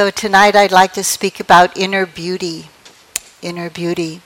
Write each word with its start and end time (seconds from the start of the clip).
So, 0.00 0.08
tonight 0.08 0.56
I'd 0.56 0.72
like 0.72 0.94
to 0.94 1.04
speak 1.04 1.40
about 1.40 1.76
inner 1.76 2.06
beauty. 2.06 2.70
Inner 3.42 3.68
beauty. 3.68 4.22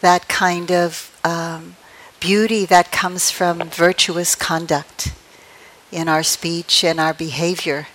That 0.00 0.28
kind 0.28 0.72
of 0.72 1.14
um, 1.22 1.76
beauty 2.20 2.64
that 2.64 2.90
comes 2.90 3.30
from 3.30 3.68
virtuous 3.68 4.34
conduct 4.34 5.12
in 5.92 6.08
our 6.08 6.22
speech 6.22 6.84
and 6.84 6.98
our 6.98 7.12
behavior. 7.12 7.88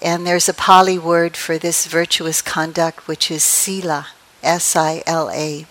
And 0.00 0.26
there's 0.26 0.48
a 0.48 0.54
Pali 0.54 0.98
word 0.98 1.36
for 1.36 1.58
this 1.58 1.84
virtuous 1.84 2.40
conduct, 2.40 3.06
which 3.06 3.30
is 3.30 3.42
sila, 3.42 4.06
S 4.42 4.74
I 4.74 5.02
L 5.06 5.28
A. 5.28 5.66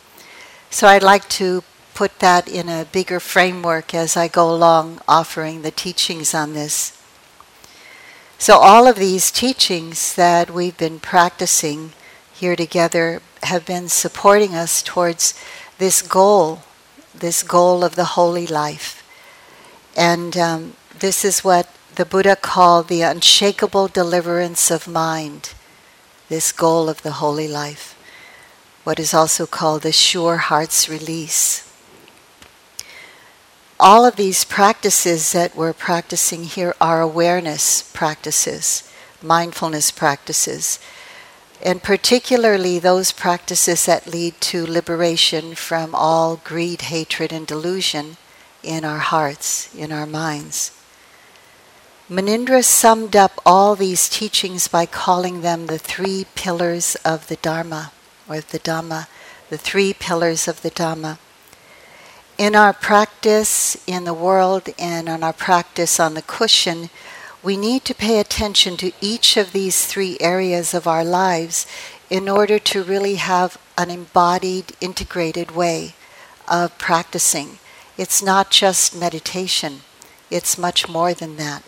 So 0.70 0.86
I'd 0.86 1.02
like 1.02 1.28
to 1.42 1.64
put 1.96 2.20
that 2.20 2.48
in 2.48 2.70
a 2.70 2.86
bigger 2.86 3.20
framework 3.20 3.96
as 3.96 4.16
I 4.16 4.28
go 4.28 4.54
along 4.54 5.02
offering 5.08 5.64
the 5.64 5.72
teachings 5.72 6.36
on 6.36 6.54
this. 6.54 6.95
So, 8.38 8.58
all 8.58 8.86
of 8.86 8.98
these 8.98 9.32
teachings 9.32 10.14
that 10.16 10.52
we've 10.52 10.78
been 10.78 11.00
practicing 11.00 11.94
here 12.34 12.56
together 12.56 13.22
have 13.44 13.66
been 13.66 13.88
supporting 13.88 14.54
us 14.54 14.84
towards 14.84 15.34
this 15.78 16.02
goal, 16.02 16.62
this 17.14 17.44
goal 17.44 17.84
of 17.84 17.96
the 17.96 18.16
holy 18.16 18.46
life. 18.46 19.04
And 19.96 20.38
um, 20.38 20.74
this 21.00 21.24
is 21.24 21.46
what 21.46 21.70
the 21.96 22.06
Buddha 22.06 22.36
called 22.36 22.90
the 22.90 23.04
unshakable 23.04 23.88
deliverance 23.88 24.70
of 24.70 24.86
mind, 24.86 25.54
this 26.28 26.52
goal 26.52 26.90
of 26.90 27.04
the 27.04 27.14
holy 27.14 27.48
life, 27.48 27.98
what 28.84 29.00
is 29.00 29.14
also 29.14 29.46
called 29.46 29.84
the 29.84 29.94
sure 29.94 30.38
heart's 30.38 30.90
release 30.90 31.65
all 33.80 34.06
of 34.06 34.16
these 34.16 34.46
practices 34.46 35.34
that 35.34 35.56
we're 35.56 35.74
practicing 35.74 36.46
here 36.46 36.74
are 36.80 37.02
awareness 37.02 37.82
practices, 37.94 38.90
mindfulness 39.22 39.92
practices, 39.92 40.80
and 41.62 41.84
particularly 41.84 42.80
those 42.80 43.12
practices 43.12 43.86
that 43.86 44.08
lead 44.08 44.40
to 44.40 44.66
liberation 44.66 45.56
from 45.56 45.94
all 45.94 46.38
greed, 46.38 46.84
hatred, 46.84 47.34
and 47.34 47.48
delusion 47.48 48.16
in 48.64 48.86
our 48.86 49.00
hearts, 49.00 49.74
in 49.76 49.92
our 49.92 50.06
minds. 50.06 50.72
Munindra 52.10 52.64
summed 52.64 53.16
up 53.16 53.42
all 53.46 53.76
these 53.76 54.08
teachings 54.08 54.68
by 54.70 54.86
calling 54.86 55.42
them 55.42 55.66
the 55.66 55.80
three 55.80 56.26
pillars 56.36 56.96
of 57.04 57.28
the 57.28 57.36
Dharma, 57.38 57.92
or 58.30 58.40
the 58.40 58.60
Dhamma, 58.60 59.08
the 59.50 59.58
three 59.58 59.94
pillars 59.94 60.48
of 60.48 60.62
the 60.62 60.72
Dhamma 60.72 61.18
in 62.38 62.54
our 62.56 62.74
practice 62.74 63.78
in 63.88 64.04
the 64.04 64.14
world 64.14 64.68
and 64.78 65.08
on 65.08 65.24
our 65.24 65.34
practice 65.34 66.00
on 66.00 66.16
the 66.16 66.22
cushion, 66.22 66.90
we 67.42 67.56
need 67.56 67.86
to 67.86 67.96
pay 67.96 68.20
attention 68.20 68.76
to 68.78 68.92
each 69.00 69.38
of 69.38 69.54
these 69.54 69.86
three 69.86 70.18
areas 70.20 70.74
of 70.74 70.88
our 70.88 71.06
lives 71.06 71.66
in 72.10 72.28
order 72.28 72.60
to 72.60 72.84
really 72.84 73.16
have 73.16 73.58
an 73.78 73.90
embodied, 73.90 74.76
integrated 74.82 75.52
way 75.52 75.94
of 76.48 76.78
practicing. 76.78 77.58
It's 77.98 78.22
not 78.22 78.52
just 78.52 78.96
meditation, 78.96 79.82
it's 80.30 80.58
much 80.58 80.90
more 80.90 81.14
than 81.14 81.38
that. 81.38 81.64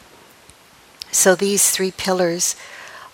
So 1.11 1.35
these 1.35 1.69
three 1.69 1.91
pillars 1.91 2.55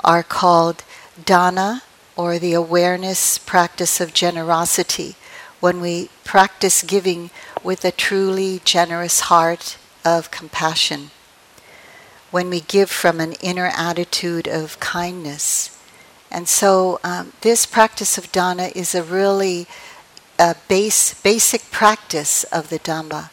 are 0.03 0.23
called 0.23 0.83
dana, 1.23 1.83
or 2.15 2.39
the 2.39 2.53
awareness 2.53 3.37
practice 3.37 3.99
of 3.99 4.13
generosity 4.13 5.15
when 5.63 5.79
we 5.79 6.09
practice 6.25 6.83
giving 6.83 7.29
with 7.63 7.85
a 7.85 7.91
truly 7.91 8.59
generous 8.65 9.21
heart 9.31 9.77
of 10.03 10.29
compassion, 10.29 11.09
when 12.31 12.49
we 12.49 12.59
give 12.59 12.91
from 12.91 13.21
an 13.21 13.31
inner 13.41 13.71
attitude 13.73 14.45
of 14.45 14.77
kindness. 14.81 15.79
And 16.29 16.49
so, 16.49 16.99
um, 17.01 17.31
this 17.39 17.65
practice 17.65 18.17
of 18.17 18.29
dana 18.33 18.71
is 18.75 18.93
a 18.93 19.03
really 19.03 19.65
uh, 20.37 20.55
base, 20.67 21.13
basic 21.21 21.71
practice 21.71 22.43
of 22.51 22.67
the 22.67 22.79
Dhamma. 22.79 23.29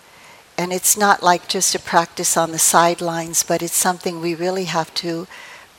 And 0.56 0.72
it's 0.72 0.96
not 0.96 1.24
like 1.24 1.48
just 1.48 1.74
a 1.74 1.80
practice 1.80 2.36
on 2.36 2.52
the 2.52 2.60
sidelines, 2.60 3.42
but 3.42 3.60
it's 3.60 3.74
something 3.74 4.20
we 4.20 4.36
really 4.36 4.66
have 4.66 4.94
to 5.02 5.26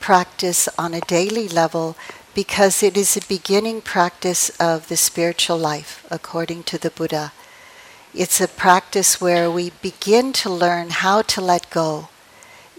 practice 0.00 0.68
on 0.76 0.92
a 0.92 1.00
daily 1.00 1.48
level 1.48 1.96
because 2.34 2.82
it 2.82 2.96
is 2.96 3.16
a 3.16 3.26
beginning 3.26 3.80
practice 3.82 4.50
of 4.58 4.88
the 4.88 4.96
spiritual 4.96 5.58
life, 5.58 6.06
according 6.10 6.62
to 6.64 6.78
the 6.78 6.90
Buddha. 6.90 7.32
It's 8.14 8.40
a 8.40 8.48
practice 8.48 9.20
where 9.20 9.50
we 9.50 9.70
begin 9.82 10.32
to 10.34 10.50
learn 10.50 10.90
how 10.90 11.22
to 11.22 11.40
let 11.40 11.70
go 11.70 12.08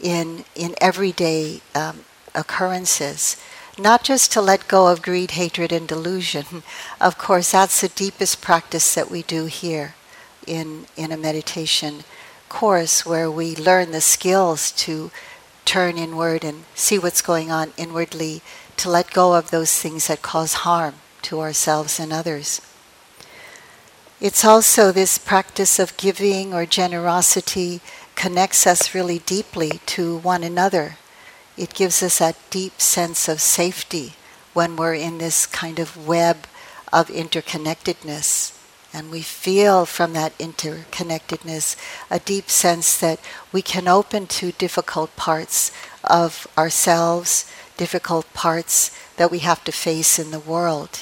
in, 0.01 0.45
in 0.55 0.75
everyday 0.79 1.61
um, 1.75 2.05
occurrences. 2.35 3.37
Not 3.77 4.03
just 4.03 4.31
to 4.33 4.41
let 4.41 4.67
go 4.67 4.87
of 4.87 5.01
greed, 5.01 5.31
hatred, 5.31 5.71
and 5.71 5.87
delusion. 5.87 6.63
Of 7.01 7.17
course, 7.17 7.51
that's 7.51 7.81
the 7.81 7.89
deepest 7.89 8.41
practice 8.41 8.93
that 8.93 9.09
we 9.09 9.23
do 9.23 9.45
here 9.45 9.95
in, 10.45 10.85
in 10.95 11.11
a 11.11 11.17
meditation 11.17 12.03
course 12.49 13.03
where 13.05 13.31
we 13.31 13.55
learn 13.55 13.91
the 13.91 13.99
skills 13.99 14.71
to 14.71 15.09
turn 15.65 15.97
inward 15.97 16.43
and 16.43 16.65
see 16.75 16.99
what's 16.99 17.21
going 17.21 17.49
on 17.49 17.73
inwardly 17.77 18.41
to 18.77 18.89
let 18.89 19.11
go 19.11 19.35
of 19.35 19.51
those 19.51 19.77
things 19.77 20.07
that 20.07 20.21
cause 20.21 20.53
harm 20.65 20.95
to 21.23 21.39
ourselves 21.39 21.99
and 21.99 22.11
others. 22.11 22.61
It's 24.19 24.45
also 24.45 24.91
this 24.91 25.17
practice 25.17 25.79
of 25.79 25.97
giving 25.97 26.53
or 26.53 26.65
generosity 26.65 27.81
connects 28.15 28.65
us 28.65 28.95
really 28.95 29.19
deeply 29.19 29.81
to 29.87 30.17
one 30.17 30.43
another. 30.43 30.97
It 31.57 31.73
gives 31.73 32.01
us 32.01 32.19
that 32.19 32.37
deep 32.49 32.79
sense 32.79 33.27
of 33.27 33.41
safety 33.41 34.13
when 34.53 34.75
we're 34.75 34.93
in 34.93 35.17
this 35.17 35.45
kind 35.45 35.79
of 35.79 36.07
web 36.07 36.47
of 36.91 37.09
interconnectedness. 37.09 38.57
And 38.93 39.09
we 39.09 39.23
feel 39.23 39.85
from 39.85 40.13
that 40.13 40.37
interconnectedness 40.37 41.75
a 42.11 42.19
deep 42.19 42.49
sense 42.49 42.97
that 42.99 43.19
we 43.51 43.61
can 43.61 43.87
open 43.87 44.27
to 44.27 44.51
difficult 44.51 45.15
parts 45.15 45.71
of 46.03 46.47
ourselves, 46.57 47.51
difficult 47.77 48.31
parts 48.33 48.91
that 49.17 49.31
we 49.31 49.39
have 49.39 49.63
to 49.63 49.71
face 49.71 50.19
in 50.19 50.31
the 50.31 50.39
world. 50.39 51.01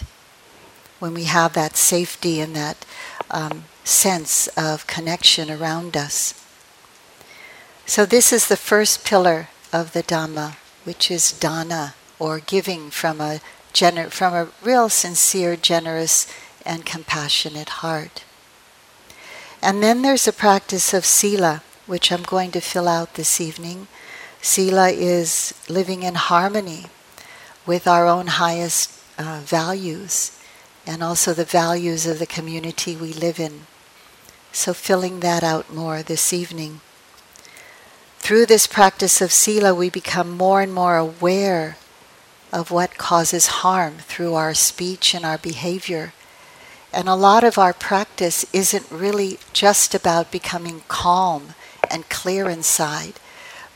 When 0.99 1.13
we 1.13 1.25
have 1.25 1.53
that 1.53 1.77
safety 1.77 2.39
and 2.39 2.55
that 2.55 2.85
um, 3.29 3.63
sense 3.83 4.47
of 4.49 4.87
connection 4.87 5.49
around 5.49 5.97
us. 5.97 6.33
So, 7.85 8.05
this 8.05 8.31
is 8.31 8.47
the 8.47 8.57
first 8.57 9.03
pillar 9.03 9.49
of 9.73 9.93
the 9.93 10.03
Dhamma, 10.03 10.55
which 10.83 11.09
is 11.09 11.31
dana, 11.31 11.95
or 12.19 12.39
giving 12.39 12.91
from 12.91 13.19
a, 13.19 13.39
gener- 13.73 14.11
from 14.11 14.33
a 14.33 14.49
real, 14.63 14.89
sincere, 14.89 15.55
generous, 15.55 16.31
and 16.65 16.85
compassionate 16.85 17.81
heart. 17.81 18.23
And 19.61 19.81
then 19.83 20.01
there's 20.01 20.27
a 20.27 20.33
practice 20.33 20.93
of 20.93 21.05
sila, 21.05 21.63
which 21.85 22.11
I'm 22.11 22.23
going 22.23 22.51
to 22.51 22.61
fill 22.61 22.87
out 22.87 23.15
this 23.15 23.41
evening, 23.41 23.87
Sila 24.41 24.89
is 24.89 25.53
living 25.69 26.01
in 26.01 26.15
harmony 26.15 26.85
with 27.67 27.87
our 27.87 28.07
own 28.07 28.25
highest 28.25 28.91
uh, 29.19 29.41
values 29.43 30.37
and 30.87 31.03
also 31.03 31.31
the 31.31 31.45
values 31.45 32.07
of 32.07 32.17
the 32.17 32.25
community 32.25 32.95
we 32.95 33.13
live 33.13 33.39
in. 33.39 33.67
So, 34.51 34.73
filling 34.73 35.19
that 35.19 35.43
out 35.43 35.71
more 35.71 36.01
this 36.01 36.33
evening. 36.33 36.81
Through 38.17 38.47
this 38.47 38.65
practice 38.65 39.21
of 39.21 39.31
Sila, 39.31 39.75
we 39.75 39.91
become 39.91 40.35
more 40.35 40.61
and 40.61 40.73
more 40.73 40.97
aware 40.97 41.77
of 42.51 42.71
what 42.71 42.97
causes 42.97 43.61
harm 43.61 43.97
through 43.99 44.33
our 44.33 44.55
speech 44.55 45.13
and 45.13 45.23
our 45.23 45.37
behavior. 45.37 46.13
And 46.91 47.07
a 47.07 47.15
lot 47.15 47.43
of 47.43 47.59
our 47.59 47.73
practice 47.73 48.43
isn't 48.51 48.91
really 48.91 49.37
just 49.53 49.93
about 49.93 50.31
becoming 50.31 50.81
calm 50.87 51.53
and 51.89 52.09
clear 52.09 52.49
inside 52.49 53.13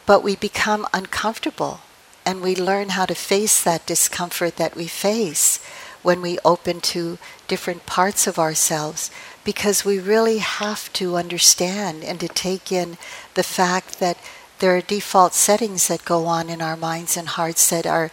but 0.06 0.24
we 0.24 0.36
become 0.36 0.88
uncomfortable 0.94 1.82
and 2.26 2.42
we 2.42 2.56
learn 2.56 2.90
how 2.90 3.06
to 3.06 3.16
face 3.16 3.62
that 3.64 3.86
discomfort 3.86 4.58
that 4.58 4.76
we 4.76 4.88
face 4.88 5.64
when 6.02 6.22
we 6.22 6.38
open 6.46 6.82
to 6.82 7.18
different 7.48 7.86
parts 7.86 8.28
of 8.28 8.38
ourselves 8.40 9.10
because 9.44 9.86
we 9.86 10.00
really 10.00 10.40
have 10.40 10.92
to 10.94 11.16
understand 11.16 12.04
and 12.04 12.20
to 12.20 12.28
take 12.28 12.72
in 12.72 12.98
the 13.36 13.44
fact 13.44 14.00
that 14.00 14.18
there 14.60 14.76
are 14.76 14.82
default 14.82 15.34
settings 15.34 15.88
that 15.88 16.06
go 16.06 16.26
on 16.26 16.50
in 16.50 16.62
our 16.62 16.78
minds 16.78 17.18
and 17.18 17.30
hearts 17.30 17.70
that 17.70 17.86
are 17.86 18.12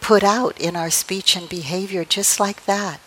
put 0.00 0.22
out 0.22 0.58
in 0.60 0.76
our 0.76 0.90
speech 0.90 1.36
and 1.36 1.48
behavior 1.48 2.04
just 2.04 2.38
like 2.38 2.64
that. 2.66 3.00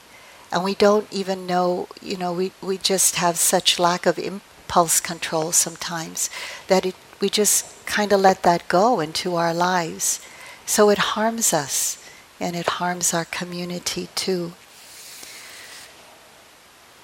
And 0.52 0.64
we 0.64 0.76
don't 0.76 1.08
even 1.12 1.48
know, 1.48 1.88
you 2.02 2.18
know, 2.18 2.34
we, 2.34 2.52
we 2.62 2.78
just 2.78 3.16
have 3.16 3.38
such 3.38 3.80
lack 3.80 4.06
of 4.06 4.20
impulse 4.20 5.00
control 5.00 5.52
sometimes 5.52 6.30
that 6.68 6.86
it, 6.86 6.96
we 7.22 7.30
just 7.30 7.86
kind 7.86 8.12
of 8.12 8.20
let 8.20 8.44
that 8.44 8.68
go 8.68 9.00
into 9.00 9.36
our 9.36 9.54
lives. 9.54 10.20
So 10.66 10.90
it 10.90 10.98
harms 10.98 11.54
us 11.54 12.04
and 12.40 12.56
it 12.56 12.68
harms 12.82 13.14
our 13.14 13.26
community 13.26 14.10
too. 14.16 14.54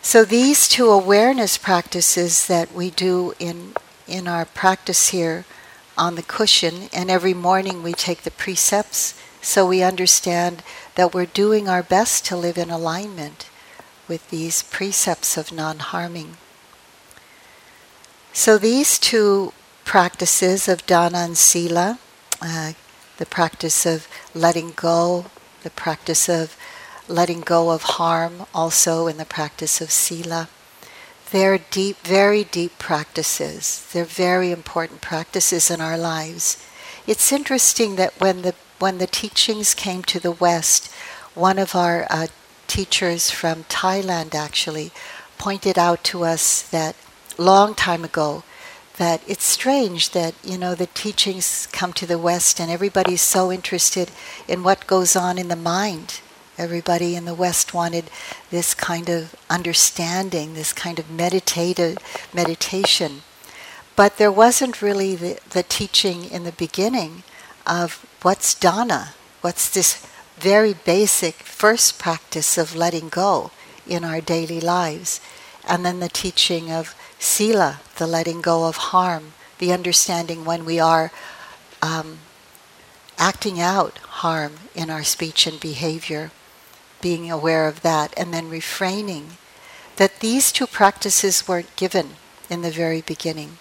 So 0.02 0.26
these 0.26 0.68
two 0.68 0.90
awareness 0.90 1.58
practices 1.58 2.48
that 2.48 2.74
we 2.74 2.90
do 2.90 3.34
in 3.40 3.74
in 4.08 4.28
our 4.28 4.46
practice 4.46 5.10
here 5.10 5.46
on 5.98 6.16
the 6.16 6.24
cushion 6.24 6.88
and 6.94 7.12
every 7.12 7.34
morning 7.34 7.84
we 7.84 7.92
take 7.92 8.22
the 8.22 8.32
precepts 8.32 9.14
so 9.42 9.68
we 9.68 9.84
understand 9.84 10.64
that 10.96 11.14
we're 11.14 11.26
doing 11.26 11.68
our 11.68 11.84
best 11.84 12.26
to 12.26 12.38
live 12.38 12.58
in 12.58 12.70
alignment 12.70 13.50
with 14.08 14.30
these 14.30 14.64
precepts 14.64 15.38
of 15.38 15.52
non 15.52 15.80
harming. 15.80 16.38
So 18.32 18.58
these 18.58 18.98
two 18.98 19.52
practices 19.88 20.68
of 20.68 20.86
dana 20.86 21.20
and 21.20 21.38
sila, 21.38 21.98
uh, 22.42 22.74
the 23.20 23.26
practice 23.26 23.86
of 23.86 24.06
letting 24.36 24.74
go, 24.76 25.28
the 25.64 25.70
practice 25.70 26.28
of 26.28 26.58
letting 27.08 27.40
go 27.40 27.72
of 27.72 27.96
harm, 27.96 28.46
also 28.54 29.08
in 29.08 29.16
the 29.16 29.26
practice 29.26 29.80
of 29.80 29.90
sila. 29.90 30.50
They're 31.32 31.58
deep, 31.58 31.98
very 32.04 32.44
deep 32.44 32.78
practices. 32.78 33.88
They're 33.94 34.04
very 34.04 34.52
important 34.52 35.00
practices 35.00 35.72
in 35.72 35.80
our 35.80 35.98
lives. 35.98 36.62
It's 37.08 37.32
interesting 37.32 37.96
that 37.96 38.20
when 38.20 38.42
the 38.42 38.56
when 38.80 38.98
the 38.98 39.08
teachings 39.08 39.74
came 39.74 40.04
to 40.04 40.20
the 40.20 40.34
West, 40.34 40.92
one 41.34 41.58
of 41.58 41.76
our 41.76 42.06
uh, 42.10 42.28
teachers 42.68 43.32
from 43.32 43.64
Thailand 43.64 44.36
actually 44.36 44.92
pointed 45.38 45.80
out 45.80 46.04
to 46.12 46.26
us 46.26 46.62
that 46.62 46.96
long 47.38 47.74
time 47.74 48.04
ago 48.04 48.44
that 48.98 49.22
it's 49.28 49.46
strange 49.46 50.12
that 50.12 50.34
you 50.44 50.58
know 50.58 50.76
the 50.76 50.88
teachings 50.88 51.68
come 51.72 51.94
to 51.94 52.06
the 52.06 52.18
west 52.18 52.60
and 52.60 52.72
everybody's 52.72 53.22
so 53.22 53.52
interested 53.52 54.12
in 54.48 54.64
what 54.64 54.88
goes 54.88 55.16
on 55.16 55.38
in 55.38 55.48
the 55.48 55.56
mind. 55.56 56.22
Everybody 56.58 57.16
in 57.16 57.26
the 57.26 57.36
west 57.36 57.74
wanted 57.74 58.10
this 58.50 58.74
kind 58.74 59.10
of 59.10 59.36
understanding 59.50 60.54
this 60.54 60.74
kind 60.74 60.98
of 60.98 61.12
meditative 61.12 61.98
meditation. 62.34 63.22
But 63.96 64.18
there 64.18 64.32
wasn't 64.32 64.82
really 64.82 65.16
the, 65.16 65.40
the 65.50 65.64
teaching 65.64 66.26
in 66.26 66.44
the 66.44 66.52
beginning 66.52 67.24
of 67.66 68.06
what's 68.22 68.56
dana 68.56 69.14
what's 69.42 69.70
this 69.70 70.06
very 70.38 70.74
basic 70.74 71.36
first 71.36 72.00
practice 72.00 72.58
of 72.58 72.76
letting 72.76 73.10
go 73.10 73.52
in 73.88 74.04
our 74.04 74.22
daily 74.22 74.60
lives 74.60 75.22
and 75.68 75.86
then 75.86 76.00
the 76.00 76.10
teaching 76.10 76.72
of 76.72 76.96
sila, 77.20 77.82
the 77.98 78.08
letting 78.08 78.42
go 78.42 78.66
of 78.66 78.78
harm, 78.78 79.34
the 79.60 79.72
understanding 79.72 80.46
when 80.46 80.66
we 80.66 80.80
are 80.80 81.12
um, 81.82 82.20
acting 83.18 83.60
out 83.60 83.98
harm 83.98 84.54
in 84.76 84.90
our 84.90 85.04
speech 85.04 85.48
and 85.48 85.60
behavior, 85.60 86.32
being 87.02 87.30
aware 87.30 87.68
of 87.68 87.82
that, 87.82 88.14
and 88.18 88.34
then 88.34 88.50
refraining. 88.50 89.38
That 89.98 90.20
these 90.20 90.52
two 90.52 90.68
practices 90.68 91.48
weren't 91.48 91.76
given 91.76 92.16
in 92.50 92.62
the 92.62 92.72
very 92.72 93.02
beginning. 93.02 93.58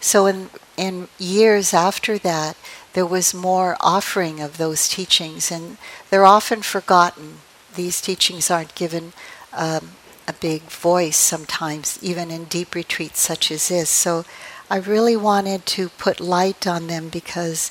So, 0.00 0.26
in, 0.26 0.50
in 0.76 1.08
years 1.18 1.72
after 1.72 2.18
that, 2.18 2.56
there 2.94 3.06
was 3.06 3.34
more 3.34 3.76
offering 3.80 4.40
of 4.40 4.56
those 4.56 4.88
teachings, 4.88 5.50
and 5.50 5.76
they're 6.10 6.26
often 6.26 6.62
forgotten. 6.62 7.38
These 7.74 8.00
teachings 8.00 8.50
aren't 8.50 8.74
given 8.74 9.12
um, 9.52 9.92
a 10.26 10.32
big 10.32 10.62
voice 10.62 11.16
sometimes, 11.16 11.98
even 12.02 12.30
in 12.30 12.44
deep 12.44 12.74
retreats 12.74 13.20
such 13.20 13.50
as 13.50 13.68
this. 13.68 13.90
So 13.90 14.24
I 14.70 14.78
really 14.78 15.16
wanted 15.16 15.66
to 15.66 15.88
put 15.90 16.20
light 16.20 16.66
on 16.66 16.86
them 16.86 17.08
because 17.08 17.70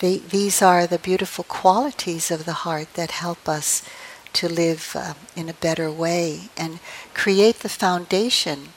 they, 0.00 0.18
these 0.18 0.60
are 0.60 0.86
the 0.86 0.98
beautiful 0.98 1.44
qualities 1.44 2.30
of 2.30 2.44
the 2.44 2.64
heart 2.64 2.94
that 2.94 3.12
help 3.12 3.48
us 3.48 3.82
to 4.34 4.48
live 4.48 4.96
uh, 4.98 5.14
in 5.36 5.48
a 5.48 5.54
better 5.54 5.90
way 5.90 6.50
and 6.56 6.80
create 7.14 7.60
the 7.60 7.68
foundation 7.68 8.70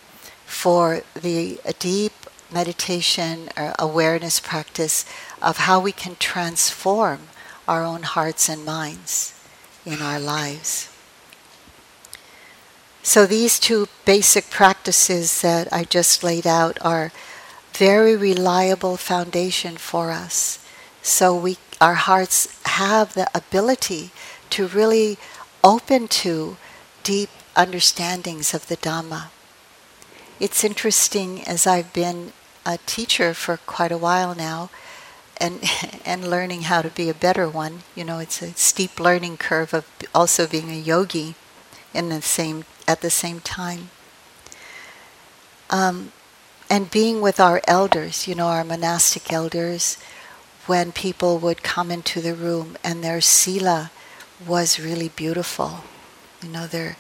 for 0.46 1.02
the 1.16 1.60
deep 1.80 2.14
meditation 2.54 3.50
or 3.58 3.74
awareness 3.80 4.40
practice 4.40 5.06
of 5.42 5.58
how 5.58 5.80
we 5.80 5.92
can 5.92 6.16
transform 6.20 7.22
our 7.68 7.84
own 7.84 8.04
hearts 8.04 8.48
and 8.48 8.64
minds 8.64 9.34
in 9.86 10.02
our 10.02 10.20
lives. 10.20 10.97
So 13.08 13.26
these 13.26 13.58
two 13.58 13.88
basic 14.04 14.50
practices 14.50 15.40
that 15.40 15.72
I 15.72 15.86
just 15.86 16.26
laid 16.26 16.46
out 16.46 16.78
are 16.82 17.14
very 17.72 18.18
reliable 18.18 18.98
foundation 18.98 19.78
for 19.78 20.12
us. 20.12 20.60
So 21.02 21.34
we 21.34 21.58
our 21.80 21.94
hearts 21.94 22.50
have 22.66 23.14
the 23.14 23.30
ability 23.34 24.12
to 24.50 24.68
really 24.68 25.18
open 25.64 26.10
to 26.20 26.58
deep 27.04 27.30
understandings 27.56 28.54
of 28.54 28.68
the 28.68 28.76
Dhamma. 28.76 29.30
It's 30.38 30.66
interesting 30.66 31.48
as 31.48 31.66
I've 31.66 31.94
been 31.94 32.34
a 32.66 32.78
teacher 32.86 33.34
for 33.34 33.56
quite 33.56 33.94
a 33.94 33.98
while 33.98 34.36
now 34.36 34.70
and 35.38 35.64
and 36.06 36.30
learning 36.30 36.64
how 36.64 36.82
to 36.82 36.90
be 36.90 37.08
a 37.08 37.14
better 37.14 37.48
one. 37.48 37.84
You 37.96 38.04
know, 38.04 38.20
it's 38.20 38.42
a 38.42 38.52
steep 38.56 39.00
learning 39.00 39.38
curve 39.38 39.74
of 39.74 39.86
also 40.14 40.46
being 40.46 40.70
a 40.72 40.86
yogi 40.92 41.36
in 41.94 42.10
the 42.10 42.22
same 42.22 42.66
at 42.88 43.02
the 43.02 43.10
same 43.10 43.40
time. 43.42 43.90
Um, 45.70 46.12
and 46.70 46.92
being 46.92 47.22
with 47.22 47.40
our 47.40 47.62
elders, 47.68 48.28
you 48.28 48.36
know, 48.36 48.48
our 48.48 48.64
monastic 48.64 49.32
elders, 49.32 49.98
when 50.66 50.92
people 50.92 51.38
would 51.40 51.64
come 51.64 51.92
into 51.92 52.22
the 52.22 52.34
room 52.34 52.78
and 52.84 53.04
their 53.04 53.22
sila 53.22 53.92
was 54.46 54.80
really 54.80 55.10
beautiful. 55.10 55.84
You 56.42 56.50
know, 56.50 56.68
their, 56.68 56.98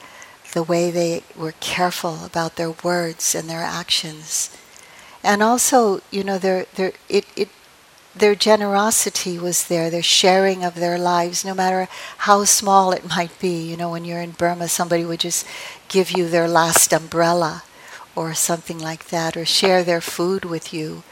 the 0.53 0.63
way 0.63 0.89
they 0.89 1.23
were 1.35 1.53
careful 1.59 2.23
about 2.25 2.55
their 2.55 2.71
words 2.71 3.35
and 3.35 3.49
their 3.49 3.63
actions. 3.63 4.55
And 5.23 5.43
also, 5.43 6.01
you 6.11 6.23
know, 6.23 6.37
their, 6.37 6.65
it, 7.09 7.25
it 7.35 7.49
their 8.19 8.35
generosity 8.35 9.37
was 9.39 9.67
there, 9.67 9.89
their 9.89 10.03
sharing 10.03 10.63
of 10.63 10.75
their 10.75 10.97
lives, 10.97 11.43
no 11.45 11.53
matter 11.53 11.87
how 12.19 12.43
small 12.43 12.91
it 12.91 13.07
might 13.07 13.37
be. 13.39 13.69
You 13.69 13.77
know, 13.77 13.91
when 13.91 14.05
you're 14.05 14.21
in 14.21 14.31
Burma, 14.31 14.67
somebody 14.67 15.05
would 15.05 15.19
just 15.19 15.45
give 15.87 16.11
you 16.11 16.27
their 16.29 16.47
last 16.47 16.93
umbrella 16.93 17.63
or 18.15 18.33
something 18.33 18.79
like 18.79 19.09
that, 19.09 19.37
or 19.37 19.45
share 19.45 19.83
their 19.83 20.01
food 20.01 20.43
with 20.43 20.73
you 20.73 21.03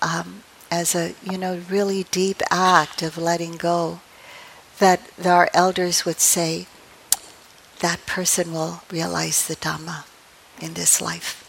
um, 0.00 0.42
as 0.70 0.94
a, 0.94 1.14
you 1.22 1.36
know, 1.36 1.60
really 1.68 2.04
deep 2.10 2.42
act 2.50 3.02
of 3.02 3.18
letting 3.18 3.56
go. 3.56 4.00
That 4.78 5.00
our 5.24 5.48
elders 5.52 6.04
would 6.04 6.20
say, 6.20 6.66
that 7.80 8.06
person 8.06 8.52
will 8.52 8.82
realize 8.90 9.46
the 9.46 9.56
Dhamma 9.56 10.04
in 10.60 10.74
this 10.74 11.00
life. 11.00 11.42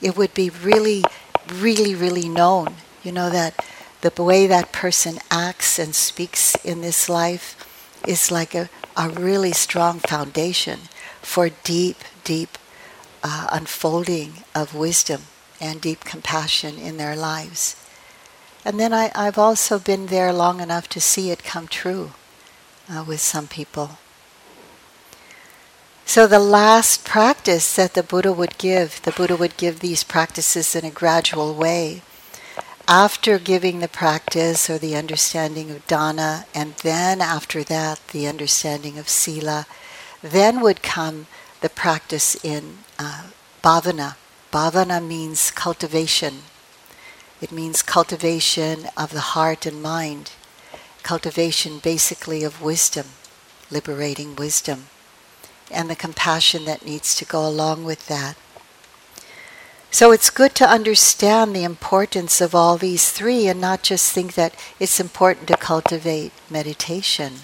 It 0.00 0.16
would 0.16 0.32
be 0.34 0.48
really, 0.48 1.04
really, 1.52 1.94
really 1.94 2.28
known, 2.28 2.76
you 3.02 3.12
know, 3.12 3.30
that 3.30 3.54
the 4.02 4.22
way 4.22 4.46
that 4.46 4.72
person 4.72 5.18
acts 5.30 5.78
and 5.78 5.94
speaks 5.94 6.54
in 6.64 6.80
this 6.80 7.08
life 7.08 7.56
is 8.06 8.30
like 8.30 8.54
a, 8.54 8.68
a 8.96 9.08
really 9.08 9.52
strong 9.52 10.00
foundation 10.00 10.80
for 11.22 11.50
deep, 11.62 11.98
deep 12.24 12.58
uh, 13.22 13.46
unfolding 13.52 14.42
of 14.54 14.74
wisdom 14.74 15.22
and 15.60 15.80
deep 15.80 16.00
compassion 16.04 16.76
in 16.78 16.96
their 16.96 17.14
lives. 17.14 17.76
And 18.64 18.78
then 18.78 18.92
I, 18.92 19.12
I've 19.14 19.38
also 19.38 19.78
been 19.78 20.06
there 20.06 20.32
long 20.32 20.60
enough 20.60 20.88
to 20.90 21.00
see 21.00 21.30
it 21.30 21.44
come 21.44 21.68
true 21.68 22.10
uh, 22.90 23.04
with 23.06 23.20
some 23.20 23.46
people. 23.46 23.98
So, 26.04 26.26
the 26.26 26.40
last 26.40 27.04
practice 27.04 27.76
that 27.76 27.94
the 27.94 28.02
Buddha 28.02 28.32
would 28.32 28.58
give, 28.58 29.00
the 29.02 29.12
Buddha 29.12 29.36
would 29.36 29.56
give 29.56 29.78
these 29.80 30.02
practices 30.02 30.74
in 30.74 30.84
a 30.84 30.90
gradual 30.90 31.54
way 31.54 32.02
after 32.92 33.38
giving 33.38 33.80
the 33.80 33.88
practice 33.88 34.68
or 34.68 34.76
the 34.76 34.94
understanding 34.94 35.70
of 35.70 35.86
dana, 35.86 36.44
and 36.54 36.74
then 36.82 37.22
after 37.22 37.64
that, 37.64 37.98
the 38.08 38.26
understanding 38.26 38.98
of 38.98 39.08
sila, 39.08 39.66
then 40.20 40.60
would 40.60 40.82
come 40.82 41.26
the 41.62 41.70
practice 41.70 42.36
in 42.44 42.76
uh, 42.98 43.28
bhavana. 43.64 44.16
Bhavana 44.52 45.02
means 45.02 45.50
cultivation. 45.50 46.42
It 47.40 47.50
means 47.50 47.80
cultivation 47.80 48.88
of 48.94 49.12
the 49.12 49.32
heart 49.32 49.64
and 49.64 49.80
mind, 49.80 50.32
cultivation 51.02 51.78
basically 51.78 52.44
of 52.44 52.60
wisdom, 52.60 53.06
liberating 53.70 54.36
wisdom, 54.36 54.88
and 55.70 55.88
the 55.88 55.96
compassion 55.96 56.66
that 56.66 56.84
needs 56.84 57.14
to 57.14 57.24
go 57.24 57.48
along 57.48 57.84
with 57.86 58.06
that. 58.08 58.36
So 59.92 60.10
it's 60.10 60.30
good 60.30 60.54
to 60.54 60.66
understand 60.66 61.54
the 61.54 61.64
importance 61.64 62.40
of 62.40 62.54
all 62.54 62.78
these 62.78 63.10
three 63.10 63.46
and 63.46 63.60
not 63.60 63.82
just 63.82 64.10
think 64.10 64.32
that 64.34 64.54
it's 64.80 64.98
important 64.98 65.48
to 65.48 65.56
cultivate 65.58 66.32
meditation, 66.48 67.40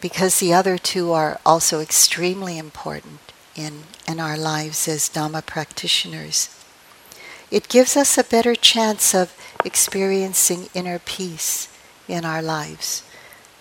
because 0.00 0.40
the 0.40 0.54
other 0.54 0.78
two 0.78 1.12
are 1.12 1.38
also 1.44 1.80
extremely 1.80 2.56
important 2.56 3.20
in, 3.54 3.82
in 4.08 4.18
our 4.18 4.38
lives 4.38 4.88
as 4.88 5.10
Dhamma 5.10 5.44
practitioners. 5.44 6.48
It 7.50 7.68
gives 7.68 7.98
us 7.98 8.16
a 8.16 8.24
better 8.24 8.54
chance 8.54 9.14
of 9.14 9.36
experiencing 9.62 10.70
inner 10.72 10.98
peace 11.00 11.68
in 12.08 12.24
our 12.24 12.40
lives, 12.40 13.02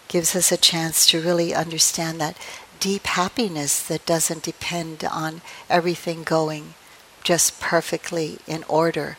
gives 0.07 0.33
us 0.33 0.49
a 0.49 0.55
chance 0.55 1.05
to 1.07 1.19
really 1.19 1.53
understand 1.53 2.21
that 2.21 2.37
deep 2.79 3.05
happiness 3.05 3.85
that 3.85 4.05
doesn't 4.05 4.43
depend 4.43 5.03
on 5.03 5.41
everything 5.69 6.23
going 6.23 6.73
just 7.23 7.59
perfectly 7.59 8.39
in 8.47 8.63
order 8.67 9.17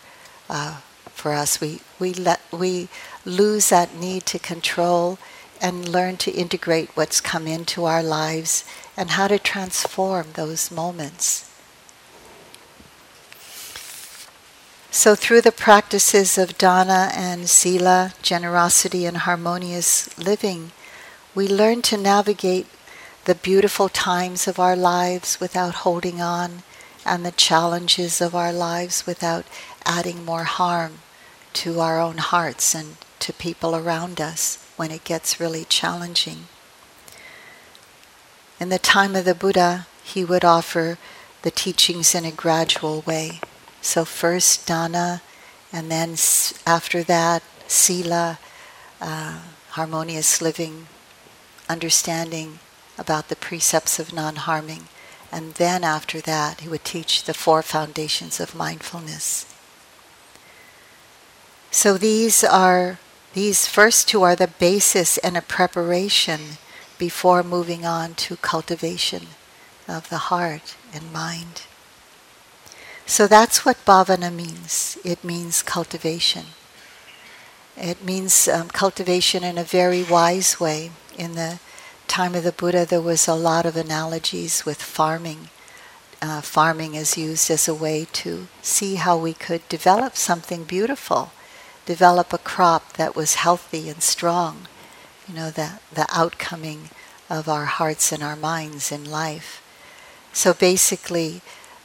uh, 0.48 0.80
for 1.06 1.32
us. 1.32 1.60
We 1.60 1.80
we 1.98 2.12
let 2.12 2.40
we 2.52 2.88
lose 3.24 3.68
that 3.68 3.94
need 3.94 4.26
to 4.26 4.38
control 4.38 5.18
and 5.60 5.88
learn 5.88 6.16
to 6.16 6.32
integrate 6.32 6.90
what's 6.94 7.20
come 7.20 7.46
into 7.46 7.84
our 7.84 8.02
lives 8.02 8.64
and 8.96 9.10
how 9.10 9.28
to 9.28 9.38
transform 9.38 10.26
those 10.34 10.70
moments. 10.72 11.48
So, 14.90 15.14
through 15.14 15.40
the 15.40 15.52
practices 15.52 16.36
of 16.36 16.58
dana 16.58 17.10
and 17.14 17.48
sila, 17.48 18.12
generosity 18.20 19.06
and 19.06 19.18
harmonious 19.18 20.16
living, 20.18 20.72
we 21.34 21.48
learn 21.48 21.80
to 21.82 21.96
navigate 21.96 22.66
the 23.24 23.34
beautiful 23.34 23.88
times 23.88 24.46
of 24.46 24.58
our 24.58 24.76
lives 24.76 25.40
without 25.40 25.76
holding 25.76 26.20
on 26.20 26.62
and 27.04 27.24
the 27.24 27.32
challenges 27.32 28.20
of 28.20 28.34
our 28.34 28.52
lives 28.52 29.06
without 29.06 29.44
adding 29.84 30.24
more 30.24 30.44
harm 30.44 30.98
to 31.54 31.80
our 31.80 32.00
own 32.00 32.18
hearts 32.18 32.74
and 32.74 32.96
to 33.20 33.32
people 33.32 33.76
around 33.76 34.20
us 34.20 34.58
when 34.76 34.90
it 34.90 35.04
gets 35.04 35.40
really 35.40 35.64
challenging. 35.64 36.46
In 38.58 38.68
the 38.68 38.78
time 38.78 39.16
of 39.16 39.24
the 39.24 39.34
Buddha, 39.34 39.86
he 40.04 40.24
would 40.24 40.44
offer 40.44 40.98
the 41.42 41.50
teachings 41.50 42.14
in 42.14 42.24
a 42.24 42.30
gradual 42.30 43.02
way. 43.02 43.40
So, 43.80 44.04
first 44.04 44.66
dana, 44.66 45.22
and 45.72 45.90
then 45.90 46.16
after 46.66 47.02
that, 47.02 47.42
sila, 47.66 48.38
uh, 49.00 49.40
harmonious 49.70 50.40
living, 50.40 50.86
understanding 51.68 52.60
about 52.98 53.28
the 53.28 53.36
precepts 53.36 53.98
of 53.98 54.12
non 54.12 54.36
harming. 54.36 54.88
And 55.32 55.54
then 55.54 55.82
after 55.82 56.20
that, 56.20 56.60
he 56.60 56.68
would 56.68 56.84
teach 56.84 57.24
the 57.24 57.32
four 57.32 57.62
foundations 57.62 58.38
of 58.38 58.54
mindfulness. 58.54 59.46
So 61.70 61.96
these 61.96 62.44
are 62.44 62.98
these 63.32 63.66
first 63.66 64.08
two 64.08 64.22
are 64.22 64.36
the 64.36 64.48
basis 64.48 65.16
and 65.18 65.38
a 65.38 65.40
preparation 65.40 66.58
before 66.98 67.42
moving 67.42 67.86
on 67.86 68.14
to 68.14 68.36
cultivation 68.36 69.28
of 69.88 70.10
the 70.10 70.28
heart 70.28 70.76
and 70.92 71.10
mind. 71.10 71.62
So 73.06 73.26
that's 73.26 73.64
what 73.64 73.84
bhavana 73.86 74.30
means. 74.30 74.98
It 75.02 75.24
means 75.24 75.62
cultivation. 75.62 76.44
It 77.74 78.04
means 78.04 78.48
um, 78.48 78.68
cultivation 78.68 79.42
in 79.42 79.56
a 79.56 79.64
very 79.64 80.02
wise 80.02 80.60
way. 80.60 80.90
In 81.16 81.34
the 81.34 81.58
time 82.12 82.34
of 82.34 82.44
the 82.44 82.52
Buddha, 82.52 82.84
there 82.84 83.00
was 83.00 83.26
a 83.26 83.34
lot 83.34 83.64
of 83.64 83.74
analogies 83.74 84.66
with 84.66 84.82
farming. 84.82 85.48
Uh, 86.20 86.42
farming 86.42 86.94
is 86.94 87.16
used 87.16 87.50
as 87.50 87.66
a 87.66 87.74
way 87.74 88.06
to 88.12 88.48
see 88.60 88.96
how 88.96 89.16
we 89.16 89.32
could 89.32 89.66
develop 89.70 90.14
something 90.14 90.64
beautiful 90.64 91.32
develop 91.86 92.32
a 92.32 92.38
crop 92.38 92.92
that 92.94 93.16
was 93.16 93.36
healthy 93.36 93.88
and 93.88 94.02
strong, 94.02 94.68
you 95.26 95.34
know, 95.34 95.50
the, 95.50 95.80
the 95.92 96.06
outcoming 96.12 96.90
of 97.28 97.48
our 97.48 97.64
hearts 97.64 98.12
and 98.12 98.22
our 98.22 98.36
minds 98.36 98.92
in 98.92 99.10
life. 99.10 99.62
So 100.32 100.52
basically, 100.54 101.40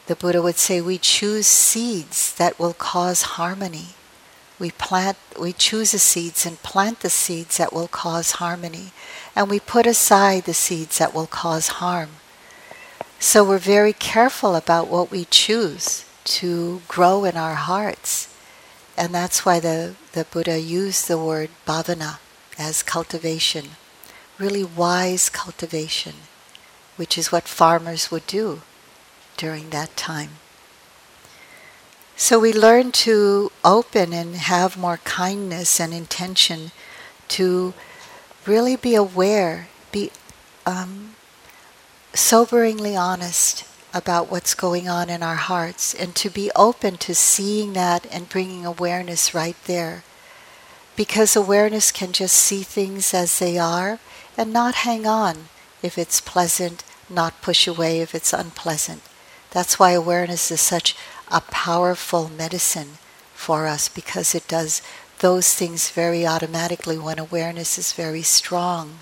the 0.07 0.15
Buddha 0.15 0.41
would 0.41 0.57
say 0.57 0.81
we 0.81 0.97
choose 0.97 1.47
seeds 1.47 2.33
that 2.35 2.59
will 2.59 2.73
cause 2.73 3.37
harmony. 3.37 3.95
We 4.59 4.71
plant, 4.71 5.17
we 5.39 5.53
choose 5.53 5.91
the 5.91 5.99
seeds 5.99 6.45
and 6.45 6.61
plant 6.63 6.99
the 6.99 7.09
seeds 7.09 7.57
that 7.57 7.73
will 7.73 7.87
cause 7.87 8.31
harmony, 8.31 8.91
and 9.37 9.51
we 9.51 9.59
put 9.59 9.85
aside 9.85 10.45
the 10.45 10.53
seeds 10.53 10.97
that 10.97 11.13
will 11.13 11.27
cause 11.27 11.77
harm. 11.77 12.09
So 13.19 13.43
we're 13.43 13.59
very 13.59 13.93
careful 13.93 14.55
about 14.55 14.87
what 14.87 15.11
we 15.11 15.25
choose 15.25 16.05
to 16.39 16.81
grow 16.87 17.23
in 17.23 17.37
our 17.37 17.53
hearts. 17.53 18.33
And 18.97 19.13
that's 19.13 19.45
why 19.45 19.59
the, 19.59 19.93
the 20.13 20.23
Buddha 20.23 20.59
used 20.59 21.07
the 21.07 21.19
word 21.19 21.51
bhavana 21.67 22.17
as 22.57 22.81
cultivation, 22.81 23.77
really 24.39 24.63
wise 24.63 25.29
cultivation, 25.29 26.15
which 26.95 27.15
is 27.15 27.31
what 27.31 27.47
farmers 27.47 28.09
would 28.09 28.25
do 28.25 28.63
during 29.37 29.69
that 29.69 29.95
time. 29.95 30.31
So 32.15 32.39
we 32.39 32.51
learn 32.51 32.91
to 33.03 33.51
open 33.63 34.13
and 34.13 34.33
have 34.33 34.77
more 34.77 34.97
kindness 35.03 35.79
and 35.79 35.93
intention 35.93 36.71
to 37.27 37.75
really 38.47 38.75
be 38.75 38.95
aware, 38.95 39.67
be 39.91 40.11
um, 40.65 41.15
soberingly 42.13 42.95
honest 42.99 43.65
about 43.93 44.29
what's 44.29 44.53
going 44.53 44.87
on 44.87 45.09
in 45.09 45.23
our 45.23 45.35
hearts 45.35 45.93
and 45.93 46.15
to 46.15 46.29
be 46.29 46.51
open 46.55 46.97
to 46.97 47.15
seeing 47.15 47.73
that 47.73 48.05
and 48.11 48.29
bringing 48.29 48.65
awareness 48.65 49.33
right 49.33 49.55
there. 49.65 50.03
Because 50.95 51.35
awareness 51.35 51.91
can 51.91 52.11
just 52.11 52.35
see 52.35 52.63
things 52.63 53.13
as 53.13 53.39
they 53.39 53.57
are 53.57 53.99
and 54.37 54.51
not 54.51 54.75
hang 54.75 55.05
on 55.05 55.49
if 55.81 55.97
it's 55.97 56.21
pleasant, 56.21 56.83
not 57.09 57.41
push 57.41 57.67
away 57.67 58.01
if 58.01 58.13
it's 58.15 58.33
unpleasant. 58.33 59.01
That's 59.51 59.79
why 59.79 59.91
awareness 59.91 60.51
is 60.51 60.61
such 60.61 60.95
a 61.31 61.41
powerful 61.41 62.29
medicine 62.29 62.97
for 63.33 63.67
us 63.67 63.89
because 63.89 64.33
it 64.33 64.47
does 64.47 64.81
those 65.19 65.53
things 65.53 65.89
very 65.89 66.25
automatically 66.25 66.97
when 66.97 67.19
awareness 67.19 67.77
is 67.77 67.93
very 67.93 68.21
strong. 68.21 68.99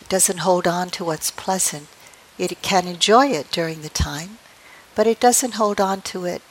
It 0.00 0.08
doesn't 0.08 0.38
hold 0.38 0.66
on 0.66 0.90
to 0.90 1.04
what's 1.04 1.30
pleasant 1.30 1.88
it 2.38 2.60
can 2.60 2.86
enjoy 2.86 3.28
it 3.28 3.50
during 3.50 3.82
the 3.82 3.88
time, 3.88 4.38
but 4.94 5.06
it 5.06 5.20
doesn't 5.20 5.54
hold 5.54 5.80
on 5.80 6.02
to 6.02 6.24
it. 6.26 6.42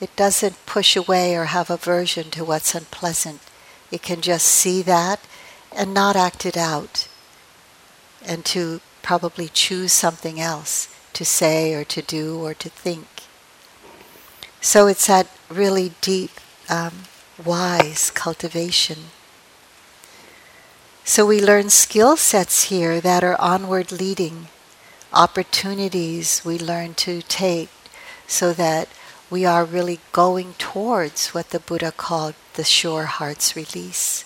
It 0.00 0.14
doesn't 0.16 0.66
push 0.66 0.96
away 0.96 1.36
or 1.36 1.46
have 1.46 1.70
aversion 1.70 2.30
to 2.30 2.44
what's 2.44 2.74
unpleasant. 2.74 3.40
It 3.92 4.02
can 4.02 4.20
just 4.20 4.46
see 4.46 4.82
that 4.82 5.20
and 5.76 5.94
not 5.94 6.16
act 6.16 6.44
it 6.44 6.56
out, 6.56 7.06
and 8.24 8.44
to 8.46 8.80
probably 9.02 9.48
choose 9.48 9.92
something 9.92 10.40
else 10.40 10.88
to 11.12 11.24
say 11.24 11.74
or 11.74 11.84
to 11.84 12.02
do 12.02 12.40
or 12.44 12.54
to 12.54 12.68
think. 12.68 13.06
So 14.60 14.88
it's 14.88 15.06
that 15.06 15.28
really 15.48 15.92
deep, 16.00 16.32
um, 16.68 17.04
wise 17.44 18.10
cultivation. 18.10 19.10
So 21.04 21.26
we 21.26 21.40
learn 21.40 21.70
skill 21.70 22.16
sets 22.16 22.64
here 22.64 23.00
that 23.00 23.24
are 23.24 23.40
onward 23.40 23.90
leading 23.90 24.46
opportunities 25.12 26.42
we 26.44 26.58
learn 26.58 26.94
to 26.94 27.22
take 27.22 27.70
so 28.26 28.52
that 28.52 28.88
we 29.28 29.44
are 29.44 29.64
really 29.64 30.00
going 30.12 30.54
towards 30.58 31.28
what 31.28 31.50
the 31.50 31.60
Buddha 31.60 31.92
called 31.92 32.34
the 32.54 32.64
sure 32.64 33.04
heart's 33.04 33.56
release. 33.56 34.24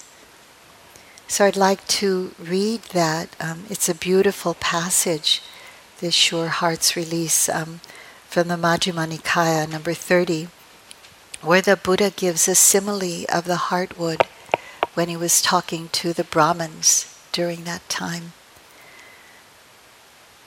So 1.27 1.47
I'd 1.47 1.57
like 1.57 1.87
to 1.89 2.33
read 2.39 2.83
that. 2.93 3.35
Um, 3.41 3.65
it's 3.71 3.89
a 3.89 3.95
beautiful 3.95 4.55
passage, 4.55 5.43
this 6.01 6.15
sure 6.15 6.49
heart's 6.49 6.97
release 6.97 7.49
um, 7.49 7.81
from 8.29 8.49
the 8.49 8.57
Majjhima 8.57 9.07
Nikaya, 9.09 9.71
number 9.71 9.95
30, 9.95 10.49
where 11.45 11.61
the 11.61 11.77
Buddha 11.77 12.11
gives 12.11 12.49
a 12.49 12.55
simile 12.55 13.27
of 13.33 13.45
the 13.45 13.69
heartwood 13.69 14.27
when 14.95 15.09
he 15.09 15.17
was 15.17 15.43
talking 15.43 15.89
to 15.91 16.13
the 16.13 16.25
Brahmins 16.25 17.15
during 17.33 17.65
that 17.65 17.87
time. 17.89 18.33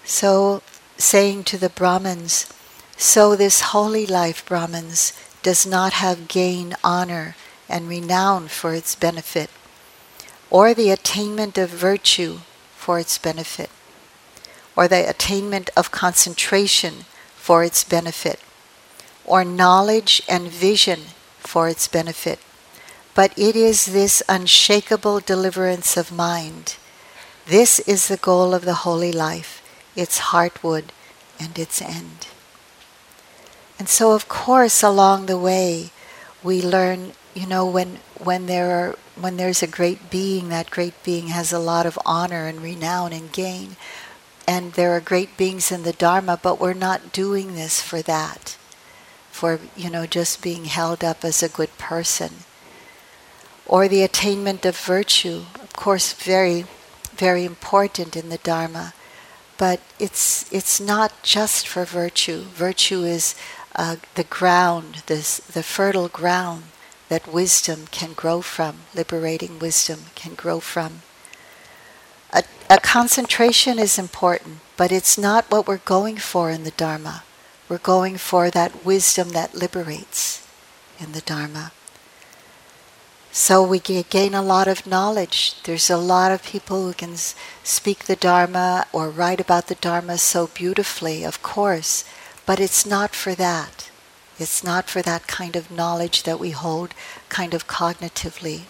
So, 0.04 0.63
saying 0.98 1.44
to 1.46 1.58
the 1.58 1.70
Brahmins, 1.70 2.51
so 2.98 3.36
this 3.36 3.62
holy 3.62 4.08
life, 4.08 4.44
Brahmins, 4.46 5.13
does 5.44 5.68
not 5.68 5.94
have 5.94 6.27
gain, 6.27 6.75
honor, 6.84 7.36
and 7.70 7.88
renown 7.88 8.48
for 8.48 8.74
its 8.74 8.96
benefit, 8.96 9.51
or 10.50 10.74
the 10.74 10.89
attainment 10.89 11.58
of 11.60 11.70
virtue 11.70 12.39
for 12.75 12.98
its 12.98 13.20
benefit, 13.20 13.70
or 14.75 14.88
the 14.88 15.08
attainment 15.08 15.70
of 15.77 15.92
concentration 15.92 17.06
for 17.36 17.63
its 17.63 17.84
benefit, 17.84 18.39
or 19.27 19.43
knowledge 19.46 20.22
and 20.27 20.48
vision 20.48 21.01
for 21.38 21.69
its 21.69 21.88
benefit, 21.88 22.39
but 23.13 23.38
it 23.38 23.55
is 23.55 23.86
this 23.86 24.24
unshakable 24.27 25.19
deliverance 25.19 25.98
of 25.98 26.12
mind. 26.12 26.77
This 27.46 27.79
is 27.81 28.07
the 28.07 28.17
goal 28.17 28.55
of 28.55 28.65
the 28.65 28.81
holy 28.86 29.12
life 29.12 29.62
its 29.98 30.19
heartwood, 30.19 30.86
and 31.39 31.57
its 31.60 31.81
end. 31.81 32.27
And 33.79 33.89
so, 33.89 34.13
of 34.13 34.29
course, 34.29 34.81
along 34.81 35.25
the 35.25 35.38
way, 35.38 35.89
we 36.43 36.62
learn, 36.62 37.13
you 37.34 37.48
know, 37.48 37.65
when, 37.65 38.00
when, 38.24 38.46
there 38.46 38.69
are, 38.72 38.96
when 39.19 39.38
there's 39.38 39.63
a 39.63 39.67
great 39.67 40.10
being, 40.10 40.50
that 40.50 40.69
great 40.69 41.03
being 41.03 41.27
has 41.27 41.51
a 41.51 41.60
lot 41.60 41.86
of 41.86 42.00
honor 42.05 42.46
and 42.46 42.62
renown 42.62 43.12
and 43.12 43.31
gain. 43.31 43.75
And 44.48 44.74
there 44.74 44.91
are 44.91 45.01
great 45.01 45.36
beings 45.36 45.72
in 45.72 45.84
the 45.84 45.93
Dharma, 45.93 46.39
but 46.41 46.60
we're 46.60 46.74
not 46.74 47.12
doing 47.12 47.55
this 47.55 47.81
for 47.81 48.01
that, 48.03 48.55
for, 49.39 49.60
you 49.75 49.89
know, 49.89 50.06
just 50.06 50.41
being 50.41 50.65
held 50.65 51.03
up 51.03 51.24
as 51.24 51.41
a 51.41 51.56
good 51.60 51.74
person. 51.77 52.32
Or 53.65 53.88
the 53.88 54.03
attainment 54.03 54.65
of 54.65 54.77
virtue, 54.77 55.39
of 55.65 55.74
course, 55.74 56.13
very, 56.13 56.65
very 57.15 57.44
important 57.46 58.15
in 58.15 58.29
the 58.29 58.44
Dharma 58.51 58.94
but 59.58 59.79
it's 60.00 60.46
it's 60.53 60.79
not 60.79 61.12
just 61.24 61.67
for 61.67 61.84
virtue. 61.84 62.41
Virtue 62.53 63.03
is 63.03 63.36
uh, 63.75 63.98
the 64.15 64.24
ground, 64.24 65.03
this, 65.08 65.38
the 65.38 65.63
fertile 65.63 66.08
ground 66.08 66.63
that 67.10 67.32
wisdom 67.32 67.88
can 67.91 68.13
grow 68.13 68.41
from, 68.41 68.77
liberating 68.96 69.60
wisdom 69.60 70.00
can 70.15 70.34
grow 70.36 70.60
from. 70.60 71.01
a, 72.34 72.44
a 72.70 72.79
concentration 72.79 73.79
is 73.79 73.98
important, 73.98 74.60
but 74.75 74.91
it's 74.91 75.17
not 75.17 75.50
what 75.50 75.67
we're 75.67 75.77
going 75.77 76.17
for 76.17 76.51
in 76.51 76.63
the 76.63 76.72
Dharma. 76.72 77.24
We're 77.69 77.77
going 77.79 78.17
for 78.17 78.50
that 78.50 78.86
wisdom 78.86 79.29
that 79.29 79.53
liberates 79.53 80.47
in 81.00 81.12
the 81.12 81.21
Dharma. 81.21 81.71
So 83.31 83.62
we 83.62 83.79
gain 83.79 84.33
a 84.33 84.41
lot 84.41 84.67
of 84.67 84.88
knowledge. 84.88 85.62
There's 85.63 85.89
a 85.89 85.97
lot 85.97 86.31
of 86.31 86.43
people 86.43 86.83
who 86.83 86.93
can 86.93 87.15
speak 87.63 88.05
the 88.05 88.15
Dharma 88.15 88.88
or 88.91 89.09
write 89.09 89.39
about 89.39 89.67
the 89.67 89.75
Dharma 89.75 90.17
so 90.17 90.47
beautifully, 90.47 91.24
of 91.24 91.43
course, 91.43 92.03
but 92.45 92.59
it's 92.59 92.86
not 92.86 93.13
for 93.13 93.36
that. 93.36 93.91
It's 94.39 94.63
not 94.63 94.89
for 94.89 95.01
that 95.01 95.27
kind 95.27 95.55
of 95.55 95.69
knowledge 95.69 96.24
that 96.24 96.39
we 96.39 96.51
hold 96.51 96.93
kind 97.29 97.53
of 97.53 97.67
cognitively. 97.67 98.62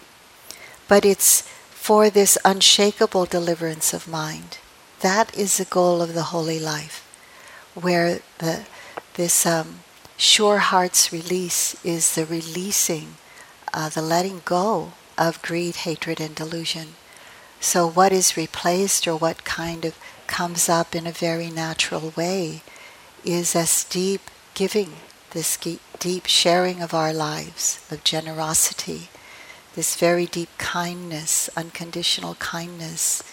But 0.86 1.04
it's 1.04 1.42
for 1.70 2.10
this 2.10 2.36
unshakable 2.44 3.26
deliverance 3.26 3.94
of 3.94 4.08
mind. 4.08 4.58
That 5.00 5.34
is 5.36 5.56
the 5.56 5.64
goal 5.64 6.02
of 6.02 6.14
the 6.14 6.24
holy 6.34 6.58
life, 6.58 7.06
where 7.74 8.20
the, 8.38 8.66
this 9.18 9.44
um, 9.44 9.80
sure 10.16 10.58
heart's 10.58 11.12
release 11.12 11.74
is 11.84 12.14
the 12.14 12.24
releasing 12.24 13.16
uh, 13.74 13.88
the 13.88 14.00
letting 14.00 14.40
go 14.44 14.92
of 15.18 15.42
greed, 15.42 15.74
hatred, 15.74 16.20
and 16.20 16.36
delusion. 16.36 16.94
So, 17.58 17.84
what 17.84 18.12
is 18.12 18.36
replaced 18.36 19.08
or 19.08 19.16
what 19.16 19.44
kind 19.44 19.84
of 19.84 19.98
comes 20.28 20.68
up 20.68 20.94
in 20.94 21.04
a 21.04 21.10
very 21.26 21.50
natural 21.50 22.12
way 22.16 22.62
is 23.24 23.54
this 23.54 23.82
deep 23.82 24.30
giving, 24.54 24.92
this 25.32 25.58
deep 25.98 26.26
sharing 26.26 26.80
of 26.80 26.94
our 26.94 27.12
lives, 27.12 27.84
of 27.90 28.04
generosity, 28.04 29.08
this 29.74 29.96
very 29.96 30.26
deep 30.26 30.50
kindness, 30.58 31.50
unconditional 31.56 32.36
kindness, 32.36 33.24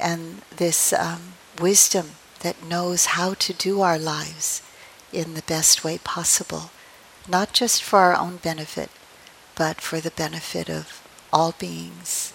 and 0.00 0.40
this 0.56 0.94
um, 0.94 1.34
wisdom 1.60 2.12
that 2.40 2.64
knows 2.64 3.12
how 3.16 3.34
to 3.34 3.52
do 3.52 3.82
our 3.82 3.98
lives 3.98 4.62
in 5.12 5.34
the 5.34 5.42
best 5.42 5.84
way 5.84 5.98
possible, 5.98 6.70
not 7.28 7.52
just 7.52 7.82
for 7.82 7.98
our 7.98 8.16
own 8.16 8.36
benefit, 8.36 8.90
but 9.54 9.80
for 9.80 10.00
the 10.00 10.10
benefit 10.10 10.68
of 10.68 11.02
all 11.32 11.52
beings. 11.58 12.32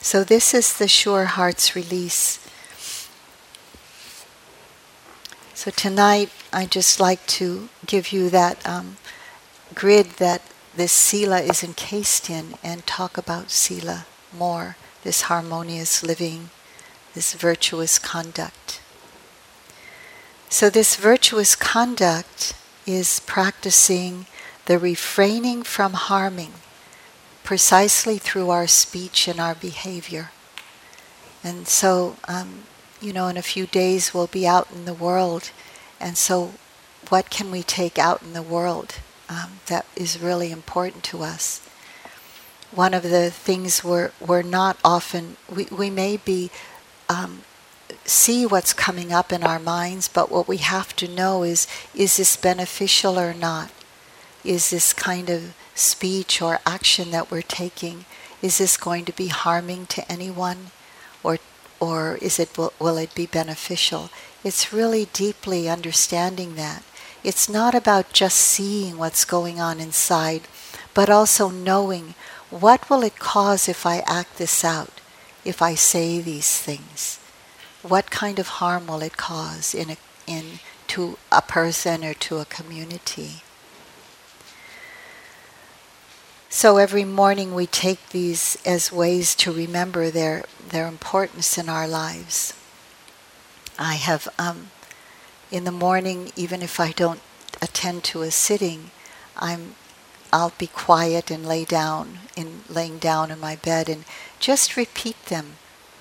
So, 0.00 0.22
this 0.22 0.52
is 0.52 0.76
the 0.76 0.88
sure 0.88 1.24
heart's 1.24 1.74
release. 1.74 2.38
So, 5.54 5.70
tonight 5.70 6.30
I 6.52 6.66
just 6.66 7.00
like 7.00 7.26
to 7.38 7.68
give 7.86 8.12
you 8.12 8.28
that 8.30 8.66
um, 8.68 8.98
grid 9.74 10.18
that 10.18 10.42
this 10.76 10.92
Sila 10.92 11.40
is 11.40 11.62
encased 11.62 12.28
in 12.28 12.54
and 12.62 12.86
talk 12.86 13.16
about 13.16 13.50
Sila 13.50 14.06
more 14.36 14.76
this 15.04 15.22
harmonious 15.22 16.02
living, 16.02 16.50
this 17.14 17.34
virtuous 17.34 17.98
conduct. 17.98 18.80
So, 20.54 20.70
this 20.70 20.94
virtuous 20.94 21.56
conduct 21.56 22.54
is 22.86 23.18
practicing 23.26 24.26
the 24.66 24.78
refraining 24.78 25.64
from 25.64 25.94
harming 25.94 26.52
precisely 27.42 28.18
through 28.18 28.50
our 28.50 28.68
speech 28.68 29.26
and 29.26 29.40
our 29.40 29.56
behavior. 29.56 30.30
And 31.42 31.66
so, 31.66 32.18
um, 32.28 32.66
you 33.00 33.12
know, 33.12 33.26
in 33.26 33.36
a 33.36 33.42
few 33.42 33.66
days 33.66 34.14
we'll 34.14 34.28
be 34.28 34.46
out 34.46 34.70
in 34.70 34.84
the 34.84 34.94
world. 34.94 35.50
And 35.98 36.16
so, 36.16 36.52
what 37.08 37.30
can 37.30 37.50
we 37.50 37.64
take 37.64 37.98
out 37.98 38.22
in 38.22 38.32
the 38.32 38.40
world 38.40 39.00
um, 39.28 39.58
that 39.66 39.86
is 39.96 40.20
really 40.20 40.52
important 40.52 41.02
to 41.10 41.24
us? 41.24 41.66
One 42.70 42.94
of 42.94 43.02
the 43.02 43.32
things 43.32 43.82
we're, 43.82 44.12
we're 44.24 44.42
not 44.42 44.78
often, 44.84 45.36
we, 45.52 45.64
we 45.64 45.90
may 45.90 46.16
be, 46.16 46.52
um, 47.08 47.42
see 48.04 48.46
what's 48.46 48.72
coming 48.72 49.12
up 49.12 49.32
in 49.32 49.42
our 49.42 49.58
minds, 49.58 50.08
but 50.08 50.30
what 50.30 50.48
we 50.48 50.58
have 50.58 50.94
to 50.96 51.08
know 51.08 51.42
is, 51.42 51.66
is 51.94 52.16
this 52.16 52.36
beneficial 52.36 53.18
or 53.18 53.34
not? 53.34 53.70
is 54.44 54.70
this 54.70 54.92
kind 54.92 55.30
of 55.30 55.54
speech 55.74 56.42
or 56.42 56.60
action 56.66 57.10
that 57.10 57.30
we're 57.30 57.42
taking 57.42 58.04
is 58.42 58.58
this 58.58 58.76
going 58.76 59.06
to 59.06 59.12
be 59.12 59.28
harming 59.28 59.86
to 59.86 60.12
anyone? 60.12 60.66
Or 61.22 61.38
or 61.80 62.18
is 62.20 62.38
it 62.38 62.58
will, 62.58 62.74
will 62.78 62.98
it 62.98 63.14
be 63.14 63.24
beneficial? 63.26 64.10
It's 64.44 64.72
really 64.72 65.08
deeply 65.14 65.68
understanding 65.68 66.54
that. 66.56 66.82
It's 67.22 67.48
not 67.48 67.74
about 67.74 68.12
just 68.12 68.36
seeing 68.36 68.98
what's 68.98 69.24
going 69.24 69.60
on 69.60 69.80
inside 69.80 70.42
but 70.92 71.08
also 71.08 71.48
knowing 71.48 72.14
what 72.50 72.88
will 72.88 73.02
it 73.02 73.18
cause 73.18 73.68
if 73.68 73.84
i 73.86 73.98
act 74.06 74.36
this 74.38 74.62
out 74.62 75.00
if 75.44 75.60
i 75.60 75.74
say 75.74 76.20
these 76.20 76.60
things 76.60 77.18
what 77.84 78.10
kind 78.10 78.38
of 78.38 78.48
harm 78.48 78.86
will 78.86 79.02
it 79.02 79.16
cause 79.16 79.74
in 79.74 79.90
a, 79.90 79.96
in 80.26 80.58
to 80.88 81.18
a 81.30 81.42
person 81.42 82.04
or 82.04 82.14
to 82.14 82.38
a 82.38 82.44
community 82.44 83.42
So 86.56 86.76
every 86.76 87.04
morning 87.04 87.52
we 87.52 87.66
take 87.66 88.10
these 88.10 88.56
as 88.64 88.92
ways 88.92 89.34
to 89.34 89.52
remember 89.52 90.08
their, 90.08 90.44
their 90.68 90.86
importance 90.86 91.58
in 91.58 91.68
our 91.68 91.88
lives. 91.88 92.54
I 93.76 93.94
have, 93.94 94.28
um, 94.38 94.68
in 95.50 95.64
the 95.64 95.72
morning, 95.72 96.30
even 96.36 96.62
if 96.62 96.78
I 96.78 96.92
don't 96.92 97.20
attend 97.60 98.04
to 98.04 98.22
a 98.22 98.30
sitting, 98.30 98.92
I'm, 99.36 99.74
I'll 100.32 100.52
be 100.56 100.68
quiet 100.68 101.28
and 101.28 101.44
lay 101.44 101.64
down, 101.64 102.20
in 102.36 102.60
laying 102.68 102.98
down 102.98 103.32
in 103.32 103.40
my 103.40 103.56
bed 103.56 103.88
and 103.88 104.04
just 104.38 104.76
repeat 104.76 105.20
them, 105.26 105.56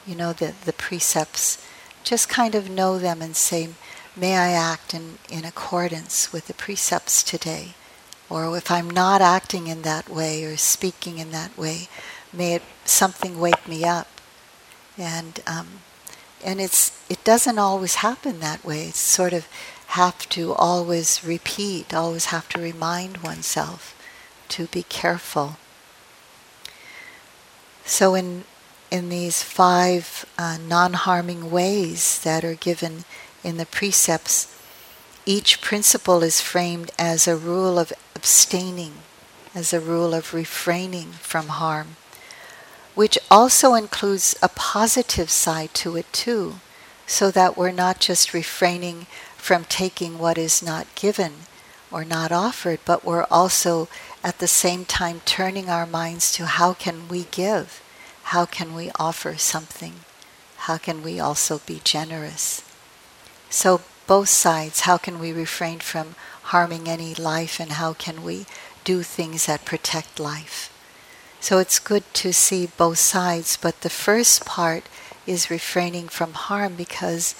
you 0.06 0.14
know, 0.14 0.34
the, 0.34 0.54
the 0.66 0.74
precepts. 0.74 1.58
Just 2.04 2.30
kind 2.30 2.56
of 2.56 2.70
know 2.70 3.00
them 3.00 3.22
and 3.22 3.36
say, 3.36 3.70
may 4.16 4.38
I 4.38 4.52
act 4.52 4.94
in, 4.94 5.18
in 5.30 5.46
accordance 5.46 6.32
with 6.32 6.48
the 6.48 6.54
precepts 6.54 7.24
today 7.24 7.74
or 8.34 8.58
if 8.58 8.72
I'm 8.72 8.90
not 8.90 9.22
acting 9.22 9.68
in 9.68 9.84
that 9.84 10.10
way 10.10 10.44
or 10.44 10.58
speaking 10.58 11.20
in 11.20 11.32
that 11.32 11.56
way, 11.56 11.88
may 12.32 12.56
it, 12.56 12.64
something 12.84 13.40
wake 13.40 13.68
me 13.68 13.84
up. 13.84 14.08
And 14.98 15.40
um, 15.46 15.68
and 16.44 16.60
it's 16.60 16.98
it 17.10 17.24
doesn't 17.24 17.60
always 17.60 17.96
happen 17.96 18.40
that 18.40 18.66
way. 18.66 18.88
It's 18.88 19.00
sort 19.00 19.34
of 19.34 19.48
have 19.88 20.28
to 20.30 20.54
always 20.54 21.24
repeat, 21.24 21.94
always 21.94 22.26
have 22.26 22.50
to 22.50 22.60
remind 22.62 23.18
oneself 23.18 23.96
to 24.50 24.66
be 24.68 24.84
careful. 24.84 25.58
So 27.86 28.16
in 28.16 28.46
in 28.94 29.10
these 29.10 29.42
five 29.42 30.24
uh, 30.38 30.60
non-harming 30.68 31.50
ways 31.50 32.22
that 32.22 32.46
are 32.46 32.54
given 32.54 33.06
in 33.44 33.58
the 33.58 33.66
precepts, 33.66 34.56
each 35.26 35.62
principle 35.62 36.22
is 36.22 36.40
framed 36.40 36.92
as 37.00 37.28
a 37.28 37.36
rule 37.36 37.80
of 37.80 37.92
abstaining, 38.16 38.94
as 39.56 39.74
a 39.74 39.80
rule 39.80 40.14
of 40.14 40.32
refraining 40.32 41.12
from 41.14 41.48
harm, 41.48 41.96
which 42.94 43.18
also 43.32 43.74
includes 43.74 44.36
a 44.44 44.50
positive 44.50 45.32
side 45.32 45.74
to 45.74 45.98
it 45.98 46.14
too, 46.14 46.58
so 47.08 47.32
that 47.32 47.58
we're 47.58 47.72
not 47.72 48.00
just 48.00 48.32
refraining 48.32 49.08
from 49.36 49.66
taking 49.66 50.20
what 50.20 50.38
is 50.38 50.62
not 50.62 50.86
given 50.94 51.34
or 51.90 52.06
not 52.06 52.32
offered, 52.32 52.80
but 52.86 53.04
we're 53.04 53.26
also 53.32 53.88
at 54.24 54.38
the 54.38 54.48
same 54.48 54.86
time 54.86 55.20
turning 55.26 55.68
our 55.68 55.88
minds 55.88 56.32
to 56.32 56.46
how 56.46 56.74
can 56.76 57.08
we 57.10 57.24
give? 57.32 57.83
How 58.32 58.46
can 58.46 58.74
we 58.74 58.92
offer 59.00 59.38
something? 59.38 59.94
How 60.58 60.78
can 60.78 61.04
we 61.04 61.20
also 61.20 61.60
be 61.66 61.82
generous? 61.84 62.62
So 63.50 63.82
both 64.08 64.30
sides. 64.30 64.82
How 64.82 64.98
can 64.98 65.20
we 65.20 65.32
refrain 65.32 65.80
from 65.80 66.16
harming 66.44 66.88
any 66.88 67.14
life 67.16 67.60
and 67.60 67.74
how 67.74 67.94
can 67.94 68.24
we 68.24 68.46
do 68.84 69.04
things 69.04 69.46
that 69.46 69.66
protect 69.66 70.20
life? 70.20 70.70
So 71.40 71.58
it's 71.58 71.80
good 71.80 72.04
to 72.16 72.34
see 72.34 72.68
both 72.78 73.00
sides, 73.00 73.58
but 73.58 73.82
the 73.82 73.90
first 73.90 74.46
part 74.46 74.86
is 75.26 75.50
refraining 75.50 76.08
from 76.08 76.34
harm 76.34 76.76
because 76.76 77.36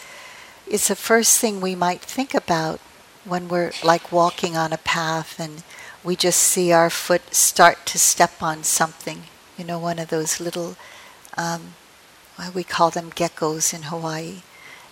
it's 0.68 0.88
the 0.88 0.96
first 0.96 1.40
thing 1.40 1.60
we 1.60 1.76
might 1.76 2.02
think 2.02 2.34
about 2.34 2.80
when 3.26 3.48
we're 3.48 3.72
like 3.84 4.12
walking 4.12 4.58
on 4.58 4.74
a 4.74 4.78
path 4.78 5.40
and 5.40 5.64
we 6.04 6.16
just 6.16 6.40
see 6.42 6.72
our 6.72 6.90
foot 6.90 7.34
start 7.34 7.86
to 7.86 7.98
step 7.98 8.42
on 8.42 8.64
something. 8.64 9.24
You 9.58 9.66
know, 9.66 9.80
one 9.80 10.00
of 10.00 10.10
those 10.10 10.40
little, 10.40 10.76
um, 11.38 11.74
we 12.54 12.64
call 12.64 12.90
them 12.90 13.12
geckos 13.12 13.74
in 13.74 13.84
Hawaii 13.84 14.42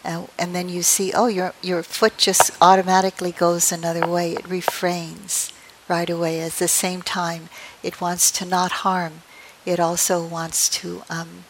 uh, 0.04 0.26
and 0.38 0.56
then 0.56 0.67
you 0.69 0.82
see, 0.82 1.13
oh, 1.13 1.28
your 1.28 1.54
your 1.62 1.84
foot 1.84 2.17
just 2.17 2.52
automatically 2.62 3.32
goes 3.32 3.71
another 3.71 4.08
way. 4.08 4.34
It 4.34 4.47
refrains 4.50 5.54
right 5.88 6.10
away. 6.10 6.41
At 6.41 6.54
the 6.54 6.67
same 6.67 7.02
time, 7.02 7.50
it 7.84 8.02
wants 8.02 8.32
to 8.32 8.45
not 8.45 8.71
harm. 8.84 9.21
It 9.65 9.80
also 9.80 10.26
wants 10.26 10.69
to 10.69 11.04
um, 11.10 11.45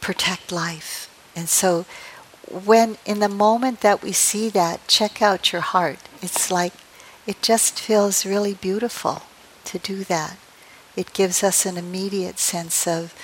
protect 0.00 0.52
life. 0.52 1.10
And 1.34 1.48
so, 1.48 1.86
when 2.48 2.98
in 3.04 3.18
the 3.18 3.28
moment 3.28 3.80
that 3.80 4.02
we 4.02 4.12
see 4.12 4.48
that, 4.50 4.86
check 4.86 5.20
out 5.20 5.52
your 5.52 5.62
heart. 5.62 5.98
It's 6.22 6.50
like 6.52 6.74
it 7.26 7.42
just 7.42 7.80
feels 7.80 8.24
really 8.24 8.54
beautiful 8.54 9.22
to 9.64 9.78
do 9.80 10.04
that. 10.04 10.36
It 10.96 11.12
gives 11.12 11.44
us 11.44 11.66
an 11.66 11.76
immediate 11.76 12.38
sense 12.38 12.86
of 12.86 13.14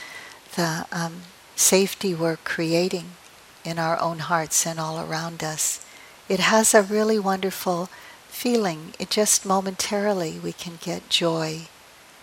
the 0.56 0.86
um, 0.92 1.22
safety 1.56 2.14
we're 2.14 2.36
creating 2.36 3.12
in 3.64 3.78
our 3.78 3.98
own 3.98 4.18
hearts 4.18 4.66
and 4.66 4.78
all 4.78 5.00
around 5.00 5.42
us. 5.42 5.84
It 6.28 6.40
has 6.40 6.74
a 6.74 6.82
really 6.82 7.18
wonderful 7.18 7.88
feeling. 8.28 8.92
It 8.98 9.10
just 9.10 9.46
momentarily 9.46 10.38
we 10.38 10.52
can 10.52 10.78
get 10.80 11.08
joy. 11.08 11.68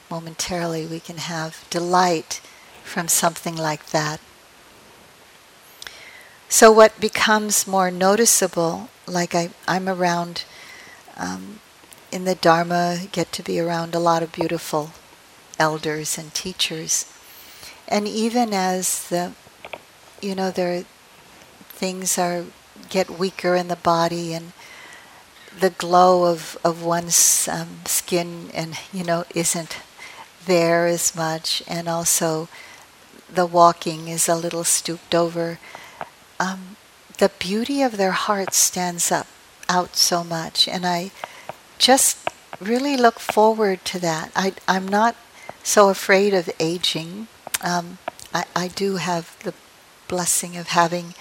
Momentarily 0.10 0.86
we 0.86 1.00
can 1.00 1.18
have 1.18 1.66
delight 1.70 2.42
from 2.84 3.08
something 3.08 3.56
like 3.56 3.88
that. 3.88 4.20
So, 6.52 6.72
what 6.72 7.00
becomes 7.00 7.68
more 7.68 7.92
noticeable, 7.92 8.90
like 9.06 9.36
I, 9.36 9.52
I'm 9.68 9.88
around 9.88 10.46
um, 11.16 11.60
in 12.12 12.26
the 12.26 12.34
Dharma, 12.34 13.02
get 13.12 13.32
to 13.34 13.44
be 13.44 13.60
around 13.60 13.94
a 13.94 14.00
lot 14.00 14.24
of 14.24 14.32
beautiful 14.32 14.92
elders 15.60 16.18
and 16.18 16.34
teachers. 16.34 17.06
And 17.88 18.08
even 18.08 18.54
as 18.54 19.08
the, 19.10 19.34
you 20.22 20.34
know, 20.34 20.52
there 20.52 20.84
things 21.80 22.18
are 22.18 22.46
get 22.90 23.10
weaker 23.10 23.56
in 23.56 23.68
the 23.68 23.76
body 23.76 24.34
and 24.34 24.54
the 25.58 25.70
glow 25.70 26.26
of, 26.26 26.58
of 26.64 26.84
one's 26.84 27.48
um, 27.48 27.80
skin 27.86 28.50
and 28.54 28.78
you 28.94 29.04
know 29.04 29.26
isn't 29.36 29.78
there 30.46 30.88
as 30.88 31.16
much. 31.16 31.64
And 31.68 31.88
also 31.88 32.48
the 33.32 33.46
walking 33.46 34.08
is 34.08 34.28
a 34.28 34.36
little 34.36 34.64
stooped 34.64 35.14
over. 35.14 35.60
Um, 36.40 36.78
the 37.18 37.32
beauty 37.40 37.82
of 37.82 37.98
their 37.98 38.12
heart 38.12 38.54
stands 38.54 39.12
up 39.12 39.28
out 39.68 39.96
so 39.96 40.24
much. 40.24 40.68
And 40.68 40.86
i 40.86 41.12
just 41.78 42.18
really 42.60 42.98
look 42.98 43.20
forward 43.20 43.86
to 43.86 44.00
that. 44.00 44.32
I, 44.36 44.54
i'm 44.68 44.88
not 44.88 45.16
so 45.64 45.90
afraid 45.90 46.34
of 46.34 46.50
aging 46.60 47.28
um, 47.62 47.98
I, 48.34 48.46
I 48.56 48.68
do 48.68 48.98
have 48.98 49.38
the 49.44 49.54
blessing 50.08 50.58
of 50.58 50.70
having 50.70 51.14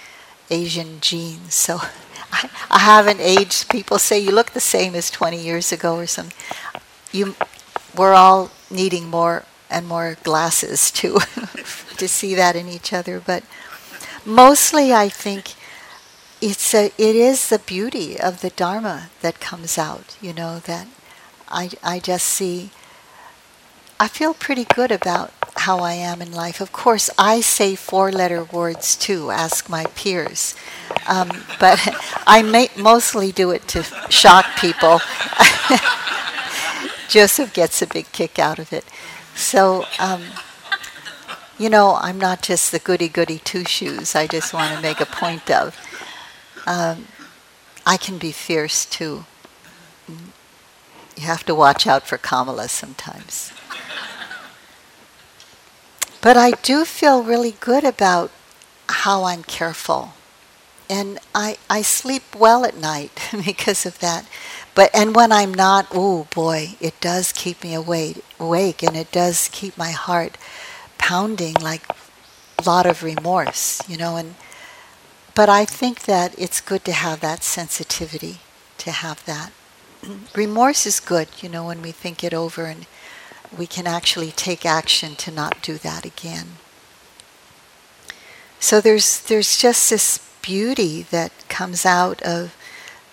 asian 0.49 0.99
genes 0.99 1.53
so 1.53 1.79
I, 2.31 2.49
I 2.69 2.79
haven't 2.79 3.19
aged. 3.19 3.69
People 3.69 3.99
say 3.99 4.19
you 4.19 4.31
look 4.31 4.51
the 4.51 4.59
same 4.59 4.95
as 4.95 5.09
20 5.09 5.41
years 5.41 5.71
ago 5.71 5.95
or 5.95 6.07
something. 6.07 6.37
You, 7.11 7.35
we're 7.95 8.13
all 8.13 8.51
needing 8.69 9.09
more 9.09 9.45
and 9.69 9.87
more 9.87 10.17
glasses 10.23 10.91
to 10.91 11.19
to 11.97 12.07
see 12.07 12.35
that 12.35 12.55
in 12.55 12.67
each 12.67 12.93
other. 12.93 13.19
But 13.19 13.43
mostly, 14.25 14.93
I 14.93 15.09
think 15.09 15.53
it's 16.41 16.73
a, 16.73 16.85
it 16.97 17.15
is 17.15 17.49
the 17.49 17.59
beauty 17.59 18.19
of 18.19 18.41
the 18.41 18.49
Dharma 18.51 19.09
that 19.21 19.39
comes 19.39 19.77
out. 19.77 20.17
You 20.21 20.33
know 20.33 20.59
that 20.59 20.87
I 21.47 21.71
I 21.83 21.99
just 21.99 22.25
see. 22.25 22.71
I 24.01 24.07
feel 24.07 24.33
pretty 24.33 24.63
good 24.63 24.91
about 24.91 25.33
how 25.57 25.79
I 25.79 25.91
am 25.91 26.21
in 26.21 26.31
life. 26.31 26.61
Of 26.61 26.71
course, 26.71 27.09
I 27.17 27.41
say 27.41 27.75
four 27.75 28.13
letter 28.13 28.45
words 28.45 28.95
too, 28.95 29.29
ask 29.29 29.67
my 29.67 29.85
peers. 29.87 30.55
Um, 31.05 31.29
but 31.59 31.85
I 32.27 32.69
mostly 32.77 33.33
do 33.33 33.51
it 33.51 33.67
to 33.69 33.83
shock 34.09 34.45
people. 34.57 35.01
Joseph 37.09 37.53
gets 37.53 37.81
a 37.81 37.87
big 37.87 38.09
kick 38.13 38.39
out 38.39 38.57
of 38.57 38.71
it. 38.71 38.85
So, 39.35 39.83
um, 39.99 40.23
you 41.57 41.69
know, 41.69 41.97
I'm 41.99 42.19
not 42.19 42.41
just 42.41 42.71
the 42.71 42.79
goody 42.79 43.09
goody 43.09 43.39
two 43.39 43.65
shoes, 43.65 44.15
I 44.15 44.27
just 44.27 44.53
want 44.53 44.73
to 44.73 44.81
make 44.81 45.01
a 45.01 45.05
point 45.05 45.51
of. 45.51 45.75
Um, 46.65 47.07
I 47.85 47.97
can 47.97 48.17
be 48.17 48.31
fierce 48.31 48.85
too. 48.85 49.25
You 50.07 51.23
have 51.23 51.45
to 51.47 51.55
watch 51.55 51.85
out 51.85 52.07
for 52.07 52.17
Kamala 52.17 52.69
sometimes. 52.69 53.51
But 56.21 56.37
I 56.37 56.51
do 56.51 56.85
feel 56.85 57.23
really 57.23 57.55
good 57.59 57.83
about 57.83 58.31
how 58.87 59.23
I'm 59.23 59.43
careful. 59.43 60.13
And 60.89 61.19
I, 61.33 61.57
I 61.69 61.81
sleep 61.81 62.23
well 62.35 62.65
at 62.65 62.75
night 62.75 63.11
because 63.45 63.85
of 63.85 63.99
that. 63.99 64.25
But 64.75 64.89
and 64.93 65.15
when 65.15 65.31
I'm 65.31 65.53
not, 65.53 65.87
oh 65.93 66.27
boy, 66.33 66.75
it 66.79 66.99
does 66.99 67.31
keep 67.31 67.63
me 67.63 67.73
awake, 67.73 68.23
awake 68.39 68.83
and 68.83 68.95
it 68.95 69.11
does 69.11 69.49
keep 69.51 69.77
my 69.77 69.91
heart 69.91 70.37
pounding 70.97 71.55
like 71.55 71.83
a 72.57 72.63
lot 72.65 72.85
of 72.85 73.03
remorse, 73.03 73.81
you 73.87 73.97
know, 73.97 74.15
and 74.15 74.35
but 75.35 75.47
I 75.47 75.63
think 75.63 76.01
that 76.01 76.35
it's 76.37 76.59
good 76.59 76.83
to 76.85 76.91
have 76.91 77.21
that 77.21 77.43
sensitivity, 77.43 78.39
to 78.79 78.91
have 78.91 79.23
that. 79.25 79.51
remorse 80.35 80.85
is 80.85 80.99
good, 80.99 81.29
you 81.41 81.49
know, 81.49 81.67
when 81.67 81.81
we 81.81 81.91
think 81.91 82.23
it 82.23 82.33
over 82.33 82.65
and 82.65 82.85
we 83.57 83.67
can 83.67 83.87
actually 83.87 84.31
take 84.31 84.65
action 84.65 85.15
to 85.15 85.31
not 85.31 85.61
do 85.61 85.77
that 85.77 86.05
again. 86.05 86.57
So 88.59 88.81
there's 88.81 89.21
there's 89.21 89.57
just 89.57 89.89
this 89.89 90.19
beauty 90.41 91.03
that 91.11 91.31
comes 91.49 91.85
out 91.85 92.21
of 92.21 92.55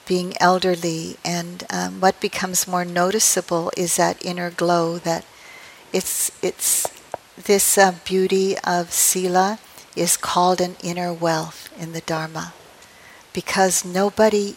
being 0.07 0.35
elderly, 0.41 1.17
and 1.25 1.65
um, 1.71 2.01
what 2.01 2.21
becomes 2.21 2.69
more 2.69 2.85
noticeable 2.85 3.73
is 3.77 3.97
that 3.97 4.25
inner 4.25 4.51
glow. 4.51 4.99
That 4.99 5.25
it's 5.93 6.31
it's 6.43 6.87
this 7.37 7.79
uh, 7.79 7.95
beauty 8.05 8.57
of 8.65 8.93
sila 8.93 9.59
is 9.95 10.17
called 10.17 10.61
an 10.61 10.77
inner 10.83 11.13
wealth 11.13 11.71
in 11.79 11.93
the 11.93 12.03
Dharma, 12.03 12.53
because 13.33 13.85
nobody, 13.85 14.57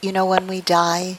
you 0.00 0.12
know, 0.12 0.26
when 0.26 0.46
we 0.46 0.60
die. 0.60 1.18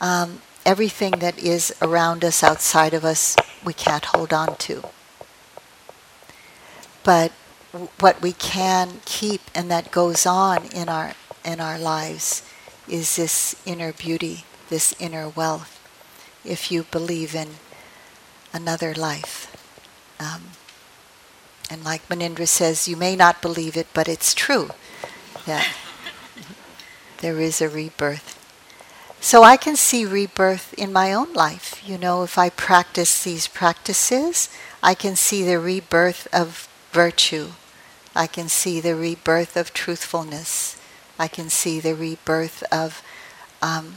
Um, 0.00 0.40
everything 0.64 1.12
that 1.20 1.38
is 1.38 1.74
around 1.80 2.24
us, 2.24 2.42
outside 2.42 2.94
of 2.94 3.04
us, 3.04 3.36
we 3.64 3.72
can't 3.72 4.06
hold 4.06 4.32
on 4.32 4.56
to. 4.56 4.84
But 7.02 7.32
what 7.98 8.22
we 8.22 8.32
can 8.32 9.00
keep 9.04 9.42
and 9.54 9.70
that 9.70 9.90
goes 9.90 10.26
on 10.26 10.66
in 10.66 10.88
our 10.88 11.14
in 11.44 11.60
our 11.60 11.78
lives 11.78 12.42
is 12.88 13.16
this 13.16 13.56
inner 13.66 13.92
beauty, 13.92 14.44
this 14.68 14.94
inner 14.98 15.28
wealth. 15.28 15.80
If 16.44 16.70
you 16.70 16.84
believe 16.84 17.34
in 17.34 17.56
another 18.52 18.94
life. 18.94 19.50
Um, 20.20 20.52
and 21.70 21.84
like 21.84 22.08
Munindra 22.08 22.46
says, 22.46 22.86
you 22.86 22.96
may 22.96 23.16
not 23.16 23.42
believe 23.42 23.76
it, 23.76 23.88
but 23.92 24.08
it's 24.08 24.32
true 24.32 24.70
that 25.46 25.66
there 27.18 27.40
is 27.40 27.60
a 27.60 27.68
rebirth. 27.68 28.33
So 29.24 29.42
I 29.42 29.56
can 29.56 29.74
see 29.74 30.04
rebirth 30.04 30.74
in 30.74 30.92
my 30.92 31.10
own 31.14 31.32
life. 31.32 31.80
You 31.82 31.96
know, 31.96 32.24
if 32.24 32.36
I 32.36 32.50
practice 32.50 33.24
these 33.24 33.48
practices, 33.48 34.50
I 34.82 34.92
can 34.92 35.16
see 35.16 35.42
the 35.42 35.58
rebirth 35.58 36.28
of 36.30 36.68
virtue. 36.92 37.52
I 38.14 38.26
can 38.26 38.50
see 38.50 38.82
the 38.82 38.94
rebirth 38.94 39.56
of 39.56 39.72
truthfulness. 39.72 40.78
I 41.18 41.28
can 41.28 41.48
see 41.48 41.80
the 41.80 41.94
rebirth 41.94 42.62
of 42.70 43.02
um, 43.62 43.94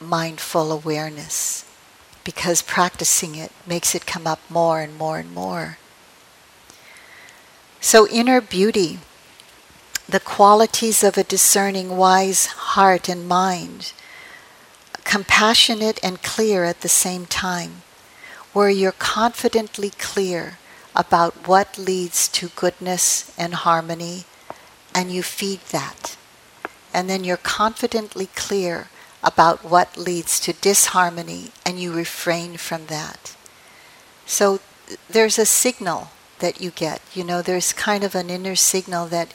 mindful 0.00 0.72
awareness 0.72 1.66
because 2.24 2.62
practicing 2.62 3.34
it 3.34 3.52
makes 3.66 3.94
it 3.94 4.06
come 4.06 4.26
up 4.26 4.40
more 4.48 4.80
and 4.80 4.96
more 4.96 5.18
and 5.18 5.34
more. 5.34 5.76
So, 7.82 8.08
inner 8.08 8.40
beauty, 8.40 9.00
the 10.08 10.18
qualities 10.18 11.04
of 11.04 11.18
a 11.18 11.24
discerning, 11.24 11.98
wise 11.98 12.46
heart 12.46 13.06
and 13.06 13.28
mind 13.28 13.92
compassionate 15.10 15.98
and 16.04 16.22
clear 16.22 16.62
at 16.62 16.82
the 16.82 16.88
same 16.88 17.26
time, 17.26 17.82
where 18.52 18.70
you're 18.70 18.92
confidently 18.92 19.90
clear 19.90 20.56
about 20.94 21.48
what 21.48 21.76
leads 21.76 22.28
to 22.28 22.46
goodness 22.54 23.34
and 23.36 23.54
harmony, 23.54 24.22
and 24.94 25.10
you 25.10 25.20
feed 25.20 25.58
that. 25.72 26.16
And 26.94 27.10
then 27.10 27.24
you're 27.24 27.36
confidently 27.36 28.28
clear 28.36 28.86
about 29.20 29.64
what 29.64 29.96
leads 29.96 30.38
to 30.38 30.52
disharmony, 30.52 31.50
and 31.66 31.80
you 31.80 31.92
refrain 31.92 32.56
from 32.56 32.86
that. 32.86 33.34
So 34.26 34.60
there's 35.08 35.40
a 35.40 35.44
signal 35.44 36.10
that 36.38 36.60
you 36.60 36.70
get. 36.70 37.02
You 37.14 37.24
know, 37.24 37.42
there's 37.42 37.72
kind 37.72 38.04
of 38.04 38.14
an 38.14 38.30
inner 38.30 38.54
signal 38.54 39.06
that 39.08 39.32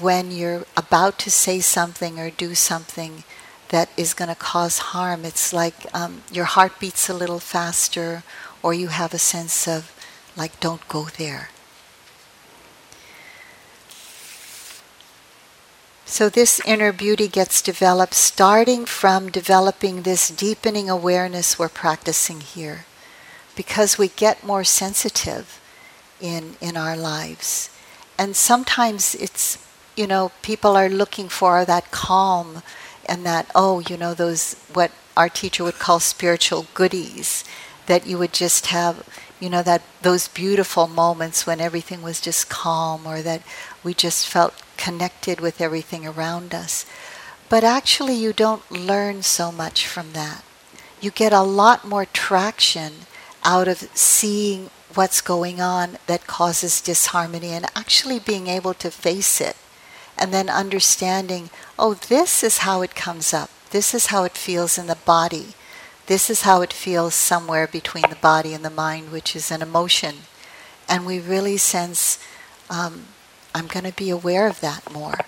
when 0.00 0.30
you're 0.30 0.64
about 0.74 1.18
to 1.18 1.30
say 1.30 1.60
something 1.60 2.18
or 2.18 2.30
do 2.30 2.54
something, 2.54 3.24
that 3.72 3.88
is 3.96 4.14
going 4.14 4.28
to 4.28 4.34
cause 4.36 4.92
harm. 4.92 5.24
It's 5.24 5.52
like 5.52 5.74
um, 5.94 6.22
your 6.30 6.44
heart 6.44 6.78
beats 6.78 7.08
a 7.08 7.14
little 7.14 7.40
faster, 7.40 8.22
or 8.62 8.72
you 8.74 8.88
have 8.88 9.12
a 9.12 9.18
sense 9.18 9.66
of, 9.66 9.90
like, 10.36 10.60
don't 10.60 10.86
go 10.88 11.04
there. 11.16 11.48
So, 16.04 16.28
this 16.28 16.60
inner 16.66 16.92
beauty 16.92 17.26
gets 17.26 17.62
developed 17.62 18.12
starting 18.12 18.84
from 18.84 19.30
developing 19.30 20.02
this 20.02 20.28
deepening 20.28 20.90
awareness 20.90 21.58
we're 21.58 21.70
practicing 21.70 22.42
here 22.42 22.84
because 23.56 23.96
we 23.96 24.08
get 24.08 24.44
more 24.44 24.64
sensitive 24.64 25.58
in, 26.20 26.56
in 26.60 26.76
our 26.76 26.96
lives. 26.96 27.70
And 28.18 28.36
sometimes 28.36 29.14
it's, 29.14 29.56
you 29.96 30.06
know, 30.06 30.30
people 30.42 30.76
are 30.76 30.90
looking 30.90 31.30
for 31.30 31.64
that 31.64 31.90
calm 31.90 32.62
and 33.08 33.24
that, 33.26 33.50
oh, 33.54 33.80
you 33.80 33.96
know, 33.96 34.14
those, 34.14 34.54
what 34.72 34.92
our 35.16 35.28
teacher 35.28 35.64
would 35.64 35.78
call 35.78 36.00
spiritual 36.00 36.66
goodies, 36.74 37.44
that 37.86 38.06
you 38.06 38.18
would 38.18 38.32
just 38.32 38.66
have 38.66 39.08
you 39.42 39.50
know, 39.50 39.62
that 39.64 39.82
those 40.02 40.28
beautiful 40.28 40.86
moments 40.86 41.48
when 41.48 41.60
everything 41.60 42.00
was 42.00 42.20
just 42.20 42.48
calm 42.48 43.04
or 43.04 43.22
that 43.22 43.42
we 43.82 43.92
just 43.92 44.28
felt 44.28 44.54
connected 44.76 45.40
with 45.40 45.60
everything 45.60 46.06
around 46.06 46.54
us. 46.54 46.86
But 47.48 47.64
actually, 47.64 48.14
you 48.14 48.32
don't 48.32 48.70
learn 48.70 49.24
so 49.24 49.50
much 49.50 49.84
from 49.84 50.12
that. 50.12 50.44
You 51.00 51.10
get 51.10 51.32
a 51.32 51.42
lot 51.42 51.84
more 51.84 52.06
traction 52.06 52.92
out 53.42 53.66
of 53.66 53.78
seeing 53.94 54.70
what's 54.94 55.20
going 55.20 55.60
on 55.60 55.98
that 56.06 56.28
causes 56.28 56.80
disharmony 56.80 57.48
and 57.48 57.66
actually 57.74 58.20
being 58.20 58.46
able 58.46 58.74
to 58.74 58.92
face 58.92 59.40
it 59.40 59.56
and 60.18 60.32
then 60.32 60.48
understanding, 60.48 61.50
oh, 61.78 61.94
this 61.94 62.42
is 62.42 62.58
how 62.58 62.82
it 62.82 62.94
comes 62.94 63.32
up. 63.32 63.50
This 63.70 63.94
is 63.94 64.06
how 64.06 64.24
it 64.24 64.32
feels 64.32 64.78
in 64.78 64.86
the 64.86 64.96
body. 64.96 65.54
This 66.06 66.28
is 66.28 66.42
how 66.42 66.62
it 66.62 66.72
feels 66.72 67.14
somewhere 67.14 67.66
between 67.66 68.08
the 68.10 68.16
body 68.16 68.52
and 68.52 68.64
the 68.64 68.70
mind, 68.70 69.10
which 69.10 69.34
is 69.34 69.50
an 69.50 69.62
emotion. 69.62 70.16
And 70.88 71.06
we 71.06 71.18
really 71.18 71.56
sense, 71.56 72.18
um, 72.68 73.06
I'm 73.54 73.66
going 73.66 73.86
to 73.86 73.96
be 73.96 74.10
aware 74.10 74.46
of 74.46 74.60
that 74.60 74.92
more 74.92 75.20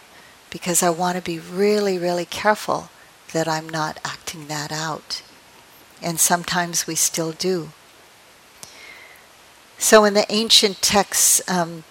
because 0.51 0.83
I 0.83 0.91
want 0.91 1.17
to 1.17 1.23
be 1.23 1.39
really, 1.39 1.99
really 1.99 2.27
careful 2.27 2.91
that 3.33 3.49
I'm 3.49 3.69
not 3.69 3.99
acting 4.05 4.47
that 4.49 4.71
out. 4.71 5.23
And 6.03 6.21
sometimes 6.21 6.87
we 6.87 6.95
still 6.95 7.33
do. 7.33 7.71
So 9.79 10.05
in 10.05 10.15
the 10.15 10.31
ancient 10.31 10.83
texts, 10.83 11.41
um, 11.49 11.85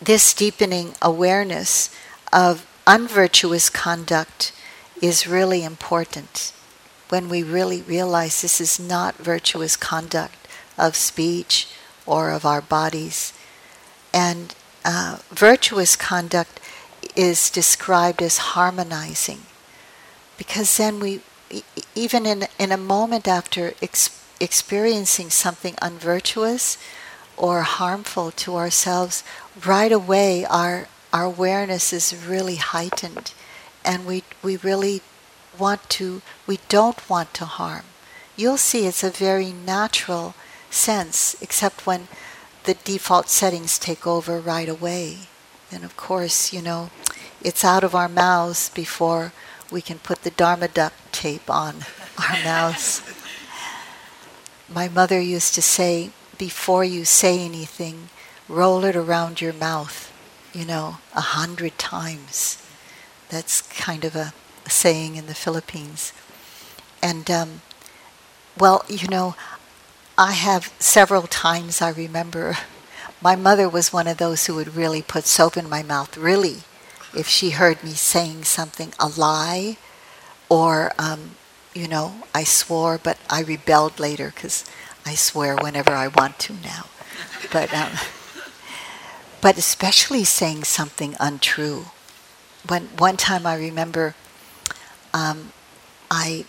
this 0.00 0.32
deepening 0.32 0.94
awareness 1.02 1.94
of 2.32 2.66
unvirtuous 2.86 3.68
conduct 3.68 4.52
is 5.00 5.26
really 5.26 5.62
important 5.64 6.52
when 7.08 7.28
we 7.28 7.42
really 7.42 7.82
realize 7.82 8.40
this 8.40 8.60
is 8.60 8.78
not 8.78 9.16
virtuous 9.16 9.76
conduct 9.76 10.48
of 10.78 10.96
speech 10.96 11.68
or 12.06 12.30
of 12.30 12.46
our 12.46 12.60
bodies. 12.60 13.32
And 14.12 14.54
uh, 14.84 15.18
virtuous 15.30 15.96
conduct 15.96 16.60
is 17.16 17.50
described 17.50 18.22
as 18.22 18.38
harmonizing 18.38 19.40
because 20.38 20.76
then 20.76 21.00
we, 21.00 21.20
even 21.94 22.24
in, 22.24 22.46
in 22.58 22.72
a 22.72 22.76
moment 22.76 23.28
after 23.28 23.74
ex- 23.82 24.24
experiencing 24.40 25.30
something 25.30 25.74
unvirtuous 25.82 26.78
or 27.40 27.62
harmful 27.62 28.30
to 28.30 28.54
ourselves, 28.54 29.24
right 29.64 29.90
away 29.90 30.44
our, 30.44 30.88
our 31.10 31.24
awareness 31.24 31.90
is 31.90 32.14
really 32.14 32.56
heightened 32.56 33.32
and 33.82 34.06
we, 34.06 34.22
we 34.42 34.58
really 34.58 35.00
want 35.58 35.88
to, 35.88 36.20
we 36.46 36.58
don't 36.68 37.08
want 37.08 37.32
to 37.32 37.46
harm. 37.46 37.84
You'll 38.36 38.58
see 38.58 38.86
it's 38.86 39.02
a 39.02 39.10
very 39.10 39.52
natural 39.52 40.34
sense, 40.68 41.34
except 41.40 41.86
when 41.86 42.08
the 42.64 42.74
default 42.74 43.30
settings 43.30 43.78
take 43.78 44.06
over 44.06 44.38
right 44.38 44.68
away. 44.68 45.20
And 45.72 45.82
of 45.82 45.96
course, 45.96 46.52
you 46.52 46.60
know, 46.60 46.90
it's 47.42 47.64
out 47.64 47.84
of 47.84 47.94
our 47.94 48.08
mouths 48.08 48.68
before 48.68 49.32
we 49.70 49.80
can 49.80 49.98
put 49.98 50.22
the 50.22 50.30
Dharma 50.30 50.68
duct 50.68 50.94
tape 51.10 51.48
on 51.48 51.86
our 52.18 52.44
mouths. 52.44 53.02
My 54.68 54.88
mother 54.88 55.20
used 55.20 55.54
to 55.54 55.62
say, 55.62 56.10
before 56.40 56.82
you 56.82 57.04
say 57.04 57.38
anything, 57.44 58.08
roll 58.48 58.82
it 58.82 58.96
around 58.96 59.42
your 59.42 59.52
mouth, 59.52 60.10
you 60.54 60.64
know, 60.64 60.96
a 61.14 61.20
hundred 61.20 61.76
times. 61.76 62.56
That's 63.28 63.60
kind 63.60 64.06
of 64.06 64.16
a 64.16 64.32
saying 64.66 65.16
in 65.16 65.26
the 65.26 65.34
Philippines. 65.34 66.14
And, 67.02 67.30
um, 67.30 67.60
well, 68.58 68.86
you 68.88 69.06
know, 69.06 69.36
I 70.16 70.32
have 70.32 70.72
several 70.78 71.26
times 71.26 71.82
I 71.82 71.90
remember 71.90 72.56
my 73.20 73.36
mother 73.36 73.68
was 73.68 73.92
one 73.92 74.06
of 74.06 74.16
those 74.16 74.46
who 74.46 74.54
would 74.54 74.74
really 74.74 75.02
put 75.02 75.26
soap 75.26 75.58
in 75.58 75.68
my 75.68 75.82
mouth, 75.82 76.16
really, 76.16 76.62
if 77.14 77.28
she 77.28 77.50
heard 77.50 77.84
me 77.84 77.90
saying 77.90 78.44
something, 78.44 78.94
a 78.98 79.08
lie, 79.08 79.76
or, 80.48 80.92
um, 80.98 81.32
you 81.74 81.86
know, 81.86 82.22
I 82.34 82.44
swore, 82.44 82.96
but 82.96 83.18
I 83.28 83.42
rebelled 83.42 84.00
later 84.00 84.32
because 84.34 84.64
I 85.04 85.14
swear 85.14 85.56
whenever 85.56 85.92
I 85.92 86.08
want 86.08 86.38
to 86.40 86.54
now. 86.54 86.86
But, 87.52 87.72
um, 87.74 87.92
but 89.40 89.58
especially 89.58 90.24
saying 90.24 90.64
something 90.64 91.16
untrue. 91.18 91.86
When 92.66 92.84
one 92.98 93.16
time 93.16 93.46
I 93.46 93.56
remember 93.56 94.14
um, 95.12 95.52
I, 96.10 96.44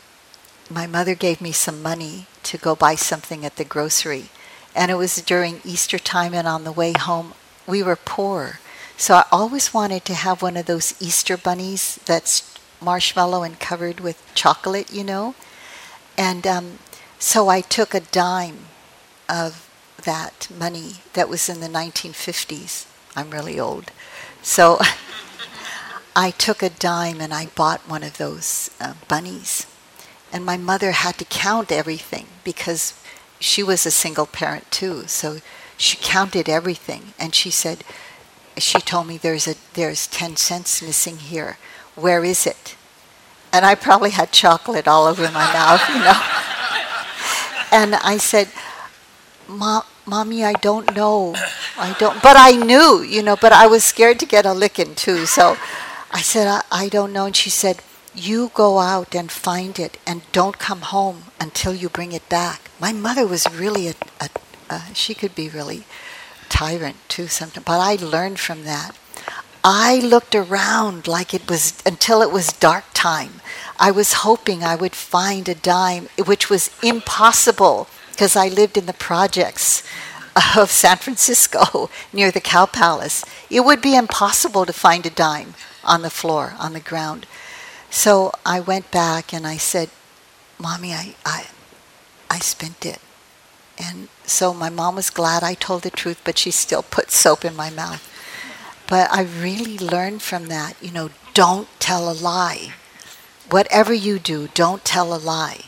my 0.69 0.87
mother 0.87 1.15
gave 1.15 1.41
me 1.41 1.51
some 1.51 1.81
money 1.81 2.27
to 2.43 2.57
go 2.57 2.75
buy 2.75 2.95
something 2.95 3.45
at 3.45 3.55
the 3.55 3.65
grocery. 3.65 4.29
And 4.75 4.89
it 4.89 4.95
was 4.95 5.21
during 5.21 5.61
Easter 5.65 5.99
time, 5.99 6.33
and 6.33 6.47
on 6.47 6.63
the 6.63 6.71
way 6.71 6.93
home, 6.93 7.33
we 7.67 7.83
were 7.83 7.97
poor. 7.97 8.59
So 8.97 9.15
I 9.15 9.25
always 9.31 9.73
wanted 9.73 10.05
to 10.05 10.13
have 10.13 10.41
one 10.41 10.55
of 10.55 10.65
those 10.65 10.95
Easter 11.01 11.37
bunnies 11.37 11.99
that's 12.05 12.57
marshmallow 12.81 13.43
and 13.43 13.59
covered 13.59 13.99
with 13.99 14.23
chocolate, 14.33 14.91
you 14.91 15.03
know. 15.03 15.35
And 16.17 16.47
um, 16.47 16.79
so 17.21 17.49
I 17.49 17.61
took 17.61 17.93
a 17.93 17.99
dime 17.99 18.65
of 19.29 19.69
that 20.03 20.47
money 20.57 20.95
that 21.13 21.29
was 21.29 21.47
in 21.47 21.59
the 21.59 21.67
1950s. 21.67 22.87
I'm 23.15 23.29
really 23.29 23.59
old. 23.59 23.91
So 24.41 24.79
I 26.15 26.31
took 26.31 26.63
a 26.63 26.71
dime 26.71 27.21
and 27.21 27.31
I 27.31 27.45
bought 27.45 27.87
one 27.87 28.01
of 28.01 28.17
those 28.17 28.71
uh, 28.79 28.95
bunnies. 29.07 29.67
And 30.33 30.43
my 30.43 30.57
mother 30.57 30.93
had 30.93 31.19
to 31.19 31.25
count 31.25 31.71
everything 31.71 32.25
because 32.43 32.99
she 33.39 33.61
was 33.61 33.85
a 33.85 33.91
single 33.91 34.25
parent 34.25 34.71
too. 34.71 35.05
So 35.05 35.41
she 35.77 35.97
counted 35.97 36.49
everything 36.49 37.13
and 37.19 37.35
she 37.35 37.51
said, 37.51 37.83
she 38.57 38.79
told 38.79 39.05
me 39.05 39.17
there's 39.17 39.47
a 39.47 39.53
there's 39.75 40.07
10 40.07 40.37
cents 40.37 40.81
missing 40.81 41.17
here. 41.17 41.59
Where 41.93 42.25
is 42.25 42.47
it? 42.47 42.75
And 43.53 43.63
I 43.63 43.75
probably 43.75 44.09
had 44.09 44.31
chocolate 44.31 44.87
all 44.87 45.05
over 45.05 45.25
my 45.25 45.53
mouth, 45.53 45.87
you 45.87 45.99
know. 45.99 46.19
and 47.71 47.95
I 47.95 48.17
said, 48.17 48.49
Mom, 49.47 49.83
Mommy, 50.05 50.43
I 50.43 50.53
don't 50.53 50.95
know. 50.95 51.35
I 51.77 51.95
don't, 51.99 52.21
but 52.21 52.35
I 52.37 52.51
knew, 52.51 53.01
you 53.01 53.21
know, 53.23 53.35
but 53.35 53.53
I 53.53 53.67
was 53.67 53.83
scared 53.83 54.19
to 54.19 54.25
get 54.25 54.45
a 54.45 54.53
licking 54.53 54.95
too. 54.95 55.25
So 55.25 55.57
I 56.11 56.21
said, 56.21 56.47
I, 56.47 56.61
I 56.71 56.89
don't 56.89 57.13
know. 57.13 57.25
And 57.25 57.35
she 57.35 57.49
said, 57.49 57.81
You 58.13 58.51
go 58.53 58.79
out 58.79 59.15
and 59.15 59.31
find 59.31 59.79
it 59.79 59.97
and 60.05 60.21
don't 60.31 60.59
come 60.59 60.81
home 60.81 61.23
until 61.39 61.73
you 61.73 61.89
bring 61.89 62.11
it 62.11 62.27
back. 62.29 62.69
My 62.79 62.91
mother 62.91 63.25
was 63.25 63.47
really 63.53 63.87
a, 63.87 63.93
a, 64.19 64.29
a 64.69 64.81
she 64.93 65.13
could 65.13 65.35
be 65.35 65.49
really 65.49 65.85
tyrant 66.49 66.97
too 67.07 67.27
sometimes, 67.27 67.65
but 67.65 67.79
I 67.79 67.95
learned 67.95 68.39
from 68.39 68.63
that. 68.63 68.97
I 69.63 69.99
looked 69.99 70.33
around 70.33 71.07
like 71.07 71.33
it 71.33 71.49
was 71.49 71.81
until 71.85 72.21
it 72.21 72.31
was 72.31 72.51
dark 72.53 72.85
time. 72.93 73.41
I 73.79 73.91
was 73.91 74.13
hoping 74.13 74.63
I 74.63 74.75
would 74.75 74.95
find 74.95 75.47
a 75.47 75.55
dime, 75.55 76.09
which 76.25 76.49
was 76.49 76.71
impossible 76.81 77.87
because 78.11 78.35
I 78.35 78.47
lived 78.47 78.77
in 78.77 78.87
the 78.87 78.93
projects 78.93 79.83
of 80.57 80.71
San 80.71 80.97
Francisco 80.97 81.89
near 82.13 82.31
the 82.31 82.41
Cow 82.41 82.65
Palace. 82.65 83.23
It 83.49 83.61
would 83.61 83.81
be 83.81 83.95
impossible 83.95 84.65
to 84.65 84.73
find 84.73 85.05
a 85.05 85.11
dime 85.11 85.53
on 85.83 86.01
the 86.01 86.09
floor, 86.09 86.55
on 86.59 86.73
the 86.73 86.79
ground. 86.79 87.27
So 87.89 88.31
I 88.45 88.59
went 88.59 88.89
back 88.89 89.33
and 89.33 89.45
I 89.45 89.57
said, 89.57 89.89
Mommy, 90.57 90.93
I, 90.93 91.15
I, 91.25 91.47
I 92.29 92.39
spent 92.39 92.85
it. 92.85 92.99
And 93.77 94.09
so 94.25 94.53
my 94.53 94.69
mom 94.69 94.95
was 94.95 95.09
glad 95.09 95.43
I 95.43 95.53
told 95.55 95.81
the 95.83 95.89
truth, 95.89 96.21
but 96.23 96.37
she 96.37 96.51
still 96.51 96.83
put 96.83 97.11
soap 97.11 97.43
in 97.43 97.55
my 97.55 97.69
mouth. 97.69 98.07
But 98.91 99.09
I 99.09 99.21
really 99.21 99.77
learned 99.77 100.21
from 100.21 100.47
that, 100.47 100.75
you 100.81 100.91
know, 100.91 101.11
don't 101.33 101.69
tell 101.79 102.11
a 102.11 102.19
lie. 102.31 102.73
Whatever 103.49 103.93
you 103.93 104.19
do, 104.19 104.49
don't 104.53 104.83
tell 104.83 105.13
a 105.13 105.21
lie. 105.33 105.61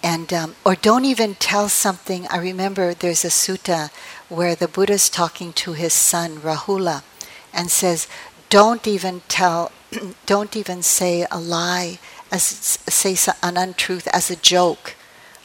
And, 0.00 0.32
um, 0.32 0.54
or 0.64 0.76
don't 0.76 1.04
even 1.04 1.34
tell 1.34 1.68
something. 1.68 2.28
I 2.28 2.36
remember 2.36 2.94
there's 2.94 3.24
a 3.24 3.34
sutta 3.34 3.90
where 4.28 4.54
the 4.54 4.68
Buddha's 4.68 5.10
talking 5.10 5.52
to 5.54 5.72
his 5.72 5.92
son, 5.92 6.36
Rahula, 6.36 7.02
and 7.52 7.68
says, 7.68 8.06
don't 8.48 8.86
even 8.86 9.22
tell, 9.26 9.72
don't 10.26 10.54
even 10.54 10.84
say 10.84 11.26
a 11.32 11.40
lie, 11.40 11.98
as 12.30 12.44
say 12.44 13.16
an 13.42 13.56
untruth 13.56 14.06
as 14.12 14.30
a 14.30 14.36
joke, 14.36 14.94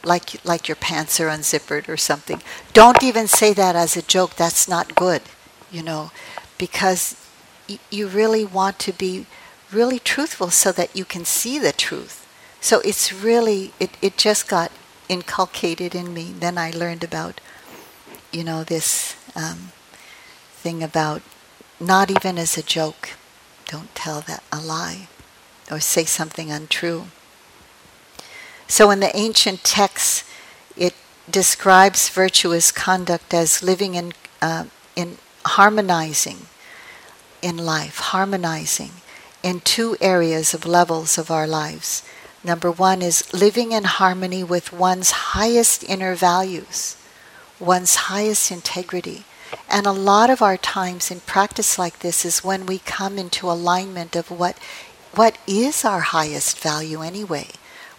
like 0.04 0.44
like 0.44 0.68
your 0.68 0.76
pants 0.76 1.18
are 1.18 1.26
unzippered 1.28 1.88
or 1.88 1.96
something. 1.96 2.40
Don't 2.72 3.02
even 3.02 3.26
say 3.26 3.52
that 3.54 3.74
as 3.74 3.96
a 3.96 4.02
joke. 4.02 4.36
That's 4.36 4.68
not 4.68 4.94
good, 4.94 5.22
you 5.72 5.82
know, 5.82 6.12
because 6.62 7.16
you 7.90 8.06
really 8.06 8.44
want 8.44 8.78
to 8.78 8.92
be 8.92 9.26
really 9.72 9.98
truthful 9.98 10.48
so 10.48 10.70
that 10.70 10.94
you 10.94 11.04
can 11.04 11.24
see 11.24 11.58
the 11.58 11.72
truth. 11.72 12.24
So 12.60 12.78
it's 12.82 13.12
really 13.12 13.72
it, 13.80 13.90
it 14.00 14.16
just 14.16 14.46
got 14.46 14.70
inculcated 15.08 15.92
in 15.92 16.14
me. 16.14 16.32
Then 16.38 16.56
I 16.56 16.70
learned 16.70 17.02
about, 17.02 17.40
you 18.30 18.44
know, 18.44 18.62
this 18.62 19.16
um, 19.34 19.72
thing 20.52 20.84
about 20.84 21.22
not 21.80 22.12
even 22.12 22.38
as 22.38 22.56
a 22.56 22.62
joke. 22.62 23.14
Don't 23.66 23.92
tell 23.96 24.20
that 24.20 24.44
a 24.52 24.60
lie 24.60 25.08
or 25.68 25.80
say 25.80 26.04
something 26.04 26.52
untrue. 26.52 27.06
So 28.68 28.92
in 28.92 29.00
the 29.00 29.16
ancient 29.16 29.64
texts, 29.64 30.22
it 30.76 30.94
describes 31.28 32.08
virtuous 32.08 32.70
conduct 32.70 33.34
as 33.34 33.64
living 33.64 33.96
in, 33.96 34.12
uh, 34.40 34.66
in 34.94 35.18
harmonizing 35.44 36.46
in 37.42 37.58
life, 37.58 37.98
harmonizing 37.98 38.92
in 39.42 39.60
two 39.60 39.96
areas 40.00 40.54
of 40.54 40.64
levels 40.64 41.18
of 41.18 41.30
our 41.30 41.46
lives. 41.46 42.02
Number 42.44 42.70
one 42.70 43.02
is 43.02 43.32
living 43.32 43.72
in 43.72 43.84
harmony 43.84 44.42
with 44.42 44.72
one's 44.72 45.10
highest 45.10 45.84
inner 45.84 46.14
values, 46.14 46.96
one's 47.60 47.94
highest 47.94 48.50
integrity. 48.50 49.24
And 49.68 49.86
a 49.86 49.92
lot 49.92 50.30
of 50.30 50.42
our 50.42 50.56
times 50.56 51.10
in 51.10 51.20
practice 51.20 51.78
like 51.78 52.00
this 52.00 52.24
is 52.24 52.44
when 52.44 52.66
we 52.66 52.78
come 52.78 53.18
into 53.18 53.50
alignment 53.50 54.16
of 54.16 54.30
what, 54.30 54.58
what 55.14 55.38
is 55.46 55.84
our 55.84 56.00
highest 56.00 56.58
value 56.58 57.02
anyway. 57.02 57.48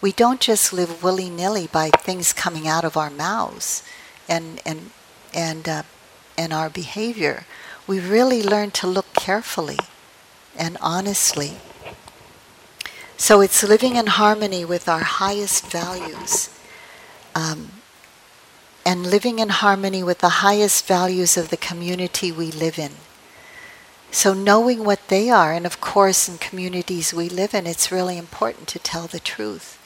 We 0.01 0.12
don't 0.12 0.41
just 0.41 0.73
live 0.73 1.03
willy 1.03 1.29
nilly 1.29 1.67
by 1.67 1.89
things 1.89 2.34
coming 2.34 2.67
out 2.67 2.84
of 2.84 2.97
our 2.97 3.10
mouths 3.10 3.84
and, 4.27 4.62
and, 4.65 4.91
and, 5.34 5.69
uh, 5.69 5.84
and 6.38 6.51
our 6.51 6.69
behavior. 6.69 7.45
We 7.88 8.00
really 8.00 8.41
learn 8.41 8.72
to 8.72 8.88
look 8.88 9.13
carefully 9.13 9.80
and 10.58 10.78
honestly. 10.82 11.58
So 13.17 13.41
it's 13.41 13.63
living 13.63 13.96
in 13.96 14.08
harmony 14.08 14.65
with 14.65 14.88
our 14.88 15.04
highest 15.04 15.67
values. 15.67 16.50
Um, 17.36 17.72
and 18.86 19.08
living 19.08 19.39
in 19.39 19.50
harmony 19.50 20.04
with 20.04 20.19
the 20.19 20.43
highest 20.43 20.86
values 20.86 21.38
of 21.38 21.50
the 21.50 21.58
community 21.58 22.32
we 22.32 22.52
live 22.52 22.78
in. 22.78 22.91
So, 24.12 24.34
knowing 24.34 24.84
what 24.84 25.08
they 25.08 25.30
are, 25.30 25.54
and 25.54 25.65
of 25.65 25.82
course, 25.82 26.30
in 26.30 26.38
communities 26.38 27.13
we 27.13 27.30
live 27.30 27.54
in, 27.56 27.65
it's 27.65 27.91
really 27.91 28.17
important 28.17 28.67
to 28.69 28.80
tell 28.80 29.08
the 29.08 29.19
truth. 29.19 29.80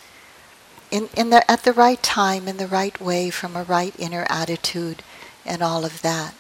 In, 0.92 1.10
in 1.16 1.30
the, 1.30 1.50
at 1.50 1.64
the 1.64 1.74
right 1.74 2.02
time, 2.04 2.48
in 2.48 2.58
the 2.58 2.68
right 2.68 3.00
way, 3.00 3.30
from 3.30 3.56
a 3.56 3.64
right 3.64 3.94
inner 3.98 4.26
attitude, 4.30 5.04
and 5.46 5.62
all 5.62 5.86
of 5.86 6.02
that. 6.02 6.34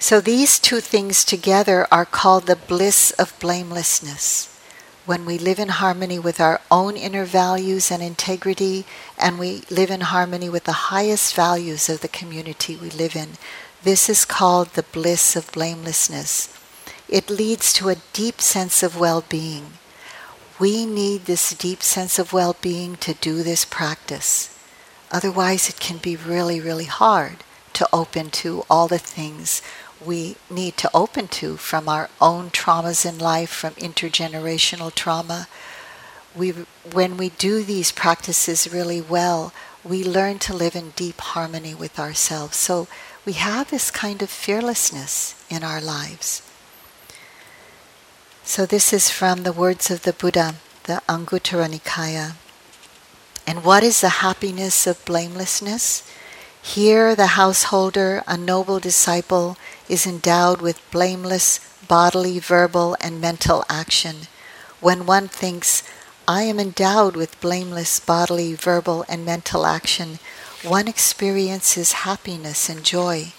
So, 0.00 0.20
these 0.20 0.58
two 0.58 0.80
things 0.80 1.24
together 1.24 1.86
are 1.92 2.04
called 2.04 2.46
the 2.46 2.56
bliss 2.56 3.12
of 3.12 3.38
blamelessness 3.38 4.50
when 5.10 5.26
we 5.26 5.38
live 5.38 5.58
in 5.58 5.70
harmony 5.70 6.20
with 6.20 6.40
our 6.40 6.60
own 6.70 6.96
inner 6.96 7.24
values 7.24 7.90
and 7.90 8.00
integrity, 8.00 8.84
and 9.18 9.40
we 9.40 9.64
live 9.68 9.90
in 9.90 10.02
harmony 10.02 10.48
with 10.48 10.64
the 10.64 10.92
highest 10.92 11.34
values 11.34 11.88
of 11.88 12.00
the 12.00 12.06
community 12.06 12.76
we 12.76 12.90
live 12.90 13.16
in, 13.16 13.30
this 13.82 14.08
is 14.08 14.24
called 14.24 14.68
the 14.74 14.84
bliss 14.84 15.34
of 15.34 15.50
blamelessness. 15.50 16.56
It 17.08 17.28
leads 17.28 17.72
to 17.72 17.88
a 17.88 17.96
deep 18.12 18.40
sense 18.40 18.84
of 18.84 19.00
well 19.00 19.24
being. 19.28 19.72
We 20.60 20.86
need 20.86 21.24
this 21.24 21.54
deep 21.54 21.82
sense 21.82 22.18
of 22.20 22.32
well 22.32 22.54
being 22.60 22.94
to 22.98 23.14
do 23.14 23.42
this 23.42 23.64
practice. 23.64 24.56
Otherwise, 25.10 25.68
it 25.68 25.80
can 25.80 25.96
be 25.96 26.14
really, 26.14 26.60
really 26.60 26.84
hard 26.84 27.38
to 27.72 27.88
open 27.92 28.30
to 28.30 28.64
all 28.70 28.86
the 28.86 28.98
things 28.98 29.60
we 30.04 30.36
need 30.48 30.76
to 30.78 30.90
open 30.94 31.28
to 31.28 31.56
from 31.56 31.88
our 31.88 32.08
own 32.20 32.50
traumas 32.50 33.04
in 33.04 33.18
life, 33.18 33.50
from 33.50 33.74
intergenerational 33.74 34.94
trauma. 34.94 35.48
We, 36.34 36.50
when 36.92 37.16
we 37.16 37.30
do 37.30 37.62
these 37.62 37.92
practices 37.92 38.72
really 38.72 39.00
well, 39.00 39.52
we 39.84 40.04
learn 40.04 40.38
to 40.40 40.54
live 40.54 40.76
in 40.76 40.90
deep 40.90 41.20
harmony 41.20 41.74
with 41.74 41.98
ourselves. 41.98 42.56
So 42.56 42.86
we 43.24 43.32
have 43.34 43.70
this 43.70 43.90
kind 43.90 44.22
of 44.22 44.30
fearlessness 44.30 45.42
in 45.50 45.64
our 45.64 45.80
lives. 45.80 46.42
So 48.44 48.66
this 48.66 48.92
is 48.92 49.10
from 49.10 49.42
the 49.42 49.52
words 49.52 49.90
of 49.90 50.02
the 50.02 50.12
Buddha, 50.12 50.56
the 50.84 51.02
Anguttara 51.08 51.68
Nikaya. 51.68 52.34
And 53.46 53.64
what 53.64 53.82
is 53.82 54.00
the 54.00 54.20
happiness 54.20 54.86
of 54.86 55.04
blamelessness? 55.04 56.02
Here, 56.62 57.16
the 57.16 57.38
householder, 57.38 58.22
a 58.26 58.36
noble 58.36 58.78
disciple, 58.78 59.56
is 59.88 60.06
endowed 60.06 60.60
with 60.60 60.88
blameless 60.90 61.60
bodily, 61.88 62.38
verbal, 62.38 62.96
and 63.00 63.20
mental 63.20 63.64
action. 63.68 64.28
When 64.80 65.06
one 65.06 65.26
thinks, 65.26 65.82
I 66.28 66.42
am 66.42 66.60
endowed 66.60 67.16
with 67.16 67.40
blameless 67.40 67.98
bodily, 67.98 68.54
verbal, 68.54 69.04
and 69.08 69.24
mental 69.24 69.66
action, 69.66 70.20
one 70.62 70.86
experiences 70.86 72.06
happiness 72.06 72.68
and 72.68 72.84
joy. 72.84 73.32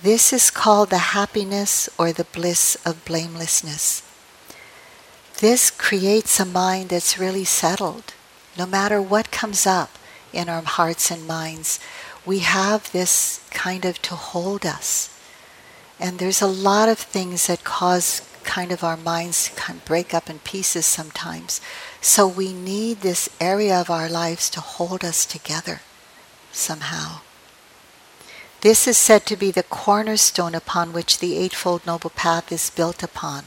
This 0.00 0.32
is 0.32 0.50
called 0.50 0.90
the 0.90 1.12
happiness 1.12 1.90
or 1.98 2.12
the 2.12 2.24
bliss 2.24 2.76
of 2.86 3.04
blamelessness. 3.04 4.02
This 5.38 5.70
creates 5.70 6.40
a 6.40 6.44
mind 6.44 6.88
that's 6.88 7.18
really 7.18 7.44
settled. 7.44 8.14
No 8.56 8.64
matter 8.64 9.02
what 9.02 9.30
comes 9.30 9.66
up 9.66 9.98
in 10.32 10.48
our 10.48 10.62
hearts 10.62 11.10
and 11.10 11.26
minds, 11.26 11.78
we 12.24 12.40
have 12.40 12.92
this 12.92 13.44
kind 13.50 13.84
of 13.84 14.00
to 14.02 14.14
hold 14.14 14.64
us. 14.64 15.08
And 15.98 16.18
there's 16.18 16.42
a 16.42 16.46
lot 16.46 16.88
of 16.88 16.98
things 16.98 17.46
that 17.46 17.64
cause 17.64 18.22
kind 18.44 18.72
of 18.72 18.82
our 18.82 18.96
minds 18.96 19.48
to 19.48 19.54
kind 19.54 19.78
of 19.78 19.84
break 19.84 20.12
up 20.12 20.28
in 20.28 20.38
pieces 20.40 20.86
sometimes. 20.86 21.60
So 22.00 22.26
we 22.26 22.52
need 22.52 23.00
this 23.00 23.28
area 23.40 23.80
of 23.80 23.90
our 23.90 24.08
lives 24.08 24.50
to 24.50 24.60
hold 24.60 25.04
us 25.04 25.24
together 25.24 25.80
somehow. 26.52 27.20
This 28.62 28.86
is 28.86 28.96
said 28.96 29.26
to 29.26 29.36
be 29.36 29.50
the 29.50 29.64
cornerstone 29.64 30.54
upon 30.54 30.92
which 30.92 31.18
the 31.18 31.36
Eightfold 31.36 31.86
Noble 31.86 32.10
Path 32.10 32.52
is 32.52 32.70
built 32.70 33.02
upon 33.02 33.44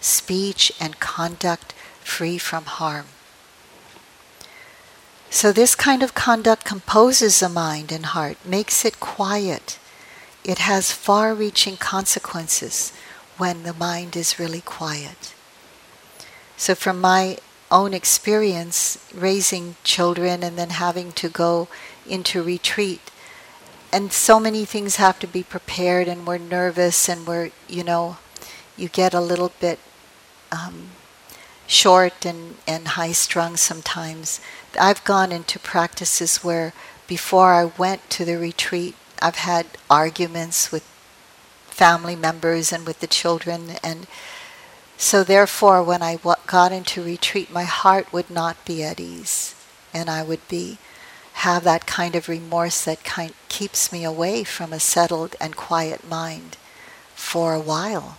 speech 0.00 0.72
and 0.80 1.00
conduct 1.00 1.72
free 2.00 2.38
from 2.38 2.64
harm. 2.64 3.06
So, 5.34 5.50
this 5.50 5.74
kind 5.74 6.04
of 6.04 6.14
conduct 6.14 6.64
composes 6.64 7.40
the 7.40 7.48
mind 7.48 7.90
and 7.90 8.06
heart, 8.06 8.36
makes 8.44 8.84
it 8.84 9.00
quiet. 9.00 9.80
It 10.44 10.58
has 10.58 10.92
far 10.92 11.34
reaching 11.34 11.76
consequences 11.76 12.92
when 13.36 13.64
the 13.64 13.74
mind 13.74 14.14
is 14.14 14.38
really 14.38 14.60
quiet. 14.60 15.34
So, 16.56 16.76
from 16.76 17.00
my 17.00 17.38
own 17.68 17.94
experience, 17.94 18.96
raising 19.12 19.74
children 19.82 20.44
and 20.44 20.56
then 20.56 20.70
having 20.70 21.10
to 21.14 21.28
go 21.28 21.66
into 22.08 22.40
retreat, 22.40 23.10
and 23.92 24.12
so 24.12 24.38
many 24.38 24.64
things 24.64 24.96
have 24.96 25.18
to 25.18 25.26
be 25.26 25.42
prepared, 25.42 26.06
and 26.06 26.28
we're 26.28 26.38
nervous, 26.38 27.08
and 27.08 27.26
we're, 27.26 27.50
you 27.68 27.82
know, 27.82 28.18
you 28.76 28.88
get 28.88 29.12
a 29.12 29.20
little 29.20 29.50
bit 29.58 29.80
um, 30.52 30.90
short 31.66 32.24
and, 32.24 32.54
and 32.68 32.88
high 32.88 33.12
strung 33.12 33.56
sometimes. 33.56 34.40
I've 34.78 35.04
gone 35.04 35.32
into 35.32 35.58
practices 35.58 36.38
where 36.38 36.72
before 37.06 37.52
I 37.52 37.64
went 37.64 38.08
to 38.10 38.24
the 38.24 38.38
retreat, 38.38 38.96
I've 39.20 39.36
had 39.36 39.66
arguments 39.90 40.72
with 40.72 40.82
family 41.66 42.16
members 42.16 42.72
and 42.72 42.86
with 42.86 43.00
the 43.00 43.06
children. 43.06 43.72
And 43.82 44.06
so, 44.96 45.24
therefore, 45.24 45.82
when 45.82 46.02
I 46.02 46.18
got 46.46 46.72
into 46.72 47.02
retreat, 47.02 47.50
my 47.50 47.64
heart 47.64 48.12
would 48.12 48.30
not 48.30 48.64
be 48.64 48.82
at 48.82 49.00
ease. 49.00 49.54
And 49.92 50.08
I 50.08 50.22
would 50.22 50.46
be 50.48 50.78
have 51.34 51.64
that 51.64 51.86
kind 51.86 52.14
of 52.14 52.28
remorse 52.28 52.84
that 52.84 53.04
kind 53.04 53.34
keeps 53.48 53.92
me 53.92 54.04
away 54.04 54.44
from 54.44 54.72
a 54.72 54.80
settled 54.80 55.34
and 55.40 55.56
quiet 55.56 56.08
mind 56.08 56.56
for 57.14 57.54
a 57.54 57.60
while. 57.60 58.18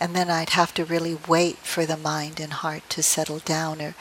And 0.00 0.14
then 0.16 0.28
I'd 0.28 0.50
have 0.50 0.74
to 0.74 0.84
really 0.84 1.16
wait 1.28 1.58
for 1.58 1.86
the 1.86 1.96
mind 1.96 2.40
and 2.40 2.52
heart 2.52 2.82
to 2.90 3.02
settle 3.02 3.38
down 3.38 3.80
or 3.80 3.94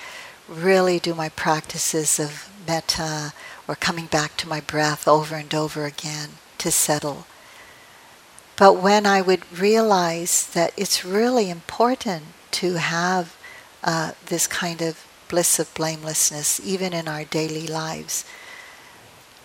really 0.47 0.99
do 0.99 1.13
my 1.13 1.29
practices 1.29 2.19
of 2.19 2.49
metta 2.67 3.33
or 3.67 3.75
coming 3.75 4.05
back 4.05 4.37
to 4.37 4.47
my 4.47 4.59
breath 4.59 5.07
over 5.07 5.35
and 5.35 5.53
over 5.53 5.85
again 5.85 6.31
to 6.57 6.71
settle. 6.71 7.25
But 8.57 8.73
when 8.73 9.05
I 9.05 9.21
would 9.21 9.51
realize 9.57 10.47
that 10.47 10.73
it's 10.77 11.05
really 11.05 11.49
important 11.49 12.23
to 12.51 12.75
have 12.75 13.35
uh, 13.83 14.11
this 14.27 14.45
kind 14.45 14.81
of 14.81 15.05
bliss 15.29 15.57
of 15.57 15.73
blamelessness, 15.73 16.59
even 16.63 16.93
in 16.93 17.07
our 17.07 17.23
daily 17.23 17.65
lives, 17.65 18.25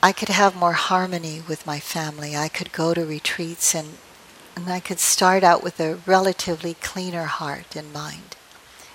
I 0.02 0.12
could 0.12 0.28
have 0.28 0.54
more 0.54 0.74
harmony 0.74 1.42
with 1.48 1.66
my 1.66 1.80
family. 1.80 2.36
I 2.36 2.48
could 2.48 2.72
go 2.72 2.92
to 2.92 3.06
retreats 3.06 3.74
and, 3.74 3.98
and 4.54 4.68
I 4.68 4.80
could 4.80 4.98
start 4.98 5.42
out 5.42 5.62
with 5.62 5.80
a 5.80 5.98
relatively 6.06 6.74
cleaner 6.74 7.24
heart 7.24 7.74
and 7.74 7.92
mind. 7.92 8.36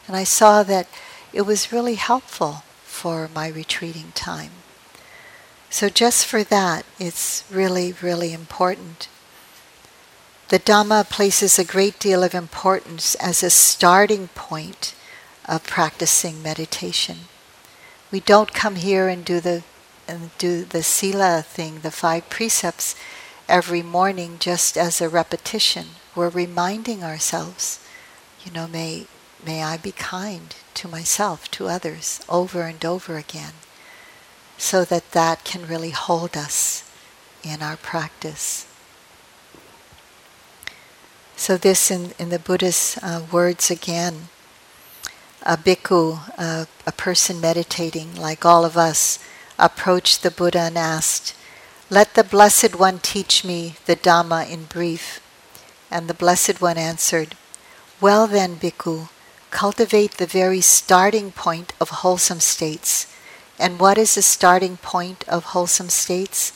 And 0.08 0.16
I 0.16 0.24
saw 0.24 0.62
that 0.64 0.88
it 1.34 1.44
was 1.44 1.72
really 1.72 1.96
helpful 1.96 2.64
for 2.84 3.30
my 3.34 3.48
retreating 3.48 4.12
time. 4.14 4.52
So, 5.70 5.88
just 5.88 6.26
for 6.26 6.44
that, 6.44 6.86
it's 7.00 7.46
really, 7.50 7.94
really 8.02 8.34
important. 8.34 9.08
The 10.50 10.60
Dhamma 10.60 11.10
places 11.10 11.58
a 11.58 11.64
great 11.64 11.98
deal 11.98 12.24
of 12.24 12.36
importance 12.36 13.16
as 13.16 13.42
a 13.42 13.50
starting 13.50 14.28
point 14.30 14.94
of 15.48 15.64
practicing 15.64 16.44
meditation. 16.44 17.20
We 18.12 18.20
don't 18.20 18.54
come 18.54 18.76
here 18.76 19.08
and 19.08 19.24
do 19.24 19.40
the 19.40 19.64
and 20.08 20.32
do 20.38 20.66
the 20.66 20.84
sila 20.84 21.42
thing, 21.42 21.80
the 21.80 21.92
five 21.92 22.30
precepts, 22.30 22.96
every 23.48 23.82
morning 23.82 24.36
just 24.40 24.78
as 24.78 25.00
a 25.00 25.08
repetition. 25.08 25.88
We're 26.16 26.28
reminding 26.28 27.02
ourselves, 27.02 27.80
you 28.44 28.52
know, 28.52 28.68
may 28.68 29.08
may 29.46 29.64
I 29.64 29.78
be 29.78 29.94
kind 29.94 30.54
to 30.76 30.88
myself, 30.88 31.50
to 31.52 31.68
others, 31.68 32.22
over 32.30 32.64
and 32.64 32.84
over 32.86 33.18
again. 33.18 33.54
so 34.58 34.86
that 34.86 35.12
that 35.12 35.44
can 35.44 35.66
really 35.66 35.90
hold 35.90 36.38
us 36.38 36.84
in 37.44 37.64
our 37.64 37.76
practice. 37.78 38.68
So, 41.36 41.58
this 41.58 41.90
in, 41.90 42.12
in 42.20 42.30
the 42.30 42.38
Buddha's 42.38 43.00
uh, 43.02 43.26
words 43.32 43.72
again 43.72 44.30
a 45.44 45.58
bhikkhu, 45.58 46.20
uh, 46.38 46.66
a 46.86 46.92
person 46.92 47.42
meditating 47.42 48.16
like 48.16 48.46
all 48.46 48.64
of 48.64 48.78
us, 48.78 49.18
approached 49.58 50.22
the 50.22 50.32
Buddha 50.32 50.60
and 50.60 50.78
asked, 50.78 51.34
Let 51.90 52.14
the 52.14 52.24
Blessed 52.24 52.76
One 52.78 53.00
teach 53.00 53.44
me 53.44 53.76
the 53.86 53.96
Dhamma 53.96 54.50
in 54.50 54.66
brief. 54.66 55.20
And 55.90 56.08
the 56.08 56.14
Blessed 56.14 56.62
One 56.62 56.78
answered, 56.78 57.36
Well 58.00 58.28
then, 58.28 58.58
bhikkhu, 58.58 59.10
cultivate 59.52 60.14
the 60.14 60.26
very 60.26 60.62
starting 60.62 61.32
point 61.32 61.74
of 61.80 61.90
wholesome 61.90 62.40
states. 62.40 63.06
And 63.60 63.80
what 63.80 63.98
is 63.98 64.16
the 64.16 64.22
starting 64.22 64.78
point 64.78 65.24
of 65.28 65.54
wholesome 65.54 65.90
states? 65.90 66.54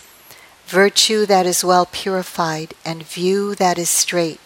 Virtue 0.66 1.28
that 1.28 1.46
is 1.46 1.64
well 1.64 1.86
purified 1.86 2.74
and 2.84 3.04
view 3.04 3.54
that 3.56 3.78
is 3.78 3.89
straight. 3.89 4.39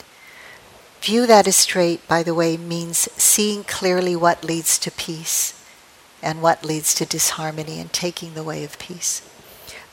View 1.02 1.26
that 1.26 1.48
is 1.48 1.56
straight, 1.56 2.06
by 2.10 2.24
the 2.24 2.34
way, 2.34 2.58
means 2.58 3.08
seeing 3.16 3.64
clearly 3.64 4.16
what 4.18 4.44
leads 4.44 4.78
to 4.80 4.92
peace 4.92 5.54
and 6.22 6.42
what 6.42 6.66
leads 6.66 6.94
to 6.96 7.06
disharmony 7.06 7.80
and 7.80 7.94
taking 7.94 8.34
the 8.34 8.44
way 8.44 8.66
of 8.66 8.78
peace. 8.80 9.22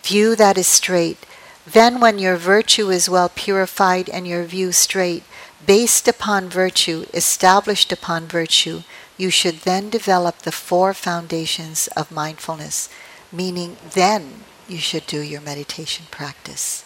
View 0.03 0.35
that 0.35 0.59
is 0.59 0.67
straight. 0.67 1.25
Then, 1.65 2.01
when 2.01 2.19
your 2.19 2.37
virtue 2.37 2.91
is 2.91 3.09
well 3.09 3.29
purified 3.29 4.09
and 4.09 4.27
your 4.27 4.45
view 4.45 4.73
straight, 4.73 5.23
based 5.67 6.07
upon 6.07 6.49
virtue, 6.49 7.07
established 7.13 7.93
upon 7.93 8.27
virtue, 8.27 8.83
you 9.17 9.31
should 9.31 9.61
then 9.61 9.91
develop 9.91 10.39
the 10.39 10.53
four 10.53 10.95
foundations 10.95 11.89
of 11.89 12.13
mindfulness, 12.13 12.89
meaning 13.33 13.77
then 13.93 14.45
you 14.69 14.79
should 14.79 15.07
do 15.07 15.21
your 15.21 15.41
meditation 15.41 16.07
practice. 16.11 16.85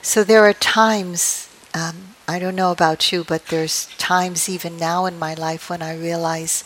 So 0.00 0.24
there 0.24 0.44
are 0.44 0.52
times, 0.52 1.48
um, 1.74 2.14
I 2.26 2.38
don't 2.38 2.56
know 2.56 2.72
about 2.72 3.12
you, 3.12 3.24
but 3.24 3.46
there's 3.46 3.86
times 3.98 4.48
even 4.48 4.76
now 4.76 5.06
in 5.06 5.18
my 5.18 5.34
life 5.34 5.70
when 5.70 5.82
I 5.82 5.96
realize 5.96 6.64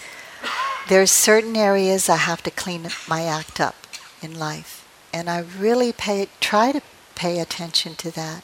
there's 0.88 1.10
certain 1.10 1.56
areas 1.56 2.08
I 2.08 2.16
have 2.16 2.42
to 2.44 2.50
clean 2.50 2.88
my 3.08 3.24
act 3.24 3.60
up 3.60 3.74
in 4.22 4.38
life. 4.38 4.86
And 5.12 5.28
I 5.28 5.40
really 5.40 5.92
pay, 5.92 6.28
try 6.40 6.72
to 6.72 6.80
pay 7.14 7.38
attention 7.38 7.94
to 7.96 8.10
that. 8.12 8.42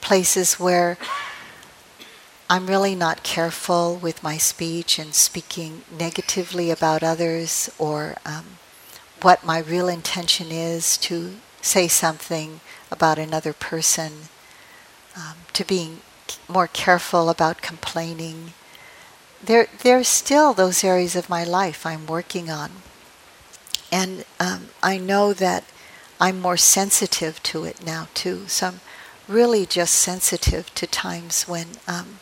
Places 0.00 0.60
where 0.60 0.98
I'm 2.48 2.68
really 2.68 2.94
not 2.94 3.24
careful 3.24 3.96
with 3.96 4.22
my 4.22 4.36
speech 4.36 4.98
and 5.00 5.14
speaking 5.14 5.82
negatively 5.90 6.70
about 6.70 7.02
others 7.02 7.68
or 7.76 8.16
um, 8.24 8.58
what 9.20 9.44
my 9.44 9.58
real 9.58 9.88
intention 9.88 10.52
is 10.52 10.96
to 10.98 11.36
say 11.60 11.88
something 11.88 12.60
about 12.90 13.18
another 13.18 13.52
person, 13.52 14.12
um, 15.16 15.34
to 15.54 15.64
being 15.64 16.02
more 16.48 16.68
careful 16.68 17.28
about 17.28 17.62
complaining. 17.62 18.52
There, 19.42 19.66
there's 19.82 20.08
still 20.08 20.52
those 20.52 20.84
areas 20.84 21.16
of 21.16 21.28
my 21.28 21.42
life 21.42 21.84
I'm 21.84 22.06
working 22.06 22.48
on. 22.48 22.70
And 23.90 24.24
um, 24.38 24.68
I 24.82 24.98
know 24.98 25.32
that 25.32 25.64
I'm 26.20 26.40
more 26.40 26.56
sensitive 26.56 27.42
to 27.44 27.64
it 27.64 27.84
now 27.84 28.08
too. 28.14 28.46
So 28.46 28.66
I'm 28.68 28.80
really 29.28 29.66
just 29.66 29.94
sensitive 29.94 30.72
to 30.74 30.86
times 30.86 31.44
when 31.44 31.66
um, 31.88 32.18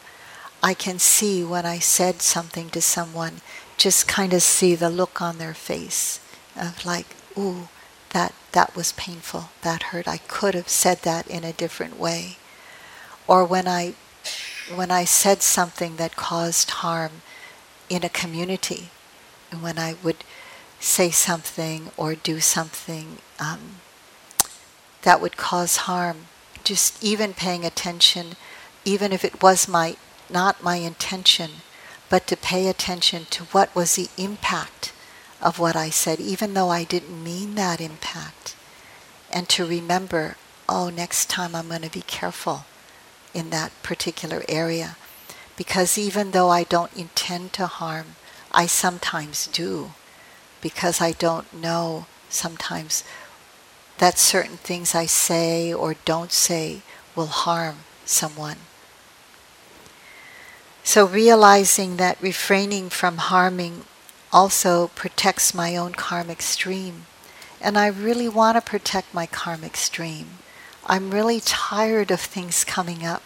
I 0.63 0.75
can 0.75 0.99
see 0.99 1.45
when 1.45 1.67
I 1.67 1.79
said 1.79 2.23
something 2.23 2.71
to 2.71 2.81
someone, 2.81 3.41
just 3.77 4.09
kind 4.09 4.33
of 4.33 4.43
see 4.43 4.75
the 4.75 4.91
look 4.91 5.21
on 5.21 5.39
their 5.39 5.55
face 5.55 6.21
of 6.57 6.87
like, 6.87 7.17
ooh, 7.37 7.69
that, 8.11 8.33
that 8.53 8.75
was 8.75 8.93
painful, 8.93 9.51
that 9.63 9.85
hurt. 9.85 10.09
I 10.09 10.19
could 10.19 10.55
have 10.55 10.69
said 10.69 11.03
that 11.03 11.27
in 11.27 11.45
a 11.45 11.53
different 11.53 11.99
way. 11.99 12.39
Or 13.27 13.45
when 13.45 13.69
I, 13.69 13.95
when 14.75 14.91
I 14.91 15.05
said 15.05 15.43
something 15.43 15.97
that 15.97 16.17
caused 16.17 16.71
harm 16.71 17.23
in 17.91 18.05
a 18.05 18.09
community, 18.09 18.89
when 19.61 19.79
I 19.79 19.97
would 20.03 20.25
say 20.81 21.11
something 21.11 21.91
or 21.97 22.15
do 22.15 22.41
something 22.41 23.19
um, 23.39 23.77
that 25.03 25.21
would 25.21 25.37
cause 25.37 25.77
harm, 25.77 26.27
just 26.65 27.03
even 27.05 27.35
paying 27.35 27.65
attention, 27.65 28.37
even 28.85 29.13
if 29.13 29.25
it 29.25 29.43
was 29.43 29.69
my 29.69 29.97
not 30.31 30.63
my 30.63 30.77
intention, 30.77 31.51
but 32.09 32.27
to 32.27 32.37
pay 32.37 32.67
attention 32.69 33.27
to 33.31 33.45
what 33.45 33.75
was 33.75 33.95
the 33.95 34.09
impact 34.17 34.93
of 35.43 35.59
what 35.59 35.77
I 35.77 35.91
said, 35.91 36.21
even 36.21 36.55
though 36.55 36.71
I 36.71 36.85
didn't 36.85 37.23
mean 37.23 37.55
that 37.55 37.81
impact. 37.81 38.57
And 39.31 39.49
to 39.51 39.67
remember, 39.67 40.37
oh, 40.69 40.89
next 40.89 41.29
time 41.29 41.55
I'm 41.55 41.69
going 41.69 41.83
to 41.83 41.91
be 41.91 42.03
careful 42.03 42.65
in 43.35 43.51
that 43.51 43.73
particular 43.83 44.43
area. 44.49 44.97
Because 45.57 45.99
even 45.99 46.31
though 46.31 46.49
I 46.49 46.65
don't 46.65 46.97
intend 46.97 47.53
to 47.55 47.67
harm, 47.67 48.17
I 48.53 48.67
sometimes 48.67 49.47
do. 49.49 49.93
Because 50.61 51.01
I 51.01 51.13
don't 51.13 51.53
know 51.53 52.07
sometimes 52.29 53.05
that 53.99 54.19
certain 54.19 54.57
things 54.57 54.95
I 54.95 55.07
say 55.07 55.73
or 55.73 55.95
don't 56.05 56.33
say 56.33 56.83
will 57.15 57.27
harm 57.27 57.77
someone. 58.05 58.59
So 60.83 61.07
realizing 61.07 61.97
that 61.97 62.21
refraining 62.21 62.91
from 62.91 63.17
harming 63.17 63.85
also 64.33 64.89
protects 64.89 65.55
my 65.55 65.77
own 65.77 65.93
karmic 65.93 66.43
stream. 66.43 67.07
And 67.61 67.79
I 67.79 67.87
really 67.87 68.29
want 68.29 68.57
to 68.57 68.71
protect 68.71 69.15
my 69.15 69.27
karmic 69.27 69.77
stream. 69.77 70.39
I'm 70.87 71.13
really 71.13 71.41
tired 71.41 72.11
of 72.11 72.21
things 72.21 72.65
coming 72.65 73.07
up 73.07 73.23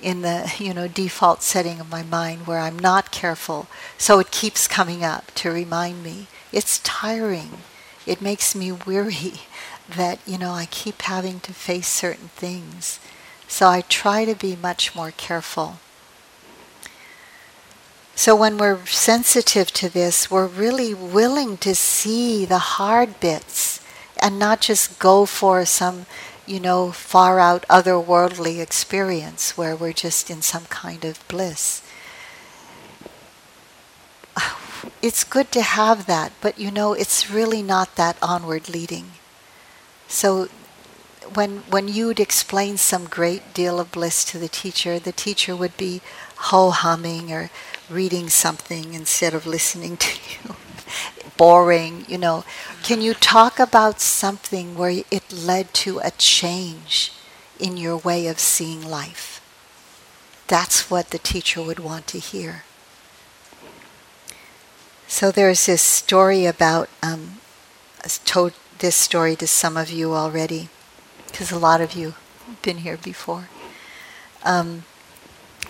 in 0.00 0.22
the 0.22 0.52
you 0.58 0.72
know 0.74 0.86
default 0.86 1.42
setting 1.42 1.80
of 1.80 1.90
my 1.90 2.02
mind 2.02 2.46
where 2.46 2.58
I'm 2.58 2.78
not 2.78 3.10
careful. 3.10 3.68
So 3.96 4.18
it 4.18 4.30
keeps 4.30 4.68
coming 4.68 5.02
up 5.02 5.32
to 5.36 5.50
remind 5.50 6.02
me. 6.02 6.26
It's 6.52 6.80
tiring. 6.80 7.58
It 8.06 8.20
makes 8.20 8.54
me 8.54 8.72
weary 8.86 9.40
that 9.88 10.18
you 10.26 10.38
know 10.38 10.52
I 10.52 10.66
keep 10.66 11.02
having 11.02 11.40
to 11.40 11.52
face 11.52 11.88
certain 11.88 12.28
things. 12.28 13.00
So 13.46 13.66
I 13.66 13.80
try 13.80 14.24
to 14.24 14.34
be 14.34 14.56
much 14.56 14.94
more 14.94 15.10
careful. 15.10 15.78
So 18.14 18.34
when 18.34 18.58
we're 18.58 18.84
sensitive 18.84 19.72
to 19.74 19.88
this, 19.88 20.28
we're 20.30 20.48
really 20.48 20.92
willing 20.92 21.56
to 21.58 21.74
see 21.74 22.44
the 22.44 22.58
hard 22.58 23.20
bits 23.20 23.80
and 24.20 24.38
not 24.38 24.60
just 24.60 24.98
go 24.98 25.24
for 25.24 25.64
some, 25.64 26.06
you 26.44 26.58
know, 26.58 26.90
far 26.90 27.38
out 27.38 27.64
otherworldly 27.70 28.60
experience 28.60 29.56
where 29.56 29.76
we're 29.76 29.92
just 29.92 30.30
in 30.30 30.42
some 30.42 30.64
kind 30.66 31.04
of 31.04 31.26
bliss. 31.28 31.82
It's 35.00 35.22
good 35.22 35.52
to 35.52 35.62
have 35.62 36.06
that, 36.06 36.32
but 36.40 36.58
you 36.58 36.72
know, 36.72 36.92
it's 36.92 37.30
really 37.30 37.62
not 37.62 37.94
that 37.94 38.16
onward 38.20 38.68
leading. 38.68 39.17
So 40.08 40.48
when 41.34 41.58
when 41.70 41.88
you'd 41.88 42.20
explain 42.20 42.76
some 42.78 43.06
great 43.06 43.54
deal 43.54 43.78
of 43.80 43.92
bliss 43.92 44.24
to 44.26 44.38
the 44.38 44.48
teacher, 44.48 44.98
the 44.98 45.12
teacher 45.12 45.54
would 45.56 45.76
be 45.76 46.00
ho 46.50 46.70
humming 46.70 47.32
or 47.32 47.50
reading 47.90 48.28
something 48.28 48.94
instead 48.94 49.34
of 49.34 49.46
listening 49.46 49.96
to 49.98 50.18
you. 50.48 50.56
Boring, 51.36 52.04
you 52.08 52.18
know. 52.18 52.44
Can 52.82 53.00
you 53.00 53.14
talk 53.14 53.60
about 53.60 54.00
something 54.00 54.76
where 54.76 55.04
it 55.10 55.32
led 55.32 55.72
to 55.84 56.00
a 56.00 56.10
change 56.12 57.12
in 57.60 57.76
your 57.76 57.96
way 57.96 58.26
of 58.26 58.40
seeing 58.40 58.82
life? 58.88 59.40
That's 60.48 60.90
what 60.90 61.10
the 61.10 61.18
teacher 61.18 61.62
would 61.62 61.78
want 61.78 62.06
to 62.08 62.18
hear. 62.18 62.64
So 65.06 65.30
there's 65.30 65.66
this 65.66 65.82
story 65.82 66.44
about, 66.46 66.88
um, 67.02 67.40
told 68.24 68.52
this 68.78 68.96
story 68.96 69.36
to 69.36 69.46
some 69.46 69.76
of 69.76 69.90
you 69.90 70.14
already, 70.14 70.68
because 71.26 71.50
a 71.50 71.58
lot 71.58 71.80
of 71.80 71.94
you 71.94 72.14
have 72.46 72.62
been 72.62 72.78
here 72.78 72.96
before. 72.96 73.48
Um, 74.44 74.84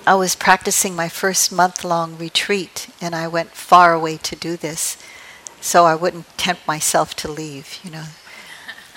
I 0.06 0.14
was 0.14 0.34
practicing 0.34 0.94
my 0.94 1.08
first 1.08 1.52
month 1.52 1.84
long 1.84 2.16
retreat, 2.16 2.88
and 3.00 3.14
I 3.14 3.28
went 3.28 3.50
far 3.50 3.92
away 3.92 4.16
to 4.18 4.36
do 4.36 4.56
this, 4.56 4.96
so 5.60 5.84
I 5.84 5.94
wouldn't 5.94 6.38
tempt 6.38 6.66
myself 6.66 7.14
to 7.16 7.30
leave, 7.30 7.78
you 7.82 7.90
know. 7.90 8.04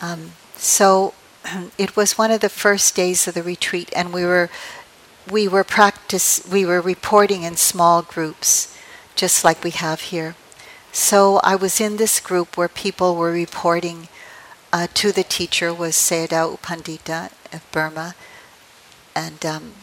Um, 0.01 0.33
so 0.55 1.13
it 1.77 1.95
was 1.95 2.17
one 2.17 2.31
of 2.31 2.41
the 2.41 2.49
first 2.49 2.95
days 2.95 3.27
of 3.27 3.33
the 3.33 3.43
retreat, 3.43 3.91
and 3.95 4.13
we 4.13 4.23
were 4.23 4.49
we 5.29 5.47
were 5.47 5.63
practice 5.63 6.41
we 6.49 6.65
were 6.65 6.81
reporting 6.81 7.43
in 7.43 7.55
small 7.55 8.01
groups, 8.01 8.75
just 9.15 9.43
like 9.43 9.63
we 9.63 9.71
have 9.71 10.01
here. 10.01 10.35
So 10.91 11.39
I 11.41 11.55
was 11.55 11.79
in 11.79 11.95
this 11.95 12.19
group 12.19 12.57
where 12.57 12.67
people 12.67 13.15
were 13.15 13.31
reporting 13.31 14.09
uh, 14.73 14.87
to 14.95 15.13
the 15.13 15.23
teacher 15.23 15.73
was 15.73 15.95
Sayadaw 15.95 16.51
U 16.51 16.59
Pandita 16.61 17.31
of 17.53 17.65
Burma, 17.71 18.13
and 19.15 19.45
um, 19.45 19.73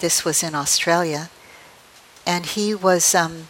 this 0.00 0.26
was 0.26 0.42
in 0.42 0.54
Australia, 0.54 1.30
and 2.26 2.44
he 2.44 2.74
was 2.74 3.14
um, 3.14 3.48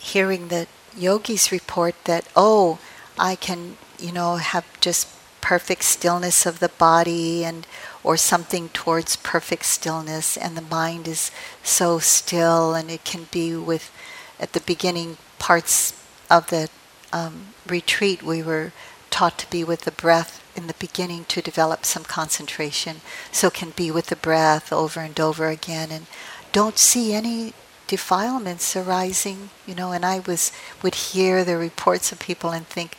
hearing 0.00 0.48
the 0.48 0.66
yogis 0.94 1.50
report 1.50 1.94
that, 2.04 2.28
oh, 2.36 2.78
I 3.18 3.34
can, 3.34 3.78
you 3.98 4.12
know, 4.12 4.36
have 4.36 4.66
just 4.80 5.08
perfect 5.40 5.82
stillness 5.82 6.44
of 6.44 6.60
the 6.60 6.68
body 6.68 7.42
and 7.42 7.66
or 8.04 8.16
something 8.16 8.68
towards 8.68 9.16
perfect 9.16 9.64
stillness 9.64 10.36
and 10.36 10.56
the 10.56 10.62
mind 10.62 11.08
is 11.08 11.32
so 11.64 11.98
still 11.98 12.74
and 12.74 12.90
it 12.90 13.02
can 13.04 13.26
be 13.32 13.56
with 13.56 13.90
at 14.38 14.52
the 14.52 14.60
beginning 14.60 15.16
parts 15.40 16.01
of 16.32 16.48
the 16.48 16.68
um, 17.12 17.48
retreat 17.68 18.22
we 18.22 18.42
were 18.42 18.72
taught 19.10 19.38
to 19.38 19.50
be 19.50 19.62
with 19.62 19.82
the 19.82 19.92
breath 19.92 20.42
in 20.56 20.66
the 20.66 20.74
beginning 20.86 21.24
to 21.26 21.42
develop 21.42 21.84
some 21.84 22.04
concentration 22.04 22.96
so 23.30 23.50
can 23.50 23.70
be 23.70 23.90
with 23.90 24.06
the 24.06 24.16
breath 24.16 24.72
over 24.72 25.00
and 25.00 25.20
over 25.20 25.48
again 25.48 25.90
and 25.90 26.06
don't 26.52 26.78
see 26.78 27.12
any 27.12 27.52
defilements 27.86 28.74
arising 28.74 29.50
you 29.66 29.74
know 29.74 29.92
and 29.92 30.04
i 30.04 30.18
was 30.20 30.50
would 30.82 30.94
hear 30.94 31.44
the 31.44 31.56
reports 31.56 32.10
of 32.10 32.18
people 32.18 32.50
and 32.50 32.66
think 32.66 32.96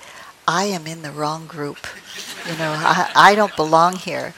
i 0.48 0.66
am 0.66 0.86
in 0.86 1.02
the 1.02 1.12
wrong 1.12 1.48
group 1.48 1.88
you 2.48 2.56
know 2.58 2.72
i, 2.78 3.12
I 3.16 3.36
don't 3.36 3.56
belong 3.56 3.96
here. 3.96 4.34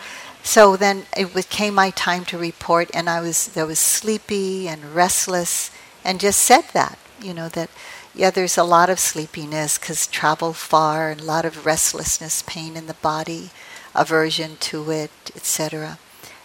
So 0.45 0.77
then 0.77 1.07
it 1.17 1.49
came 1.49 1.73
my 1.73 1.89
time 1.89 2.23
to 2.25 2.37
report, 2.37 2.91
and 2.93 3.09
I 3.09 3.19
was 3.19 3.57
I 3.57 3.63
was 3.63 3.79
sleepy 3.79 4.67
and 4.67 4.93
restless, 4.93 5.71
and 6.03 6.19
just 6.19 6.39
said 6.39 6.65
that 6.73 6.99
you 7.19 7.33
know 7.33 7.49
that 7.49 7.71
yeah, 8.15 8.31
there's 8.31 8.57
a 8.57 8.63
lot 8.63 8.89
of 8.89 8.99
sleepiness 8.99 9.77
because 9.77 10.07
travel 10.07 10.53
far, 10.53 11.09
and 11.09 11.21
a 11.21 11.25
lot 11.25 11.45
of 11.45 11.65
restlessness, 11.65 12.43
pain 12.47 12.75
in 12.75 12.87
the 12.87 12.93
body, 12.95 13.49
aversion 13.93 14.57
to 14.61 14.89
it, 14.91 15.11
etc. 15.35 15.99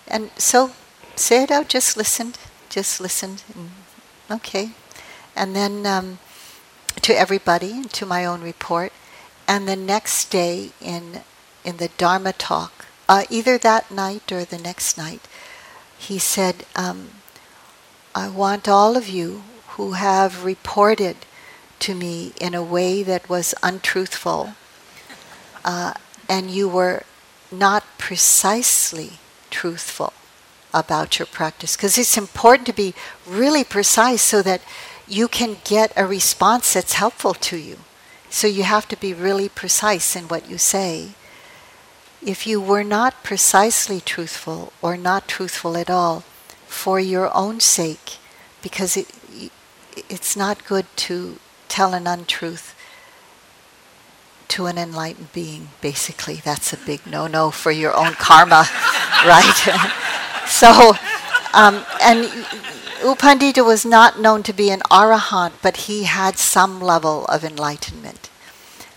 And 0.09 0.31
so 0.37 0.73
Sayadaw. 1.17 1.69
Just 1.69 1.97
listened. 1.97 2.39
Just 2.69 3.01
listened. 3.01 3.43
And, 3.55 3.71
okay, 4.31 4.71
and 5.37 5.55
then 5.55 5.87
um, 5.87 6.19
to 7.03 7.13
everybody, 7.13 7.85
to 7.85 8.07
my 8.07 8.25
own 8.25 8.41
report, 8.41 8.93
and 9.47 9.69
the 9.69 9.77
next 9.77 10.31
day 10.31 10.71
in 10.81 11.23
in 11.63 11.77
the 11.77 11.91
Dharma 11.99 12.33
talk 12.33 12.87
uh, 13.11 13.25
either 13.29 13.59
that 13.59 13.91
night 13.91 14.31
or 14.31 14.45
the 14.45 14.57
next 14.57 14.97
night, 14.97 15.27
he 15.99 16.17
said, 16.17 16.65
um, 16.77 17.11
I 18.15 18.29
want 18.29 18.69
all 18.69 18.97
of 18.97 19.09
you 19.09 19.43
who 19.71 19.93
have 19.93 20.45
reported 20.45 21.17
to 21.81 21.95
me 21.95 22.33
in 22.41 22.55
a 22.55 22.63
way 22.63 23.03
that 23.03 23.29
was 23.29 23.55
untruthful 23.63 24.55
uh, 25.65 25.95
and 26.29 26.51
you 26.51 26.69
were 26.69 27.03
not 27.51 27.85
precisely 27.99 29.13
truthful 29.51 30.13
about 30.73 31.19
your 31.19 31.27
practice. 31.27 31.77
Because 31.77 31.99
it's 31.99 32.17
important 32.17 32.67
to 32.67 32.73
be 32.73 32.95
really 33.27 33.65
precise 33.65 34.23
so 34.23 34.41
that 34.43 34.63
you 35.09 35.27
can 35.27 35.57
get 35.65 35.93
a 35.97 36.07
response 36.07 36.75
that's 36.75 36.95
helpful 36.95 37.35
to 37.35 37.57
you. 37.57 37.79
So 38.29 38.47
you 38.47 38.63
have 38.63 38.87
to 38.89 38.97
be 38.97 39.13
really 39.13 39.49
precise 39.49 40.15
in 40.15 40.25
what 40.25 40.49
you 40.49 40.57
say 40.57 41.15
if 42.23 42.47
you 42.47 42.61
were 42.61 42.85
not 42.85 43.23
precisely 43.23 44.01
truthful 44.01 44.73
or 44.83 44.97
not 44.97 45.27
truthful 45.27 45.77
at 45.77 45.89
all 45.89 46.21
for 46.67 47.01
your 47.01 47.35
own 47.35 47.61
sake, 47.61 48.19
because 48.63 48.97
it, 48.97 49.09
it's 50.09 50.37
not 50.37 50.65
good 50.67 50.87
to 50.97 51.39
tell 51.71 51.95
an 51.95 52.07
untruth 52.07 52.75
to 54.49 54.67
an 54.67 54.77
enlightened 54.77 55.33
being, 55.33 55.69
basically. 55.81 56.35
That's 56.35 56.73
a 56.73 56.77
big 56.77 57.07
no 57.07 57.27
no 57.27 57.51
for 57.51 57.71
your 57.71 57.97
own 57.97 58.13
karma, 58.15 58.67
right? 59.25 59.57
so, 60.47 60.95
um, 61.55 61.85
and 62.03 62.25
U 63.03 63.15
Pandita 63.15 63.65
was 63.65 63.87
not 63.87 64.21
known 64.21 64.43
to 64.43 64.53
be 64.53 64.71
an 64.71 64.81
arahant, 64.91 65.53
but 65.63 65.89
he 65.89 66.05
had 66.05 66.37
some 66.37 66.81
level 66.81 67.25
of 67.27 67.45
enlightenment. 67.45 68.29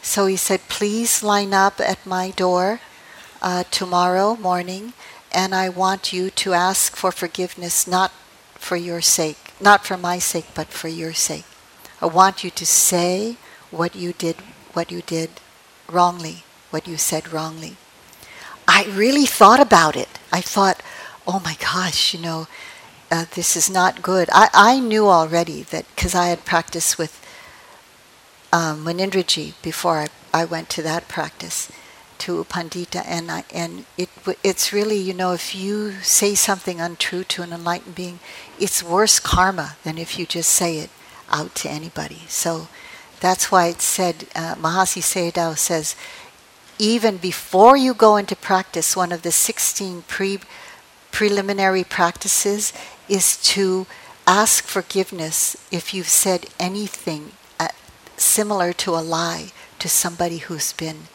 So 0.01 0.25
he 0.25 0.35
said, 0.35 0.67
Please 0.67 1.23
line 1.23 1.53
up 1.53 1.79
at 1.79 2.05
my 2.05 2.31
door 2.31 2.81
uh, 3.41 3.63
tomorrow 3.71 4.35
morning, 4.35 4.93
and 5.31 5.55
I 5.55 5.69
want 5.69 6.11
you 6.11 6.29
to 6.31 6.53
ask 6.53 6.95
for 6.95 7.11
forgiveness 7.11 7.87
not 7.87 8.11
for 8.55 8.75
your 8.75 9.01
sake, 9.01 9.53
not 9.61 9.85
for 9.85 9.97
my 9.97 10.19
sake, 10.19 10.47
but 10.53 10.67
for 10.67 10.89
your 10.89 11.13
sake. 11.13 11.45
I 12.03 12.07
want 12.07 12.43
you 12.43 12.49
to 12.49 12.65
say 12.65 13.37
what 13.71 13.95
you 13.95 14.11
did, 14.11 14.35
what 14.73 14.91
you 14.91 15.01
did 15.01 15.29
wrongly, 15.89 16.43
what 16.69 16.85
you 16.85 16.97
said 16.97 17.31
wrongly. 17.31 17.77
I 18.67 18.83
really 18.91 19.25
thought 19.25 19.61
about 19.61 19.95
it. 19.95 20.19
I 20.29 20.41
thought, 20.41 20.83
oh 21.25 21.39
my 21.39 21.55
gosh, 21.61 22.13
you 22.13 22.19
know, 22.19 22.47
uh, 23.09 23.23
this 23.35 23.55
is 23.55 23.69
not 23.69 24.01
good. 24.01 24.27
I, 24.33 24.49
I 24.53 24.79
knew 24.81 25.07
already 25.07 25.63
that 25.63 25.85
because 25.95 26.13
I 26.13 26.27
had 26.27 26.43
practiced 26.43 26.97
with 26.97 27.25
um, 28.51 28.83
Munindraji 28.83 29.53
before 29.61 29.99
I, 29.99 30.07
I 30.33 30.43
went 30.43 30.69
to 30.71 30.81
that 30.81 31.07
practice 31.07 31.71
to 32.17 32.43
Pandita, 32.43 33.01
and 33.05 33.31
I, 33.31 33.45
and 33.53 33.85
it 33.97 34.09
it's 34.43 34.73
really 34.73 34.97
you 34.97 35.13
know 35.13 35.31
if 35.31 35.55
you 35.55 35.93
say 36.01 36.35
something 36.35 36.81
untrue 36.81 37.23
to 37.23 37.43
an 37.43 37.53
enlightened 37.53 37.95
being, 37.95 38.19
it's 38.59 38.83
worse 38.83 39.21
karma 39.21 39.77
than 39.85 39.97
if 39.97 40.19
you 40.19 40.25
just 40.25 40.49
say 40.49 40.79
it 40.79 40.89
out 41.33 41.55
to 41.55 41.69
anybody. 41.69 42.21
So 42.29 42.67
that's 43.19 43.51
why 43.51 43.67
it 43.67 43.81
said 43.81 44.27
uh, 44.35 44.55
Mahasi 44.55 45.01
Sayadaw 45.01 45.57
says, 45.57 45.95
even 46.79 47.17
before 47.17 47.75
you 47.75 47.93
go 47.93 48.15
into 48.17 48.35
practice, 48.35 48.95
one 48.95 49.11
of 49.11 49.21
the 49.23 49.31
sixteen 49.31 50.03
pre 50.03 50.39
preliminary 51.11 51.83
practices 51.83 52.73
is 53.07 53.37
to 53.53 53.85
ask 54.25 54.63
forgiveness 54.65 55.55
if 55.71 55.93
you've 55.93 56.07
said 56.07 56.47
anything 56.59 57.31
uh, 57.59 57.67
similar 58.17 58.73
to 58.73 58.91
a 58.91 59.03
lie 59.03 59.51
to 59.79 59.87
somebody 59.87 60.37
who's 60.37 60.73
been 60.73 61.07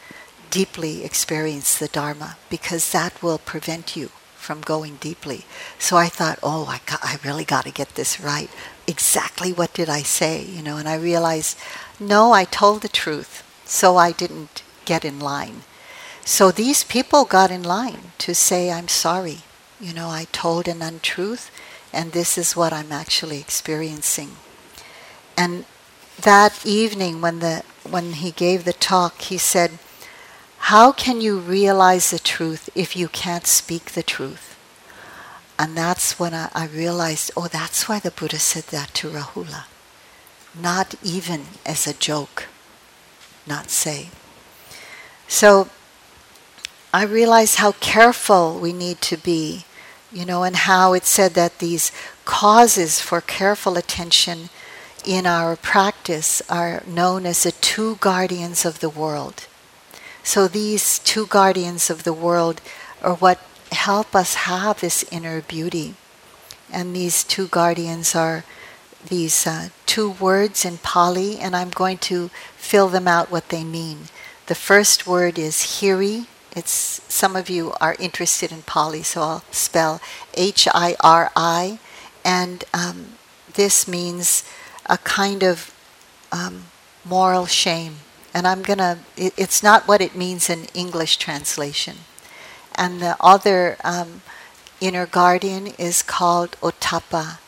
deeply 0.51 1.05
experienced 1.05 1.81
the 1.81 1.89
Dharma 1.89 2.37
because 2.49 2.93
that 2.93 3.23
will 3.23 3.39
prevent 3.39 3.97
you 3.97 4.11
from 4.37 4.61
going 4.61 4.97
deeply. 4.97 5.45
So 5.79 5.97
I 5.97 6.09
thought, 6.09 6.39
oh, 6.43 6.67
I, 6.67 6.81
got, 6.87 7.01
I 7.03 7.19
really 7.25 7.45
got 7.45 7.65
to 7.65 7.73
get 7.73 7.95
this 7.97 8.21
right. 8.21 8.51
Exactly 8.89 9.53
what 9.53 9.73
did 9.75 9.89
I 9.89 10.03
say? 10.03 10.43
You 10.43 10.63
know, 10.63 10.79
and 10.79 10.89
I 10.89 10.97
realized, 10.97 11.57
no, 12.01 12.33
I 12.33 12.45
told 12.45 12.83
the 12.83 12.89
truth, 12.89 13.45
so 13.65 13.97
I 13.97 14.11
didn't 14.13 14.63
get 14.85 15.05
in 15.05 15.21
line. 15.21 15.63
So 16.25 16.51
these 16.51 16.85
people 16.85 17.25
got 17.25 17.51
in 17.51 17.63
line 17.63 18.13
to 18.19 18.35
say, 18.35 18.73
I'm 18.73 18.89
sorry. 18.89 19.41
You 19.79 19.93
know, 19.93 20.09
I 20.09 20.25
told 20.33 20.67
an 20.67 20.83
untruth, 20.83 21.51
and 21.93 22.13
this 22.13 22.37
is 22.39 22.57
what 22.57 22.73
I'm 22.73 22.91
actually 22.91 23.39
experiencing. 23.39 24.33
And 25.37 25.67
that 26.23 26.67
evening, 26.67 27.21
when 27.21 27.41
the 27.41 27.63
when 27.89 28.15
he 28.15 28.31
gave 28.31 28.65
the 28.65 28.73
talk, 28.73 29.21
he 29.21 29.39
said, 29.39 29.79
how 30.73 30.93
can 30.93 31.21
you 31.21 31.39
realize 31.39 32.11
the 32.11 32.19
truth 32.19 32.69
if 32.75 32.97
you 32.97 33.09
can't 33.09 33.47
speak 33.47 33.93
the 33.93 34.03
truth? 34.03 34.48
And 35.59 35.77
that's 35.77 36.19
when 36.19 36.35
I, 36.35 36.51
I 36.55 36.67
realized, 36.67 37.33
oh, 37.37 37.49
that's 37.49 37.89
why 37.89 37.99
the 37.99 38.13
Buddha 38.13 38.39
said 38.39 38.65
that 38.65 38.95
to 38.95 39.11
Rahula. 39.11 39.65
Not 40.59 40.95
even 41.03 41.47
as 41.67 41.87
a 41.87 41.95
joke, 41.95 42.47
not 43.47 43.71
say. 43.71 44.11
So 45.27 45.69
I 46.95 47.05
realized 47.05 47.57
how 47.57 47.73
careful 47.73 48.59
we 48.59 48.73
need 48.73 49.01
to 49.03 49.17
be, 49.17 49.65
you 50.13 50.25
know, 50.25 50.43
and 50.45 50.57
how 50.57 50.95
it 50.95 51.05
said 51.05 51.35
that 51.35 51.59
these 51.59 51.93
causes 52.25 53.01
for 53.01 53.21
careful 53.21 53.77
attention 53.77 54.49
in 55.05 55.27
our 55.27 55.57
practice 55.57 56.41
are 56.49 56.83
known 56.87 57.27
as 57.27 57.43
the 57.43 57.53
two 57.53 57.97
guardians 57.97 58.65
of 58.65 58.81
the 58.81 58.89
world. 58.89 59.47
So 60.23 60.49
these 60.49 60.99
two 60.99 61.27
guardians 61.27 61.91
of 61.91 62.05
the 62.05 62.13
world 62.13 62.61
are 63.03 63.15
what 63.15 63.39
help 63.73 64.15
us 64.15 64.35
have 64.35 64.81
this 64.81 65.05
inner 65.11 65.41
beauty. 65.43 65.95
And 66.73 66.95
these 66.95 67.25
two 67.25 67.49
guardians 67.49 68.15
are 68.15 68.45
these 69.07 69.47
uh, 69.47 69.69
two 69.87 70.11
words 70.11 70.65
in 70.65 70.79
Pali, 70.79 71.39
and 71.39 71.57
I'm 71.57 71.71
going 71.71 71.99
to 71.99 72.29
fill 72.57 72.89
them 72.89 73.09
out 73.09 73.31
what 73.31 73.49
they 73.49 73.65
mean. 73.65 74.09
The 74.47 74.55
first 74.55 75.07
word 75.07 75.39
is 75.39 75.81
hiri. 75.81 76.27
It's 76.55 77.01
some 77.09 77.37
of 77.37 77.49
you 77.49 77.73
are 77.81 77.97
interested 77.99 78.51
in 78.53 78.63
Pali, 78.63 79.03
so 79.03 79.23
I'll 79.23 79.45
spell 79.51 80.01
H 80.35 80.67
I 80.75 80.97
R 81.01 81.31
I, 81.37 81.79
and 82.25 82.65
um, 82.75 83.13
this 83.55 83.87
means 83.87 84.45
a 84.87 84.99
kind 84.99 85.43
of 85.43 85.73
um, 86.33 86.65
moral 87.05 87.47
shame 87.47 87.97
and 88.35 88.47
I'm 88.47 88.63
going 88.63 88.79
to, 88.79 88.99
it's 89.17 89.63
not 89.63 89.89
what 89.89 90.01
it 90.01 90.15
means 90.15 90.51
in 90.51 90.67
English 90.75 91.17
translation. 91.17 91.97
And 92.79 93.03
the 93.03 93.17
other 93.19 93.77
um, 93.83 94.23
inner 94.81 95.05
guardian 95.05 95.67
is 95.79 96.03
called 96.03 96.53
Ottappa, 96.63 97.39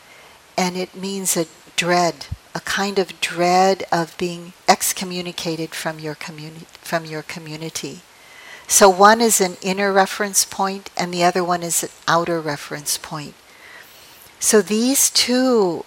and 0.58 0.76
it 0.76 0.94
means 0.94 1.36
a 1.36 1.46
dread, 1.76 2.26
a 2.52 2.60
kind 2.60 2.98
of 2.98 3.20
dread 3.20 3.84
of 3.92 4.18
being 4.18 4.52
excommunicated 4.66 5.70
from 5.70 6.00
your, 6.00 6.16
communi- 6.16 6.66
from 6.82 7.04
your 7.04 7.22
community. 7.22 8.00
So 8.66 8.88
one 8.88 9.20
is 9.20 9.40
an 9.40 9.56
inner 9.62 9.92
reference 9.92 10.44
point, 10.44 10.90
and 10.96 11.14
the 11.14 11.22
other 11.22 11.44
one 11.44 11.62
is 11.62 11.84
an 11.84 11.90
outer 12.08 12.40
reference 12.40 12.98
point. 12.98 13.34
So 14.40 14.60
these 14.60 15.10
two 15.10 15.84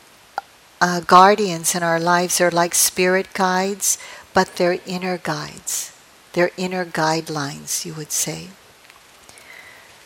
uh, 0.80 1.02
guardians 1.02 1.76
in 1.76 1.84
our 1.84 2.00
lives 2.00 2.40
are 2.40 2.52
like 2.52 2.76
spirit 2.76 3.34
guides, 3.34 3.98
but 4.34 4.56
they're 4.56 4.80
inner 4.86 5.18
guides. 5.18 5.92
They're 6.32 6.52
inner 6.56 6.86
guidelines, 6.86 7.86
you 7.86 7.94
would 7.94 8.12
say. 8.12 8.50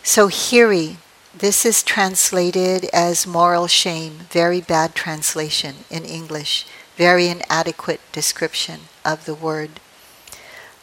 So, 0.07 0.29
Hiri, 0.29 0.95
this 1.37 1.65
is 1.65 1.83
translated 1.83 2.85
as 2.93 3.27
moral 3.27 3.67
shame, 3.67 4.19
very 4.31 4.61
bad 4.61 4.95
translation 4.95 5.83
in 5.89 6.05
English, 6.05 6.65
very 6.95 7.27
inadequate 7.27 7.99
description 8.13 8.83
of 9.03 9.25
the 9.25 9.35
word. 9.35 9.81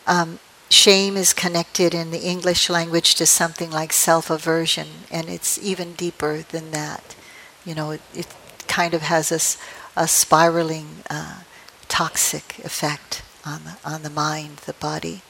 Um, 0.07 0.41
shame 0.69 1.17
is 1.17 1.33
connected 1.33 1.95
in 1.95 2.11
the 2.11 2.21
English 2.21 2.69
language 2.69 3.15
to 3.15 3.25
something 3.25 3.71
like 3.71 3.95
self 3.95 4.29
aversion, 4.29 4.89
and 5.11 5.31
it's 5.31 5.57
even 5.57 5.95
deeper 5.95 6.43
than 6.43 6.71
that. 6.73 7.17
You 7.65 7.75
know, 7.75 7.93
it, 7.93 8.03
it 8.15 8.27
kind 8.69 8.93
of 8.93 9.01
has 9.01 9.33
a, 9.33 10.03
a 10.03 10.07
spiraling, 10.07 11.03
uh, 11.09 11.41
toxic 11.89 12.59
effect 12.59 13.23
on 13.47 13.63
the, 13.65 13.77
on 13.87 14.03
the 14.03 14.11
mind, 14.11 14.59
the 14.67 14.75
body. 14.75 15.23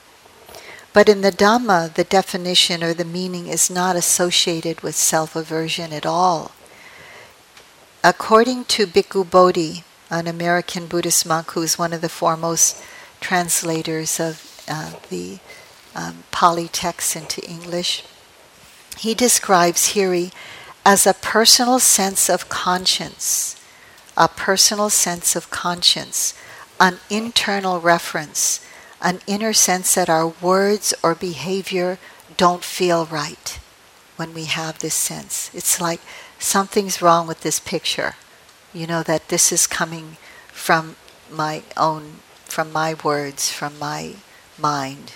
But 0.95 1.09
in 1.09 1.23
the 1.23 1.33
Dhamma, 1.33 1.93
the 1.93 2.05
definition 2.05 2.85
or 2.85 2.95
the 2.95 3.05
meaning 3.05 3.49
is 3.49 3.69
not 3.69 3.97
associated 3.97 4.81
with 4.83 4.95
self 4.95 5.35
aversion 5.35 5.93
at 5.93 6.07
all. 6.07 6.53
According 8.05 8.67
to 8.67 8.87
Bhikkhu 8.87 9.29
Bodhi, 9.29 9.83
an 10.09 10.29
American 10.29 10.87
Buddhist 10.87 11.27
monk 11.27 11.51
who 11.51 11.63
is 11.63 11.77
one 11.77 11.93
of 11.93 12.01
the 12.01 12.09
foremost 12.09 12.81
translators 13.21 14.21
of 14.21 14.63
uh, 14.69 14.93
the 15.11 15.41
um, 15.97 16.23
Pali 16.31 16.69
texts 16.69 17.17
into 17.17 17.43
English, 17.43 18.05
he 18.97 19.15
describes 19.15 19.95
Hiri 19.95 20.33
as 20.87 21.09
a 21.09 21.15
personal 21.15 21.81
sense 21.81 22.31
of 22.31 22.49
conscience, 22.49 23.61
a 24.17 24.29
personal 24.29 24.91
sense 24.91 25.35
of 25.35 25.51
conscience, 25.51 26.35
an 26.79 26.99
internal 27.11 27.81
reference 27.81 28.61
an 29.05 29.21
inner 29.27 29.53
sense 29.53 29.95
that 29.95 30.09
our 30.09 30.27
words 30.27 30.95
or 31.03 31.15
behavior 31.15 31.99
don't 32.39 32.65
feel 32.65 33.05
right 33.05 33.61
when 34.17 34.33
we 34.33 34.47
have 34.47 34.79
this 34.79 34.95
sense. 34.95 35.51
It's 35.53 35.81
like 35.81 36.01
something's 36.39 37.03
wrong 37.03 37.27
with 37.27 37.43
this 37.43 37.61
picture. 37.61 38.15
You 38.73 38.87
know, 38.87 39.03
that 39.03 39.29
this 39.29 39.53
is 39.53 39.67
coming 39.67 40.17
from 40.49 40.97
my 41.31 41.63
own, 41.77 42.21
from 42.47 42.73
my 42.73 42.95
words, 43.05 43.51
from 43.51 43.79
my 43.79 44.15
mind, 44.59 45.13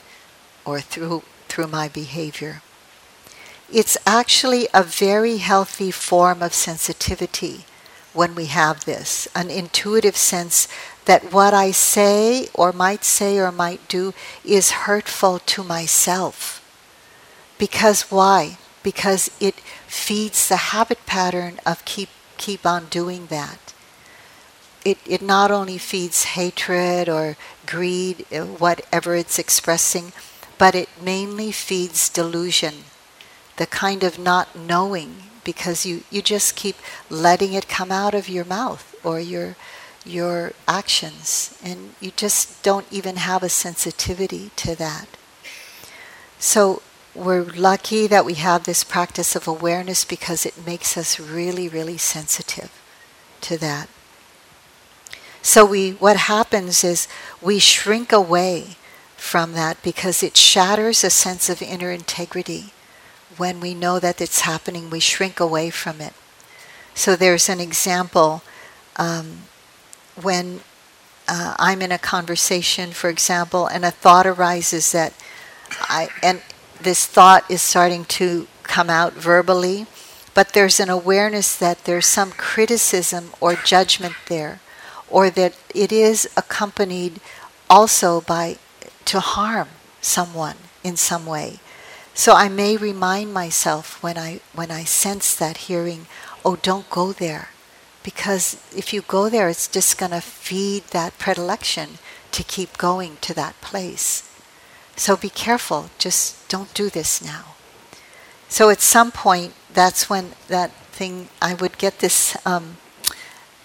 or 0.64 0.80
through, 0.80 1.22
through 1.49 1.68
my 1.68 1.89
behavior. 1.89 2.62
It's 3.72 3.99
actually 4.07 4.68
a 4.72 4.82
very 4.82 5.39
healthy 5.39 5.91
form 5.91 6.43
of 6.43 6.55
sensitivity 6.55 7.64
when 8.12 8.34
we 8.34 8.47
have 8.47 8.84
this, 8.84 9.28
an 9.34 9.51
intuitive 9.51 10.16
sense 10.16 10.68
that 11.09 11.32
what 11.32 11.54
I 11.54 11.70
say 11.70 12.48
or 12.52 12.70
might 12.70 13.02
say 13.02 13.38
or 13.38 13.50
might 13.50 13.88
do 13.88 14.12
is 14.44 14.84
hurtful 14.84 15.38
to 15.38 15.64
myself. 15.64 16.61
Because 17.56 18.02
why? 18.12 18.59
Because 18.82 19.30
it 19.40 19.54
feeds 19.86 20.48
the 20.48 20.68
habit 20.76 21.06
pattern 21.06 21.61
of 21.64 21.84
keep 21.86 22.11
keep 22.36 22.66
on 22.66 22.86
doing 22.90 23.26
that. 23.28 23.72
It 24.84 24.98
it 25.06 25.22
not 25.22 25.50
only 25.50 25.78
feeds 25.78 26.36
hatred 26.36 27.09
or 27.09 27.38
greed, 27.64 28.26
uh, 28.30 28.44
whatever 28.44 29.14
it's 29.14 29.38
expressing, 29.38 30.12
but 30.59 30.74
it 30.74 30.90
mainly 31.00 31.52
feeds 31.52 32.11
delusion, 32.11 32.84
the 33.56 33.66
kind 33.66 34.04
of 34.04 34.18
not 34.18 34.54
knowing 34.54 35.24
because 35.42 35.86
you, 35.86 36.02
you 36.11 36.20
just 36.20 36.54
keep 36.54 36.76
letting 37.09 37.54
it 37.54 37.66
come 37.68 37.90
out 37.90 38.12
of 38.12 38.28
your 38.28 38.44
mouth 38.44 38.94
or 39.02 39.18
your 39.18 39.56
your 40.09 40.52
actions, 40.66 41.59
and 41.62 41.94
you 42.00 42.12
just 42.16 42.62
don't 42.62 42.86
even 42.90 43.16
have 43.16 43.42
a 43.42 43.48
sensitivity 43.48 44.50
to 44.56 44.74
that. 44.76 45.06
So 46.38 46.82
we're 47.14 47.42
lucky 47.42 48.06
that 48.06 48.24
we 48.24 48.34
have 48.34 48.64
this 48.64 48.84
practice 48.84 49.34
of 49.34 49.48
awareness 49.48 50.04
because 50.04 50.46
it 50.46 50.66
makes 50.66 50.96
us 50.96 51.18
really, 51.18 51.68
really 51.68 51.98
sensitive 51.98 52.70
to 53.42 53.59
that. 53.59 53.88
So 55.42 55.64
we 55.64 55.92
what 55.92 56.16
happens 56.16 56.84
is 56.84 57.09
we 57.40 57.59
shrink 57.59 58.12
away 58.12 58.76
from 59.16 59.52
that 59.52 59.82
because 59.82 60.22
it 60.22 60.36
shatters 60.36 61.02
a 61.02 61.11
sense 61.11 61.48
of 61.48 61.61
inner 61.62 61.90
integrity. 61.90 62.72
When 63.36 63.61
we 63.61 63.74
know 63.74 63.98
that 63.98 64.20
it's 64.20 64.40
happening, 64.40 64.90
we 64.90 65.00
shrink 65.00 65.40
away 65.40 65.70
from 65.70 66.00
it. 66.00 66.12
So 66.94 67.16
there's 67.16 67.48
an 67.48 67.61
example 67.61 68.42
um, 68.96 69.42
when 70.23 70.61
uh, 71.29 71.55
I'm 71.59 71.83
in 71.83 71.93
a 71.93 71.99
conversation, 71.99 72.93
for 72.93 73.11
example, 73.11 73.66
and 73.66 73.85
a 73.85 73.91
thought 73.91 74.27
arises 74.27 74.93
that 74.93 75.12
I, 75.83 76.09
and 76.23 76.43
this 76.81 77.07
thought 77.07 77.49
is 77.51 77.61
starting 77.61 78.05
to 78.07 78.47
come 78.62 78.89
out 78.89 79.12
verbally, 79.12 79.87
but 80.35 80.55
there's 80.55 80.81
an 80.81 80.89
awareness 80.89 81.57
that 81.57 81.85
there's 81.85 82.07
some 82.07 82.33
criticism 82.33 83.33
or 83.41 83.55
judgment 83.55 84.14
there, 84.29 84.61
or 85.11 85.29
that 85.31 85.55
it 85.75 85.93
is 85.93 86.29
accompanied 86.37 87.21
also 87.69 88.21
by 88.23 88.57
to 89.05 89.21
harm 89.21 89.69
someone 90.01 90.57
in 90.85 90.97
some 90.97 91.27
way. 91.27 91.59
So 92.14 92.33
I 92.33 92.49
may 92.49 92.77
remind 92.77 93.33
myself 93.33 94.03
when 94.03 94.16
I 94.16 94.41
when 94.55 94.71
I 94.71 94.85
sense 94.85 95.35
that 95.37 95.69
hearing, 95.69 96.07
oh, 96.45 96.57
don't 96.57 96.89
go 96.91 97.12
there 97.12 97.51
because 98.03 98.57
if 98.76 98.92
you 98.92 99.03
go 99.03 99.28
there, 99.28 99.49
it's 99.49 99.68
just 99.68 99.99
going 99.99 100.12
to 100.12 100.20
feed 100.20 100.84
that 100.88 101.18
predilection 101.18 101.99
to 102.32 102.42
keep 102.42 102.78
going 102.78 103.16
to 103.22 103.34
that 103.34 103.61
place. 103.61 104.28
So 104.96 105.16
be 105.16 105.30
careful, 105.30 105.90
just 105.99 106.49
don't 106.49 106.72
do 106.74 106.90
this 106.90 107.22
now. 107.22 107.55
So 108.49 108.70
at 108.70 108.80
some 108.80 109.12
point, 109.12 109.55
that's 109.72 110.09
when 110.09 110.32
that 110.49 110.72
thing, 110.92 111.28
I 111.40 111.55
would 111.55 111.78
get 111.78 112.01
this. 112.01 112.36
Um, 112.46 112.78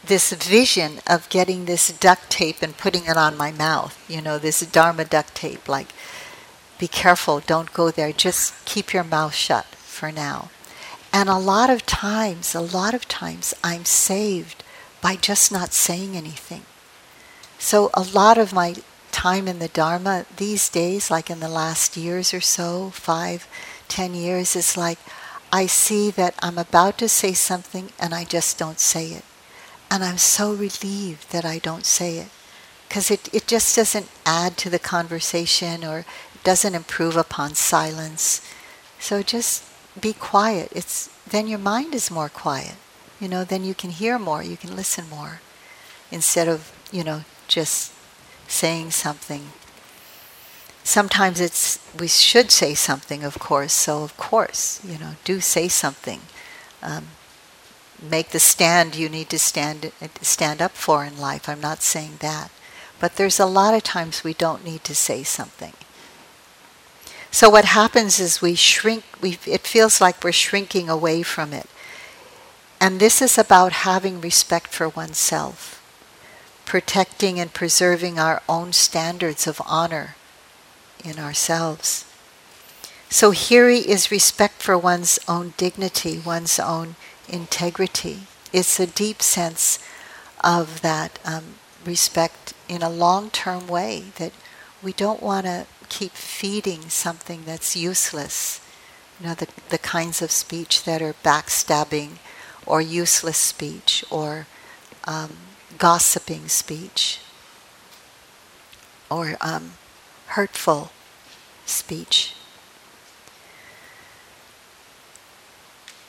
this 0.06 0.34
vision 0.34 1.00
of 1.08 1.30
getting 1.30 1.66
this 1.66 1.90
duct 1.90 2.30
tape 2.30 2.62
and 2.62 2.78
putting 2.78 3.06
it 3.06 3.16
on 3.16 3.38
my 3.38 3.52
mouth, 3.52 4.04
you 4.10 4.22
know, 4.22 4.38
this 4.38 4.60
Dharma 4.60 5.06
duct 5.06 5.34
tape, 5.34 5.70
like, 5.70 5.94
be 6.78 6.88
careful, 6.88 7.40
don't 7.40 7.72
go 7.74 7.90
there, 7.90 8.12
just 8.12 8.54
keep 8.66 8.94
your 8.94 9.04
mouth 9.04 9.34
shut 9.34 9.66
for 9.66 10.12
now. 10.12 10.50
And 11.14 11.30
a 11.30 11.38
lot 11.38 11.70
of 11.70 11.86
times, 11.86 12.56
a 12.56 12.60
lot 12.60 12.96
of 12.96 13.08
times, 13.08 13.54
I'm 13.64 13.86
saved 13.86 14.64
by 15.00 15.16
just 15.16 15.52
not 15.52 15.72
saying 15.72 16.18
anything. 16.18 16.64
So, 17.60 17.92
a 17.94 18.02
lot 18.02 18.40
of 18.40 18.52
my 18.52 18.76
time 19.12 19.48
in 19.48 19.60
the 19.60 19.68
Dharma 19.68 20.26
these 20.38 20.68
days, 20.70 21.12
like 21.12 21.30
in 21.30 21.40
the 21.40 21.48
last 21.48 21.96
years 21.96 22.34
or 22.34 22.42
so, 22.42 22.90
five, 22.90 23.48
ten 23.88 24.16
years, 24.16 24.56
is 24.56 24.76
like 24.76 24.98
I 25.52 25.68
see 25.68 26.10
that 26.10 26.34
I'm 26.42 26.58
about 26.58 26.98
to 26.98 27.08
say 27.08 27.34
something 27.34 27.90
and 28.00 28.16
I 28.16 28.24
just 28.24 28.58
don't 28.58 28.80
say 28.80 29.10
it. 29.10 29.24
And 29.92 30.04
I'm 30.04 30.18
so 30.18 30.52
relieved 30.52 31.32
that 31.32 31.46
I 31.46 31.60
don't 31.60 31.86
say 31.86 32.18
it 32.18 32.30
because 32.90 33.12
it, 33.12 33.32
it 33.32 33.46
just 33.46 33.76
doesn't 33.76 34.10
add 34.26 34.58
to 34.58 34.70
the 34.72 34.80
conversation 34.80 35.86
or 35.86 36.06
doesn't 36.44 36.74
improve 36.74 37.16
upon 37.16 37.54
silence. 37.54 38.42
So 39.00 39.22
just 39.22 39.64
be 40.00 40.14
quiet. 40.14 40.70
It's 40.72 41.10
then 41.28 41.48
your 41.48 41.60
mind 41.60 41.96
is 41.96 42.12
more 42.12 42.30
quiet. 42.30 42.76
You 43.20 43.28
know, 43.28 43.44
then 43.44 43.64
you 43.64 43.74
can 43.74 43.92
hear 43.92 44.20
more, 44.20 44.44
you 44.44 44.58
can 44.58 44.76
listen 44.76 45.10
more 45.10 45.40
instead 46.12 46.48
of, 46.48 46.72
you 46.92 47.04
know, 47.04 47.24
just 47.48 47.94
saying 48.48 48.92
something. 48.92 49.50
Sometimes 50.84 51.40
it's 51.40 51.80
we 51.98 52.08
should 52.08 52.52
say 52.52 52.74
something, 52.74 53.24
of 53.24 53.40
course. 53.40 53.74
So 53.74 54.04
of 54.04 54.18
course, 54.18 54.84
you 54.84 54.98
know, 54.98 55.16
do 55.24 55.40
say 55.40 55.68
something. 55.68 56.22
Um, 56.82 57.08
make 58.02 58.30
the 58.30 58.40
stand 58.40 58.96
you 58.96 59.08
need 59.08 59.30
to 59.30 59.40
stand 59.40 59.92
stand 60.22 60.62
up 60.62 60.72
for 60.72 61.06
in 61.06 61.18
life. 61.18 61.48
I'm 61.48 61.62
not 61.62 61.82
saying 61.82 62.18
that, 62.20 62.52
but 63.00 63.16
there's 63.16 63.40
a 63.40 63.46
lot 63.46 63.74
of 63.74 63.84
times 63.84 64.24
we 64.24 64.34
don't 64.34 64.66
need 64.66 64.84
to 64.84 64.96
say 64.96 65.24
something. 65.24 65.74
So 67.34 67.50
what 67.50 67.66
happens 67.66 68.20
is 68.20 68.44
we 68.44 68.54
shrink, 68.54 69.04
we, 69.20 69.40
it 69.48 69.62
feels 69.66 70.00
like 70.00 70.24
we're 70.24 70.32
shrinking 70.32 70.88
away 70.88 71.24
from 71.24 71.52
it. 71.52 71.68
And 72.80 73.00
this 73.00 73.24
is 73.24 73.40
about 73.40 73.72
having 73.72 74.22
respect 74.22 74.68
for 74.68 74.88
oneself, 74.90 75.82
protecting 76.64 77.40
and 77.40 77.52
preserving 77.52 78.20
our 78.20 78.44
own 78.48 78.72
standards 78.72 79.48
of 79.48 79.60
honor 79.66 80.16
in 81.04 81.18
ourselves. 81.18 82.06
So 83.10 83.32
hiri 83.32 83.84
is 83.84 84.12
respect 84.12 84.62
for 84.62 84.78
one's 84.78 85.18
own 85.28 85.56
dignity, 85.58 86.22
one's 86.24 86.60
own 86.60 86.98
integrity. 87.28 88.28
It's 88.54 88.80
a 88.80 88.86
deep 88.86 89.24
sense 89.24 89.80
of 90.44 90.82
that 90.82 91.18
um, 91.26 91.56
respect 91.84 92.54
in 92.70 92.84
a 92.84 92.92
long 92.92 93.32
term 93.32 93.68
way 93.68 94.12
that 94.18 94.34
we 94.84 94.94
don't 94.94 95.24
want 95.24 95.48
to 95.48 95.66
keep 95.98 96.14
feeding 96.14 96.82
something 96.90 97.42
that's 97.46 97.76
useless. 97.76 98.62
You 99.20 99.28
know, 99.28 99.36
the, 99.36 99.48
the 99.70 99.78
kinds 99.96 100.22
of 100.22 100.32
speech 100.32 100.84
that 100.86 101.02
are 101.02 101.16
backstabbing 101.24 102.12
or 102.66 102.82
useless 102.82 103.38
speech 103.38 104.04
or 104.10 104.48
um, 105.06 105.32
gossiping 105.78 106.48
speech. 106.48 107.20
or 109.14 109.38
um, 109.42 109.74
hurtful 110.28 110.92
speech. 111.66 112.34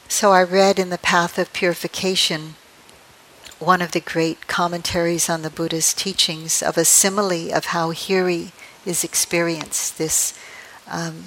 So 0.09 0.33
I 0.33 0.43
read 0.43 0.79
in 0.79 0.89
the 0.89 0.99
Path 1.13 1.39
of 1.39 1.53
Purification 1.53 2.55
one 3.59 3.83
of 3.83 3.93
the 3.93 4.01
great 4.01 4.47
commentaries 4.47 5.29
on 5.29 5.43
the 5.43 5.51
Buddha's 5.51 5.93
teachings 5.93 6.63
of 6.63 6.79
a 6.79 6.85
simile 6.85 7.53
of 7.53 7.67
how 7.67 7.93
hiri 7.93 8.53
is 8.85 9.05
experienced, 9.05 9.99
this 9.99 10.39
um, 10.91 11.25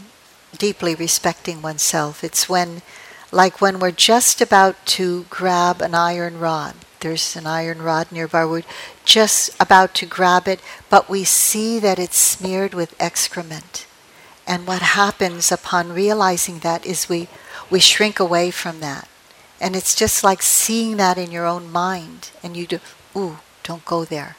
deeply 0.58 0.96
respecting 0.96 1.62
oneself. 1.62 2.24
It's 2.24 2.48
when, 2.48 2.82
like 3.32 3.62
when 3.62 3.80
we're 3.80 3.92
just 3.92 4.42
about 4.42 4.86
to 4.98 5.26
grab 5.30 5.82
an 5.82 5.96
iron 5.96 6.40
rod, 6.40 6.76
there's 7.00 7.36
an 7.36 7.46
iron 7.46 7.82
rod 7.82 8.12
nearby, 8.12 8.46
we're 8.46 8.64
just 9.06 9.52
about 9.60 9.94
to 9.96 10.06
grab 10.06 10.48
it, 10.48 10.60
but 10.90 11.10
we 11.10 11.24
see 11.24 11.80
that 11.80 12.00
it's 12.00 12.18
smeared 12.18 12.74
with 12.74 12.96
excrement. 13.00 13.86
And 14.48 14.66
what 14.66 14.82
happens 14.82 15.52
upon 15.52 15.94
realizing 15.94 16.60
that 16.60 16.86
is 16.86 17.10
we, 17.10 17.28
we 17.70 17.80
shrink 17.80 18.20
away 18.20 18.50
from 18.50 18.80
that. 18.80 19.08
And 19.60 19.76
it's 19.76 19.96
just 19.96 20.24
like 20.24 20.42
seeing 20.42 20.98
that 20.98 21.18
in 21.18 21.32
your 21.32 21.46
own 21.46 21.72
mind, 21.72 22.32
and 22.44 22.56
you 22.56 22.68
do, 22.68 22.80
ooh, 23.16 23.40
don't 23.64 23.84
go 23.86 24.06
there. 24.06 24.38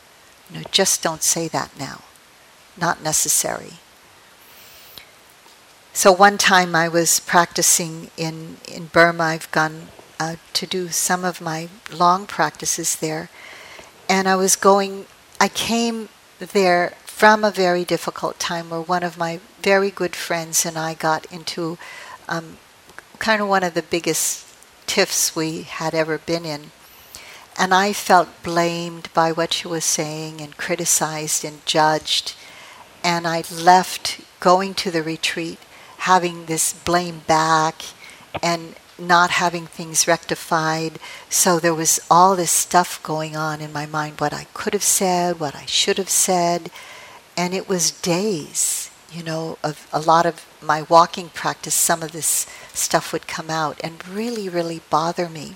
You 0.51 0.61
know, 0.61 0.65
just 0.71 1.03
don't 1.03 1.23
say 1.23 1.49
that 1.49 1.79
now. 1.79 2.03
Not 2.79 3.03
necessary. 3.03 3.75
So 5.93 6.13
one 6.13 6.39
time 6.39 6.77
I 6.77 6.89
was 6.89 7.19
practicing 7.19 8.11
in, 8.17 8.59
in 8.69 8.87
Burma. 8.87 9.25
I've 9.25 9.51
gone 9.51 9.89
uh, 10.21 10.37
to 10.53 10.67
do 10.67 10.89
some 10.89 11.25
of 11.25 11.41
my 11.41 11.69
long 11.93 12.27
practices 12.27 12.97
there. 12.97 13.31
And 14.09 14.29
I 14.29 14.37
was 14.37 14.57
going, 14.57 15.07
I 15.41 15.49
came 15.49 16.09
there 16.39 16.95
from 17.05 17.43
a 17.43 17.51
very 17.51 17.85
difficult 17.85 18.39
time 18.39 18.71
where 18.71 18.81
one 18.81 19.03
of 19.03 19.19
my 19.19 19.41
very 19.61 19.91
good 19.91 20.15
friends 20.15 20.65
and 20.65 20.79
I 20.79 20.95
got 20.95 21.27
into 21.33 21.79
um, 22.29 22.59
kind 23.19 23.43
of 23.43 23.49
one 23.49 23.65
of 23.65 23.75
the 23.75 23.83
biggest 23.83 24.47
tiffs 24.87 25.35
we 25.35 25.63
had 25.63 25.95
ever 25.95 26.19
been 26.19 26.45
in. 26.45 26.71
And 27.59 27.75
I 27.75 27.93
felt 27.93 28.45
blamed 28.45 29.09
by 29.13 29.33
what 29.33 29.53
she 29.53 29.67
was 29.67 29.85
saying 29.85 30.41
and 30.41 30.57
criticized 30.57 31.45
and 31.45 31.67
judged. 31.67 32.35
And 33.09 33.27
I 33.27 33.43
left 33.51 34.21
going 34.39 34.75
to 34.75 34.91
the 34.91 35.03
retreat 35.03 35.59
having 36.11 36.45
this 36.45 36.75
blame 36.75 37.23
back 37.27 37.77
and 38.43 38.75
not 38.99 39.31
having 39.31 39.67
things 39.67 40.07
rectified. 40.07 40.99
So 41.31 41.59
there 41.59 41.75
was 41.75 42.01
all 42.11 42.37
this 42.37 42.51
stuff 42.51 43.03
going 43.03 43.35
on 43.35 43.63
in 43.63 43.73
my 43.73 43.87
mind 43.87 44.21
what 44.21 44.35
I 44.35 44.45
could 44.53 44.75
have 44.75 44.83
said, 44.83 45.41
what 45.41 45.57
I 45.57 45.65
should 45.65 45.97
have 45.97 46.11
said. 46.11 46.71
And 47.35 47.55
it 47.55 47.67
was 47.67 47.93
days, 47.93 48.91
you 49.11 49.23
know, 49.23 49.57
of 49.65 49.89
a 49.91 50.01
lot 50.01 50.27
of 50.27 50.45
my 50.61 50.83
walking 50.83 51.31
practice, 51.31 51.75
some 51.75 52.03
of 52.03 52.13
this 52.13 52.47
stuff 52.75 53.15
would 53.15 53.27
come 53.27 53.49
out 53.49 53.81
and 53.83 54.07
really, 54.07 54.51
really 54.51 54.83
bother 54.91 55.31
me. 55.31 55.55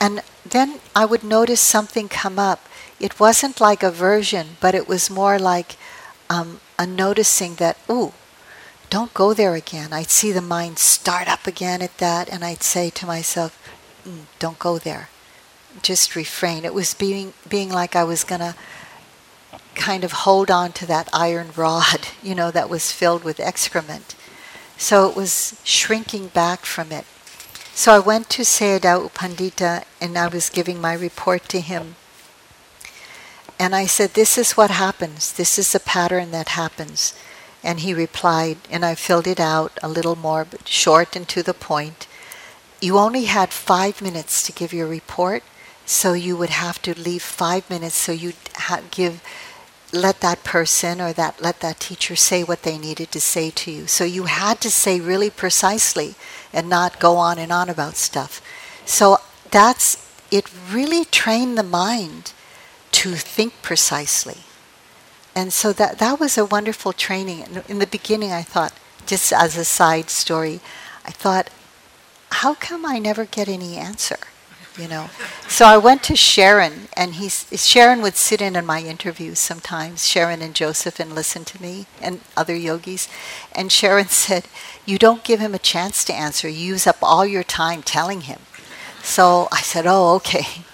And 0.00 0.22
then 0.44 0.80
I 0.92 1.04
would 1.04 1.22
notice 1.22 1.60
something 1.60 2.08
come 2.08 2.40
up. 2.40 2.66
It 2.98 3.20
wasn't 3.20 3.60
like 3.60 3.84
aversion, 3.84 4.56
but 4.60 4.74
it 4.74 4.88
was 4.88 5.08
more 5.08 5.38
like 5.38 5.76
um, 6.32 6.60
a 6.78 6.86
noticing 6.86 7.56
that, 7.56 7.76
ooh, 7.90 8.12
don't 8.88 9.12
go 9.12 9.34
there 9.34 9.54
again. 9.54 9.92
I'd 9.92 10.10
see 10.10 10.32
the 10.32 10.40
mind 10.40 10.78
start 10.78 11.28
up 11.28 11.46
again 11.46 11.82
at 11.82 11.98
that, 11.98 12.28
and 12.32 12.42
I'd 12.42 12.62
say 12.62 12.88
to 12.90 13.06
myself, 13.06 13.52
mm, 14.06 14.24
don't 14.38 14.58
go 14.58 14.78
there. 14.78 15.10
Just 15.82 16.16
refrain. 16.16 16.64
It 16.64 16.72
was 16.74 16.94
being, 16.94 17.34
being 17.46 17.70
like 17.70 17.94
I 17.94 18.04
was 18.04 18.24
going 18.24 18.40
to 18.40 18.54
kind 19.74 20.04
of 20.04 20.12
hold 20.12 20.50
on 20.50 20.72
to 20.72 20.86
that 20.86 21.08
iron 21.12 21.48
rod, 21.54 22.08
you 22.22 22.34
know, 22.34 22.50
that 22.50 22.70
was 22.70 22.92
filled 22.92 23.24
with 23.24 23.38
excrement. 23.38 24.14
So 24.78 25.08
it 25.08 25.14
was 25.14 25.60
shrinking 25.64 26.28
back 26.28 26.60
from 26.60 26.92
it. 26.92 27.04
So 27.74 27.92
I 27.92 27.98
went 27.98 28.28
to 28.30 28.42
Sayadaw 28.42 29.02
U 29.04 29.10
Pandita 29.10 29.84
and 30.00 30.16
I 30.16 30.28
was 30.28 30.50
giving 30.50 30.80
my 30.80 30.94
report 30.94 31.48
to 31.50 31.60
him. 31.60 31.96
And 33.58 33.74
I 33.74 33.86
said, 33.86 34.14
This 34.14 34.36
is 34.36 34.52
what 34.52 34.70
happens. 34.70 35.32
This 35.32 35.58
is 35.58 35.74
a 35.74 35.80
pattern 35.80 36.30
that 36.32 36.50
happens. 36.50 37.14
And 37.64 37.80
he 37.80 37.94
replied, 37.94 38.58
and 38.70 38.84
I 38.84 38.96
filled 38.96 39.28
it 39.28 39.38
out 39.38 39.78
a 39.82 39.88
little 39.88 40.16
more, 40.16 40.44
but 40.44 40.66
short 40.66 41.14
and 41.14 41.28
to 41.28 41.42
the 41.42 41.54
point. 41.54 42.08
You 42.80 42.98
only 42.98 43.26
had 43.26 43.50
five 43.50 44.02
minutes 44.02 44.42
to 44.44 44.52
give 44.52 44.72
your 44.72 44.88
report, 44.88 45.44
so 45.86 46.12
you 46.12 46.36
would 46.36 46.50
have 46.50 46.82
to 46.82 46.98
leave 46.98 47.22
five 47.22 47.68
minutes 47.70 47.94
so 47.94 48.10
you'd 48.10 48.34
ha- 48.56 48.82
give 48.90 49.22
let 49.92 50.20
that 50.20 50.42
person 50.42 51.00
or 51.00 51.12
that 51.12 51.40
let 51.42 51.60
that 51.60 51.78
teacher 51.78 52.16
say 52.16 52.42
what 52.42 52.62
they 52.62 52.78
needed 52.78 53.12
to 53.12 53.20
say 53.20 53.50
to 53.50 53.70
you. 53.70 53.86
So 53.86 54.04
you 54.04 54.24
had 54.24 54.60
to 54.62 54.70
say 54.70 55.00
really 55.00 55.30
precisely 55.30 56.14
and 56.52 56.68
not 56.68 56.98
go 56.98 57.16
on 57.16 57.38
and 57.38 57.52
on 57.52 57.68
about 57.68 57.96
stuff. 57.96 58.40
So 58.86 59.18
that's 59.50 60.08
it 60.30 60.50
really 60.70 61.04
trained 61.04 61.58
the 61.58 61.62
mind 61.62 62.32
to 62.92 63.14
think 63.14 63.54
precisely. 63.62 64.38
And 65.34 65.52
so 65.52 65.72
that 65.72 65.98
that 65.98 66.20
was 66.20 66.36
a 66.36 66.44
wonderful 66.44 66.92
training. 66.92 67.46
In 67.68 67.78
the 67.78 67.86
beginning 67.86 68.32
I 68.32 68.42
thought 68.42 68.74
just 69.06 69.32
as 69.32 69.56
a 69.56 69.64
side 69.64 70.10
story, 70.10 70.60
I 71.04 71.10
thought 71.10 71.50
how 72.30 72.54
come 72.54 72.86
I 72.86 72.98
never 72.98 73.24
get 73.24 73.48
any 73.48 73.76
answer? 73.76 74.18
you 74.78 74.88
know. 74.88 75.10
So 75.48 75.66
I 75.66 75.76
went 75.76 76.02
to 76.04 76.16
Sharon, 76.16 76.88
and 76.96 77.14
he's 77.14 77.46
Sharon 77.66 78.02
would 78.02 78.16
sit 78.16 78.40
in 78.40 78.56
on 78.56 78.66
my 78.66 78.80
interviews 78.80 79.38
sometimes. 79.38 80.06
Sharon 80.06 80.42
and 80.42 80.54
Joseph 80.54 81.00
and 81.00 81.14
listen 81.14 81.44
to 81.44 81.62
me 81.62 81.86
and 82.00 82.20
other 82.36 82.56
yogis, 82.56 83.08
and 83.52 83.70
Sharon 83.70 84.08
said, 84.08 84.46
"You 84.86 84.98
don't 84.98 85.24
give 85.24 85.40
him 85.40 85.54
a 85.54 85.58
chance 85.58 86.04
to 86.04 86.14
answer. 86.14 86.48
You 86.48 86.74
use 86.74 86.86
up 86.86 86.98
all 87.02 87.26
your 87.26 87.44
time 87.44 87.82
telling 87.82 88.22
him." 88.22 88.40
So 89.02 89.48
I 89.52 89.60
said, 89.60 89.86
"Oh, 89.86 90.14
okay. 90.16 90.64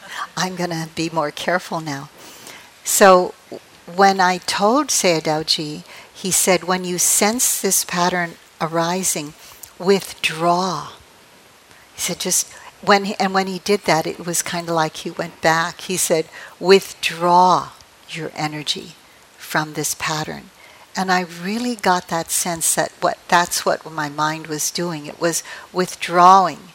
I'm 0.43 0.55
going 0.57 0.71
to 0.71 0.89
be 0.95 1.11
more 1.11 1.31
careful 1.31 1.81
now." 1.81 2.09
So 2.85 3.35
when 4.03 4.21
I 4.21 4.39
told 4.39 4.89
Sayadawji, 4.89 5.83
he 6.23 6.31
said, 6.31 6.65
"When 6.65 6.85
you 6.85 6.99
sense 6.99 7.61
this 7.61 7.85
pattern 7.85 8.31
arising, 8.61 9.35
withdraw." 9.79 10.93
He 11.95 12.01
said, 12.01 12.21
"Just." 12.21 12.47
when 12.81 13.05
he, 13.05 13.15
and 13.19 13.35
when 13.35 13.47
he 13.47 13.59
did 13.59 13.83
that, 13.83 14.07
it 14.07 14.25
was 14.25 14.43
kind 14.43 14.69
of 14.69 14.75
like 14.75 14.99
he 14.99 15.11
went 15.11 15.41
back. 15.41 15.81
He 15.83 15.97
said, 15.97 16.27
"Withdraw 16.61 17.71
your 18.09 18.31
energy 18.35 18.95
from 19.37 19.73
this 19.73 19.95
pattern." 19.95 20.51
And 20.97 21.13
I 21.13 21.21
really 21.21 21.77
got 21.77 22.09
that 22.09 22.31
sense 22.31 22.75
that 22.75 22.93
what 23.01 23.19
that's 23.29 23.65
what 23.65 23.91
my 23.91 24.09
mind 24.09 24.47
was 24.47 24.71
doing. 24.71 25.07
It 25.07 25.21
was 25.21 25.43
withdrawing, 25.73 26.73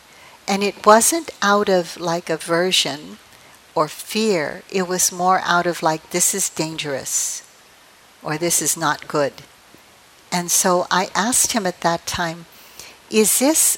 and 0.48 0.64
it 0.64 0.86
wasn't 0.86 1.32
out 1.42 1.70
of 1.70 1.98
like 1.98 2.30
aversion 2.30 3.18
or 3.76 3.88
fear. 3.88 4.64
It 4.72 4.88
was 4.88 5.12
more 5.12 5.42
out 5.44 5.66
of 5.66 5.84
like 5.84 6.12
this 6.12 6.34
is 6.34 6.50
dangerous, 6.50 7.44
or 8.22 8.38
this 8.38 8.62
is 8.62 8.78
not 8.78 9.08
good. 9.08 9.34
And 10.32 10.50
so 10.50 10.88
I 10.90 11.10
asked 11.14 11.52
him 11.54 11.66
at 11.66 11.82
that 11.82 12.06
time, 12.06 12.46
"Is 13.10 13.40
this 13.40 13.78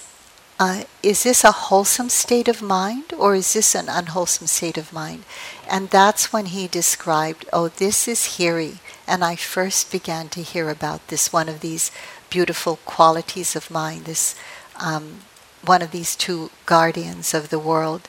uh, 0.58 0.84
is 1.04 1.24
this 1.24 1.43
a 1.43 1.52
wholesome 1.52 2.08
state 2.08 2.48
of 2.48 2.62
mind 2.62 3.14
or 3.18 3.36
is 3.36 3.54
this 3.54 3.76
an 3.76 3.89
unwholesome 3.89 4.48
state 4.48 4.78
of 4.78 4.93
mind? 4.93 5.24
And 5.70 5.89
that's 5.89 6.32
when 6.32 6.48
he 6.48 6.68
described, 6.68 7.46
oh, 7.52 7.68
this 7.68 8.08
is 8.08 8.38
hiri. 8.38 8.80
And 9.06 9.24
I 9.24 9.36
first 9.36 9.91
began 9.91 10.30
to 10.30 10.41
hear 10.41 10.70
about 10.70 11.06
this 11.10 11.34
one 11.34 11.50
of 11.50 11.60
these 11.60 11.91
beautiful 12.30 12.80
qualities 12.86 13.56
of 13.56 13.70
mind, 13.70 14.06
this 14.06 14.36
um, 14.80 15.22
one 15.64 15.82
of 15.82 15.91
these 15.91 16.16
two 16.16 16.52
guardians 16.66 17.34
of 17.34 17.50
the 17.50 17.60
world. 17.60 18.08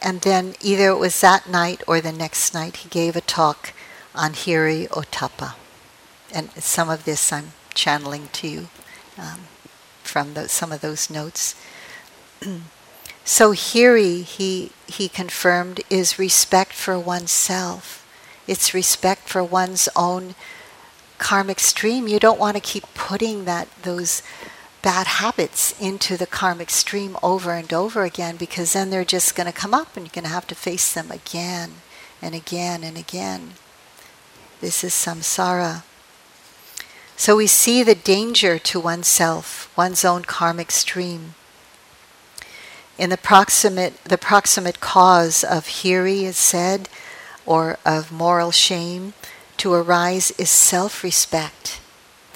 And 0.00 0.20
then 0.20 0.54
either 0.60 0.88
it 0.88 0.98
was 0.98 1.20
that 1.20 1.48
night 1.48 1.82
or 1.86 2.00
the 2.00 2.12
next 2.12 2.54
night, 2.54 2.76
he 2.76 2.88
gave 2.88 3.16
a 3.16 3.20
talk 3.20 3.72
on 4.14 4.32
hiri 4.32 4.88
ottappa. 4.88 5.54
And 6.32 6.50
some 6.52 6.88
of 6.88 7.04
this 7.04 7.32
I'm 7.32 7.52
channeling 7.74 8.28
to 8.34 8.48
you. 8.48 8.68
Um, 9.16 9.40
from 10.08 10.34
the, 10.34 10.48
some 10.48 10.72
of 10.72 10.80
those 10.80 11.10
notes. 11.10 11.54
so 13.24 13.52
hiri, 13.52 14.22
he, 14.22 14.72
he 14.86 15.08
confirmed, 15.08 15.80
is 15.90 16.18
respect 16.18 16.72
for 16.72 16.98
oneself. 16.98 18.06
It's 18.46 18.74
respect 18.74 19.28
for 19.28 19.44
one's 19.44 19.88
own 19.94 20.34
karmic 21.18 21.60
stream. 21.60 22.08
You 22.08 22.18
don't 22.18 22.40
want 22.40 22.56
to 22.56 22.62
keep 22.62 22.84
putting 22.94 23.44
that 23.44 23.68
those 23.82 24.22
bad 24.88 25.06
habits 25.06 25.78
into 25.78 26.16
the 26.16 26.26
karmic 26.26 26.70
stream 26.70 27.14
over 27.22 27.52
and 27.52 27.74
over 27.74 28.04
again 28.04 28.38
because 28.38 28.72
then 28.72 28.88
they're 28.88 29.04
just 29.04 29.36
going 29.36 29.46
to 29.46 29.52
come 29.52 29.74
up 29.74 29.94
and 29.94 30.06
you're 30.06 30.14
going 30.14 30.24
to 30.24 30.30
have 30.30 30.46
to 30.46 30.54
face 30.54 30.94
them 30.94 31.10
again 31.10 31.72
and 32.22 32.34
again 32.34 32.82
and 32.82 32.96
again. 32.96 33.50
This 34.62 34.82
is 34.82 34.94
samsara. 34.94 35.82
So 37.18 37.36
we 37.36 37.46
see 37.46 37.82
the 37.82 37.94
danger 37.94 38.58
to 38.60 38.80
oneself, 38.80 39.70
one's 39.76 40.06
own 40.06 40.22
karmic 40.22 40.70
stream. 40.70 41.34
In 42.96 43.10
the 43.10 43.18
proximate, 43.18 44.02
the 44.04 44.16
proximate 44.16 44.80
cause 44.80 45.44
of 45.44 45.66
hiri 45.66 46.22
is 46.22 46.38
said, 46.38 46.88
or 47.44 47.76
of 47.84 48.10
moral 48.10 48.52
shame, 48.52 49.12
to 49.58 49.74
arise 49.74 50.30
is 50.38 50.48
self 50.48 51.04
respect. 51.04 51.78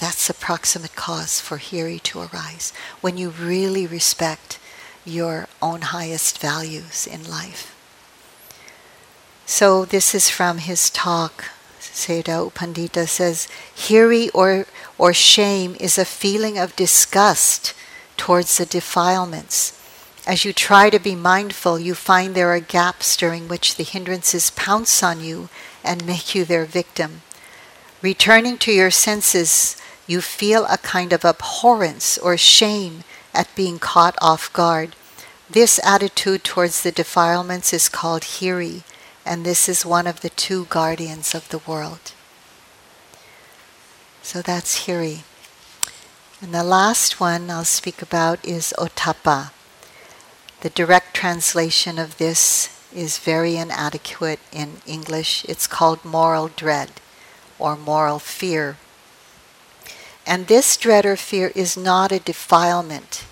That's 0.03 0.27
the 0.27 0.35
proximate 0.35 0.97
cause 0.97 1.41
for 1.41 1.59
Hiri 1.59 2.03
to 2.03 2.23
arise. 2.23 2.73
When 3.03 3.17
you 3.17 3.31
really 3.31 3.87
respect 3.87 4.59
your 5.05 5.47
own 5.63 5.83
highest 5.97 6.41
values 6.41 7.07
in 7.07 7.31
life. 7.31 7.73
So, 9.47 9.85
this 9.85 10.13
is 10.13 10.29
from 10.29 10.59
his 10.59 10.91
talk. 10.91 11.53
Sayadaw 11.79 12.47
U 12.47 12.51
Pandita 12.51 13.07
says, 13.07 13.47
Hiri 13.77 14.29
or, 14.35 14.67
or 14.99 15.15
shame 15.15 15.77
is 15.79 15.97
a 15.99 16.05
feeling 16.05 16.59
of 16.59 16.75
disgust 16.75 17.73
towards 18.17 18.59
the 18.59 18.67
defilements. 18.67 19.79
As 20.27 20.45
you 20.45 20.53
try 20.53 20.91
to 20.91 20.99
be 20.99 21.15
mindful, 21.15 21.79
you 21.79 21.95
find 21.95 22.35
there 22.35 22.49
are 22.49 22.59
gaps 22.59 23.17
during 23.17 23.47
which 23.47 23.77
the 23.77 23.85
hindrances 23.85 24.51
pounce 24.51 25.01
on 25.01 25.23
you 25.23 25.49
and 25.85 26.05
make 26.05 26.35
you 26.35 26.45
their 26.45 26.65
victim. 26.65 27.23
Returning 28.03 28.59
to 28.59 28.73
your 28.73 28.91
senses, 28.91 29.77
you 30.13 30.21
feel 30.21 30.67
a 30.67 30.77
kind 30.77 31.11
of 31.13 31.25
abhorrence 31.25 32.19
or 32.19 32.37
shame 32.37 33.03
at 33.33 33.57
being 33.57 33.79
caught 33.79 34.17
off 34.21 34.53
guard. 34.53 34.95
This 35.49 35.81
attitude 35.83 36.45
towards 36.45 36.83
the 36.83 36.93
defilements 36.93 37.73
is 37.73 37.89
called 37.89 38.23
hiri, 38.23 38.85
and 39.25 39.45
this 39.45 39.69
is 39.69 39.87
one 39.97 40.07
of 40.07 40.21
the 40.21 40.35
two 40.45 40.67
guardians 40.67 41.35
of 41.35 41.49
the 41.49 41.63
world. 41.71 42.13
So 44.23 44.43
that's 44.43 44.85
hiri. 44.85 45.25
And 46.43 46.53
the 46.53 46.65
last 46.65 47.19
one 47.19 47.51
I'll 47.51 47.65
speak 47.65 48.03
about 48.03 48.45
is 48.45 48.75
ottappa. 48.79 49.51
The 50.61 50.71
direct 50.71 51.15
translation 51.15 51.99
of 51.99 52.19
this 52.19 52.69
is 52.95 53.19
very 53.19 53.57
inadequate 53.57 54.41
in 54.53 54.83
English. 54.87 55.45
It's 55.49 55.67
called 55.67 56.05
moral 56.05 56.49
dread 56.49 57.01
or 57.59 57.77
moral 57.77 58.19
fear. 58.19 58.77
And 60.27 60.47
this 60.47 60.77
dread 60.77 61.05
or 61.05 61.17
fear 61.17 61.53
is 61.55 61.77
not 61.77 62.13
a 62.13 62.21
defilement. 62.21 63.25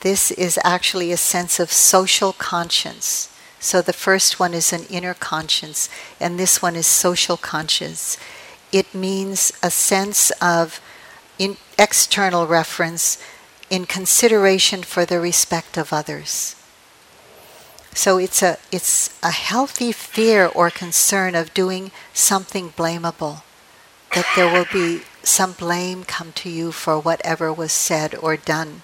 This 0.00 0.30
is 0.30 0.58
actually 0.62 1.10
a 1.10 1.16
sense 1.16 1.58
of 1.58 1.72
social 1.72 2.32
conscience. 2.32 3.32
So 3.58 3.80
the 3.80 3.92
first 3.92 4.38
one 4.38 4.54
is 4.54 4.72
an 4.72 4.84
inner 4.90 5.14
conscience, 5.14 5.88
and 6.20 6.38
this 6.38 6.60
one 6.60 6.76
is 6.76 6.86
social 6.86 7.36
conscience. 7.36 8.18
It 8.70 8.94
means 8.94 9.52
a 9.62 9.70
sense 9.70 10.30
of 10.42 10.80
in 11.38 11.56
external 11.78 12.46
reference 12.46 13.18
in 13.70 13.86
consideration 13.86 14.82
for 14.82 15.04
the 15.04 15.20
respect 15.20 15.76
of 15.76 15.92
others. 15.92 16.54
So 17.92 18.18
it's 18.18 18.42
a 18.42 18.58
it's 18.70 19.18
a 19.22 19.30
healthy 19.30 19.90
fear 19.90 20.46
or 20.46 20.70
concern 20.70 21.34
of 21.34 21.54
doing 21.54 21.90
something 22.12 22.70
blamable, 22.70 23.42
that 24.14 24.26
there 24.36 24.52
will 24.52 24.66
be 24.70 25.02
some 25.26 25.52
blame 25.52 26.04
come 26.04 26.32
to 26.32 26.48
you 26.48 26.72
for 26.72 26.98
whatever 26.98 27.52
was 27.52 27.72
said 27.72 28.14
or 28.14 28.36
done, 28.36 28.82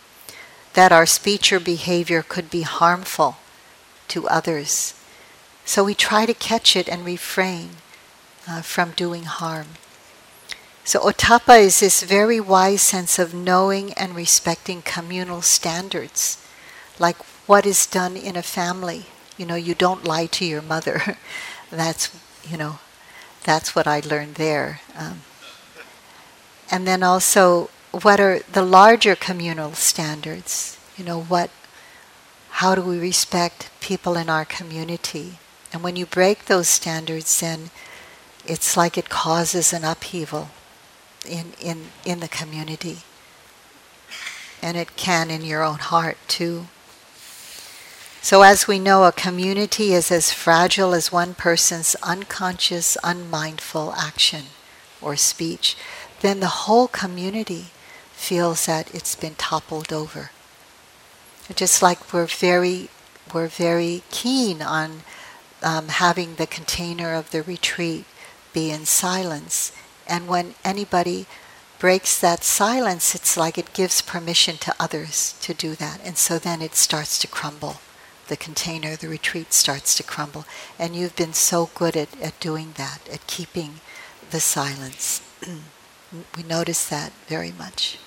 that 0.74 0.92
our 0.92 1.06
speech 1.06 1.52
or 1.52 1.60
behavior 1.60 2.22
could 2.22 2.50
be 2.50 2.62
harmful 2.62 3.36
to 4.08 4.28
others. 4.28 4.94
So 5.64 5.84
we 5.84 5.94
try 5.94 6.26
to 6.26 6.34
catch 6.34 6.74
it 6.76 6.88
and 6.88 7.04
refrain 7.04 7.70
uh, 8.48 8.62
from 8.62 8.90
doing 8.92 9.24
harm. 9.24 9.68
So, 10.84 10.98
ottappa 10.98 11.60
is 11.60 11.78
this 11.78 12.02
very 12.02 12.40
wise 12.40 12.82
sense 12.82 13.20
of 13.20 13.32
knowing 13.32 13.92
and 13.92 14.16
respecting 14.16 14.82
communal 14.82 15.40
standards, 15.40 16.44
like 16.98 17.16
what 17.46 17.64
is 17.64 17.86
done 17.86 18.16
in 18.16 18.34
a 18.36 18.42
family. 18.42 19.06
You 19.36 19.46
know, 19.46 19.54
you 19.54 19.76
don't 19.76 20.04
lie 20.04 20.26
to 20.26 20.44
your 20.44 20.60
mother. 20.60 21.18
that's, 21.70 22.10
you 22.42 22.56
know, 22.56 22.80
that's 23.44 23.76
what 23.76 23.86
I 23.86 24.00
learned 24.00 24.34
there. 24.34 24.80
Um, 24.96 25.20
and 26.72 26.86
then 26.86 27.02
also, 27.02 27.68
what 27.90 28.18
are 28.18 28.40
the 28.50 28.62
larger 28.62 29.14
communal 29.14 29.74
standards? 29.74 30.78
You 30.96 31.04
know, 31.04 31.20
what, 31.20 31.50
how 32.48 32.74
do 32.74 32.80
we 32.80 32.98
respect 32.98 33.70
people 33.80 34.16
in 34.16 34.30
our 34.30 34.46
community? 34.46 35.38
And 35.70 35.82
when 35.82 35.96
you 35.96 36.06
break 36.06 36.46
those 36.46 36.68
standards, 36.68 37.40
then 37.40 37.70
it's 38.46 38.74
like 38.74 38.96
it 38.96 39.10
causes 39.10 39.74
an 39.74 39.84
upheaval 39.84 40.48
in, 41.28 41.52
in, 41.60 41.88
in 42.06 42.20
the 42.20 42.28
community. 42.28 43.00
And 44.62 44.78
it 44.78 44.96
can 44.96 45.30
in 45.30 45.44
your 45.44 45.62
own 45.62 45.78
heart 45.78 46.16
too. 46.26 46.68
So, 48.22 48.40
as 48.42 48.66
we 48.66 48.78
know, 48.78 49.04
a 49.04 49.12
community 49.12 49.92
is 49.92 50.10
as 50.10 50.32
fragile 50.32 50.94
as 50.94 51.12
one 51.12 51.34
person's 51.34 51.96
unconscious, 51.96 52.96
unmindful 53.04 53.92
action 53.94 54.44
or 55.02 55.16
speech. 55.16 55.76
Then 56.22 56.40
the 56.40 56.64
whole 56.64 56.88
community 56.88 57.66
feels 58.12 58.66
that 58.66 58.92
it's 58.94 59.14
been 59.14 59.34
toppled 59.34 59.92
over. 59.92 60.30
Just 61.54 61.82
like 61.82 62.12
we're 62.12 62.26
very, 62.26 62.88
we're 63.34 63.48
very 63.48 64.02
keen 64.10 64.62
on 64.62 65.02
um, 65.62 65.88
having 65.88 66.36
the 66.36 66.46
container 66.46 67.14
of 67.14 67.30
the 67.30 67.42
retreat 67.42 68.06
be 68.52 68.70
in 68.70 68.86
silence 68.86 69.72
and 70.06 70.28
when 70.28 70.54
anybody 70.64 71.26
breaks 71.78 72.18
that 72.20 72.44
silence, 72.44 73.14
it's 73.14 73.36
like 73.36 73.58
it 73.58 73.72
gives 73.72 74.02
permission 74.02 74.56
to 74.58 74.74
others 74.78 75.34
to 75.40 75.54
do 75.54 75.74
that. 75.76 76.00
And 76.04 76.16
so 76.16 76.38
then 76.38 76.62
it 76.62 76.74
starts 76.74 77.18
to 77.20 77.26
crumble. 77.26 77.76
The 78.28 78.36
container, 78.36 78.94
the 78.94 79.08
retreat 79.08 79.52
starts 79.52 79.94
to 79.96 80.02
crumble. 80.02 80.44
And 80.78 80.94
you've 80.94 81.16
been 81.16 81.32
so 81.32 81.70
good 81.74 81.96
at, 81.96 82.20
at 82.20 82.38
doing 82.40 82.74
that, 82.76 83.00
at 83.10 83.26
keeping 83.26 83.80
the 84.30 84.40
silence. 84.40 85.22
we 86.36 86.42
notice 86.42 86.88
that 86.88 87.12
very 87.26 87.52
much. 87.52 87.98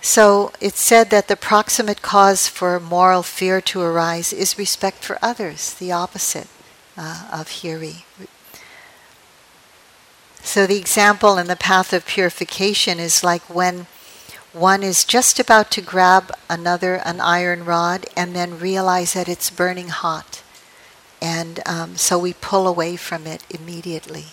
So 0.00 0.52
it's 0.60 0.80
said 0.80 1.10
that 1.10 1.28
the 1.28 1.36
proximate 1.36 2.02
cause 2.02 2.48
for 2.48 2.80
moral 2.80 3.22
fear 3.22 3.60
to 3.60 3.80
arise 3.80 4.32
is 4.32 4.58
respect 4.58 5.04
for 5.04 5.18
others, 5.22 5.74
the 5.74 5.92
opposite 5.92 6.48
uh, 6.96 7.28
of 7.32 7.48
hiri, 7.48 8.02
so 10.42 10.66
the 10.66 10.76
example 10.76 11.38
in 11.38 11.46
the 11.46 11.56
path 11.56 11.92
of 11.92 12.04
purification 12.04 12.98
is 12.98 13.24
like 13.24 13.42
when 13.48 13.86
one 14.52 14.82
is 14.82 15.04
just 15.04 15.38
about 15.38 15.70
to 15.70 15.80
grab 15.80 16.30
another 16.50 16.96
an 16.96 17.20
iron 17.20 17.64
rod 17.64 18.06
and 18.16 18.34
then 18.34 18.58
realize 18.58 19.14
that 19.14 19.28
it's 19.28 19.50
burning 19.50 19.88
hot. 19.88 20.42
And 21.22 21.60
um, 21.64 21.96
so 21.96 22.18
we 22.18 22.34
pull 22.34 22.66
away 22.66 22.96
from 22.96 23.26
it 23.26 23.44
immediately 23.48 24.26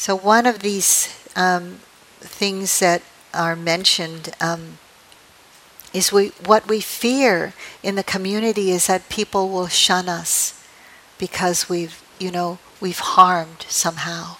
so 0.00 0.16
one 0.16 0.46
of 0.46 0.60
these 0.60 1.14
um, 1.36 1.80
things 2.20 2.78
that 2.78 3.02
are 3.34 3.54
mentioned 3.54 4.30
um, 4.40 4.78
is 5.92 6.10
we, 6.10 6.28
what 6.46 6.66
we 6.66 6.80
fear 6.80 7.52
in 7.82 7.96
the 7.96 8.02
community 8.02 8.70
is 8.70 8.86
that 8.86 9.10
people 9.10 9.50
will 9.50 9.66
shun 9.68 10.08
us 10.08 10.58
because 11.18 11.68
we've 11.68 12.02
you 12.18 12.30
know 12.30 12.58
we've 12.80 13.00
harmed 13.00 13.66
somehow 13.68 14.38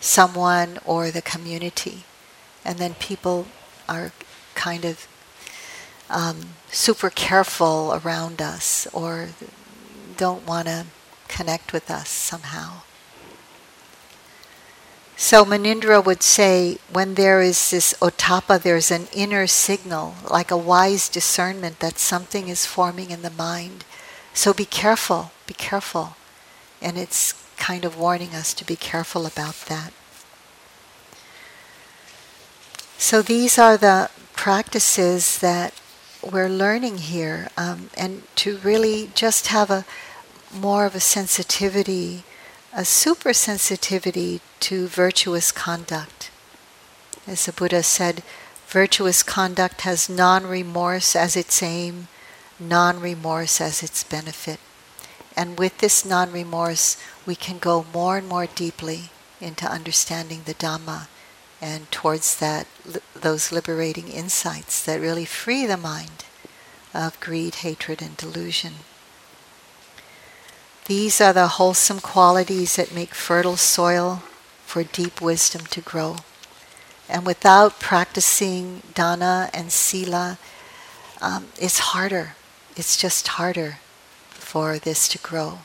someone 0.00 0.78
or 0.86 1.10
the 1.10 1.20
community. 1.20 2.04
And 2.64 2.78
then 2.78 2.94
people 2.94 3.48
are 3.90 4.12
kind 4.54 4.86
of 4.86 5.06
um, 6.08 6.54
super 6.70 7.10
careful 7.10 8.00
around 8.02 8.40
us 8.40 8.86
or 8.94 9.28
don't 10.16 10.46
want 10.46 10.68
to 10.68 10.86
connect 11.28 11.74
with 11.74 11.90
us 11.90 12.08
somehow. 12.08 12.80
So 15.22 15.44
Munindra 15.44 16.04
would 16.04 16.20
say 16.20 16.78
when 16.92 17.14
there 17.14 17.40
is 17.40 17.70
this 17.70 17.94
ottappa, 18.02 18.60
there's 18.60 18.90
an 18.90 19.06
inner 19.12 19.46
signal, 19.46 20.16
like 20.28 20.50
a 20.50 20.56
wise 20.56 21.08
discernment 21.08 21.78
that 21.78 22.00
something 22.00 22.48
is 22.48 22.66
forming 22.66 23.12
in 23.12 23.22
the 23.22 23.30
mind. 23.30 23.84
So 24.34 24.52
be 24.52 24.64
careful, 24.64 25.30
be 25.46 25.54
careful. 25.54 26.16
And 26.82 26.98
it's 26.98 27.34
kind 27.56 27.84
of 27.84 27.96
warning 27.96 28.34
us 28.34 28.52
to 28.52 28.66
be 28.66 28.74
careful 28.74 29.24
about 29.24 29.54
that. 29.68 29.92
So 32.98 33.22
these 33.22 33.60
are 33.60 33.76
the 33.76 34.10
practices 34.32 35.38
that 35.38 35.72
we're 36.20 36.48
learning 36.48 36.98
here, 36.98 37.48
um, 37.56 37.90
and 37.96 38.24
to 38.38 38.58
really 38.58 39.12
just 39.14 39.46
have 39.46 39.70
a 39.70 39.84
more 40.52 40.84
of 40.84 40.96
a 40.96 41.00
sensitivity, 41.00 42.24
a 42.74 42.84
super 42.86 43.34
sensitivity 43.34 44.40
to 44.60 44.86
virtuous 44.86 45.52
conduct. 45.52 46.30
As 47.26 47.44
the 47.44 47.52
Buddha 47.52 47.82
said, 47.82 48.22
virtuous 48.66 49.22
conduct 49.22 49.82
has 49.82 50.08
non 50.08 50.46
remorse 50.46 51.14
as 51.14 51.36
its 51.36 51.62
aim, 51.62 52.08
non 52.58 52.98
remorse 52.98 53.60
as 53.60 53.82
its 53.82 54.02
benefit. 54.04 54.58
And 55.36 55.58
with 55.58 55.78
this 55.78 56.04
non 56.04 56.32
remorse, 56.32 56.96
we 57.26 57.34
can 57.34 57.58
go 57.58 57.84
more 57.92 58.16
and 58.16 58.28
more 58.28 58.46
deeply 58.46 59.10
into 59.38 59.70
understanding 59.70 60.42
the 60.44 60.54
Dhamma 60.54 61.08
and 61.60 61.90
towards 61.92 62.38
that 62.38 62.66
those 63.14 63.52
liberating 63.52 64.08
insights 64.08 64.82
that 64.84 65.00
really 65.00 65.24
free 65.26 65.66
the 65.66 65.76
mind 65.76 66.24
of 66.94 67.20
greed, 67.20 67.56
hatred, 67.56 68.00
and 68.00 68.16
delusion. 68.16 68.74
These 70.86 71.20
are 71.20 71.32
the 71.32 71.46
wholesome 71.46 72.00
qualities 72.00 72.76
that 72.76 72.94
make 72.94 73.14
fertile 73.14 73.56
soil 73.56 74.22
for 74.66 74.82
deep 74.82 75.20
wisdom 75.20 75.64
to 75.66 75.80
grow. 75.80 76.16
And 77.08 77.24
without 77.24 77.78
practicing 77.78 78.82
dana 78.94 79.48
and 79.54 79.70
sila, 79.70 80.38
um, 81.20 81.46
it's 81.60 81.78
harder. 81.78 82.34
It's 82.76 82.96
just 82.96 83.28
harder 83.28 83.78
for 84.30 84.78
this 84.78 85.06
to 85.08 85.18
grow. 85.18 85.60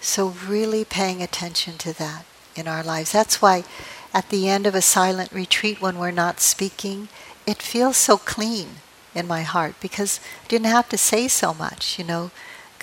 So, 0.00 0.28
really 0.28 0.84
paying 0.84 1.22
attention 1.22 1.78
to 1.78 1.92
that 1.98 2.24
in 2.54 2.68
our 2.68 2.82
lives. 2.82 3.10
That's 3.10 3.42
why 3.42 3.64
at 4.12 4.28
the 4.28 4.48
end 4.48 4.66
of 4.66 4.74
a 4.74 4.82
silent 4.82 5.32
retreat, 5.32 5.80
when 5.80 5.98
we're 5.98 6.10
not 6.12 6.40
speaking, 6.40 7.08
it 7.46 7.60
feels 7.60 7.96
so 7.96 8.18
clean 8.18 8.76
in 9.14 9.26
my 9.26 9.42
heart 9.42 9.74
because 9.80 10.20
I 10.44 10.48
didn't 10.48 10.66
have 10.66 10.88
to 10.90 10.98
say 10.98 11.26
so 11.26 11.52
much, 11.54 11.98
you 11.98 12.04
know, 12.04 12.30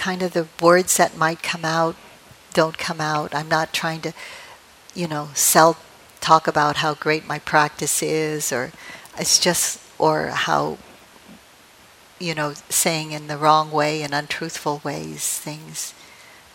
kind 0.01 0.23
of 0.23 0.33
the 0.33 0.47
words 0.59 0.97
that 0.97 1.15
might 1.15 1.43
come 1.43 1.63
out 1.63 1.95
don't 2.53 2.79
come 2.79 2.99
out. 2.99 3.35
I'm 3.35 3.47
not 3.47 3.71
trying 3.71 4.01
to, 4.01 4.13
you 4.95 5.07
know, 5.07 5.29
sell, 5.35 5.77
talk 6.19 6.47
about 6.47 6.77
how 6.77 6.95
great 6.95 7.27
my 7.27 7.37
practice 7.37 8.01
is, 8.01 8.51
or 8.51 8.71
it's 9.15 9.37
just, 9.37 9.79
or 9.99 10.29
how, 10.29 10.79
you 12.19 12.33
know, 12.33 12.53
saying 12.67 13.11
in 13.11 13.27
the 13.27 13.37
wrong 13.37 13.69
way 13.69 14.01
and 14.01 14.11
untruthful 14.11 14.81
ways 14.83 15.37
things. 15.37 15.93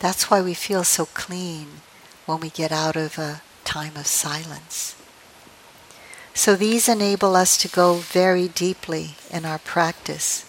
That's 0.01 0.28
why 0.28 0.42
we 0.42 0.53
feel 0.53 0.82
so 0.82 1.07
clean 1.07 1.68
when 2.26 2.40
we 2.40 2.51
get 2.51 2.72
out 2.72 2.97
of 2.97 3.16
a 3.16 3.42
time 3.62 3.97
of 3.97 4.09
silence. 4.09 4.97
So 6.34 6.57
these 6.57 6.88
enable 6.88 7.36
us 7.36 7.57
to 7.59 7.68
go 7.68 7.94
very 7.94 8.49
deeply 8.49 9.14
in 9.30 9.44
our 9.44 9.61
practice. 9.61 10.45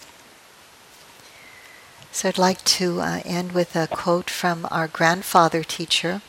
So 2.10 2.28
I'd 2.28 2.38
like 2.38 2.64
to 2.64 3.00
uh, 3.00 3.20
end 3.24 3.52
with 3.52 3.76
a 3.76 3.86
quote 3.86 4.28
from 4.30 4.66
our 4.70 4.88
grandfather 4.88 5.62
teacher, 5.62 6.22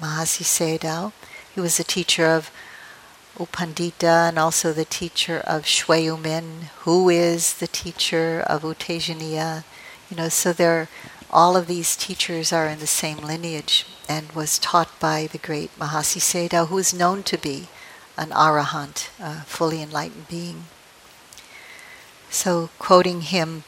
Mahasi 0.00 0.42
Sayadaw. 0.42 1.12
He 1.54 1.60
was 1.60 1.78
a 1.78 1.84
teacher 1.84 2.26
of 2.26 2.50
U 3.38 3.46
Pandita 3.46 4.28
and 4.28 4.38
also 4.38 4.72
the 4.72 4.84
teacher 4.84 5.38
of 5.46 5.62
Shwe 5.62 6.06
Oo 6.06 6.16
Min, 6.16 6.70
who 6.80 7.08
is 7.08 7.54
the 7.54 7.68
teacher 7.68 8.42
of 8.46 8.64
U 8.64 8.74
Tejaniya. 8.74 9.64
You 10.10 10.16
know, 10.16 10.28
so 10.28 10.52
there, 10.52 10.88
all 11.30 11.56
of 11.56 11.66
these 11.68 11.94
teachers 11.94 12.52
are 12.52 12.66
in 12.66 12.80
the 12.80 12.86
same 12.86 13.18
lineage 13.18 13.86
and 14.08 14.32
was 14.32 14.58
taught 14.58 14.98
by 14.98 15.28
the 15.30 15.38
great 15.38 15.70
Mahasi 15.78 16.20
Sayadaw, 16.20 16.68
who 16.68 16.78
is 16.78 16.92
known 16.92 17.22
to 17.24 17.38
be 17.38 17.68
an 18.16 18.30
arahant, 18.30 19.10
a 19.20 19.42
fully 19.42 19.80
enlightened 19.82 20.26
being. 20.26 20.64
So, 22.30 22.70
quoting 22.78 23.20
him, 23.20 23.64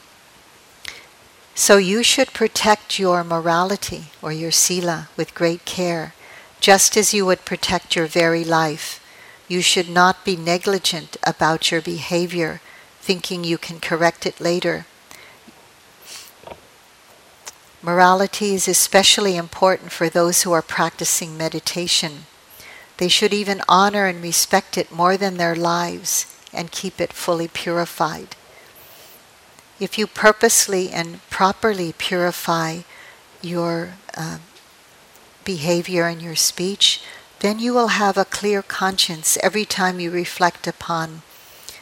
so 1.61 1.77
you 1.77 2.01
should 2.01 2.33
protect 2.33 2.97
your 2.97 3.23
morality 3.23 4.05
or 4.19 4.31
your 4.31 4.49
sila 4.49 5.07
with 5.15 5.35
great 5.35 5.63
care, 5.63 6.15
just 6.59 6.97
as 6.97 7.13
you 7.13 7.23
would 7.23 7.45
protect 7.45 7.95
your 7.95 8.07
very 8.07 8.43
life. 8.43 8.99
You 9.47 9.61
should 9.61 9.87
not 9.87 10.25
be 10.25 10.35
negligent 10.35 11.17
about 11.21 11.69
your 11.69 11.79
behavior, 11.79 12.61
thinking 12.99 13.43
you 13.43 13.59
can 13.59 13.79
correct 13.79 14.25
it 14.25 14.41
later. 14.41 14.87
Morality 17.83 18.55
is 18.55 18.67
especially 18.67 19.37
important 19.37 19.91
for 19.91 20.09
those 20.09 20.41
who 20.41 20.51
are 20.51 20.63
practicing 20.63 21.37
meditation. 21.37 22.25
They 22.97 23.07
should 23.07 23.35
even 23.35 23.61
honor 23.69 24.07
and 24.07 24.23
respect 24.23 24.79
it 24.79 24.91
more 24.91 25.15
than 25.15 25.37
their 25.37 25.55
lives 25.55 26.25
and 26.51 26.71
keep 26.71 26.99
it 26.99 27.13
fully 27.13 27.47
purified. 27.47 28.35
If 29.81 29.97
you 29.97 30.05
purposely 30.05 30.91
and 30.91 31.27
properly 31.31 31.91
purify 31.97 32.81
your 33.41 33.95
uh, 34.15 34.37
behavior 35.43 36.05
and 36.05 36.21
your 36.21 36.35
speech, 36.35 37.01
then 37.39 37.57
you 37.57 37.73
will 37.73 37.87
have 37.87 38.15
a 38.15 38.23
clear 38.23 38.61
conscience 38.61 39.39
every 39.41 39.65
time 39.65 39.99
you 39.99 40.11
reflect 40.11 40.67
upon 40.67 41.23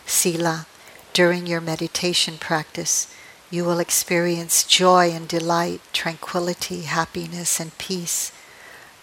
Sila 0.06 0.66
during 1.12 1.45
your 1.45 1.60
meditation 1.60 2.38
practice. 2.38 3.14
You 3.52 3.66
will 3.66 3.80
experience 3.80 4.64
joy 4.64 5.12
and 5.12 5.28
delight, 5.28 5.82
tranquility, 5.91 6.84
happiness, 6.84 7.60
and 7.60 7.78
peace 7.78 8.32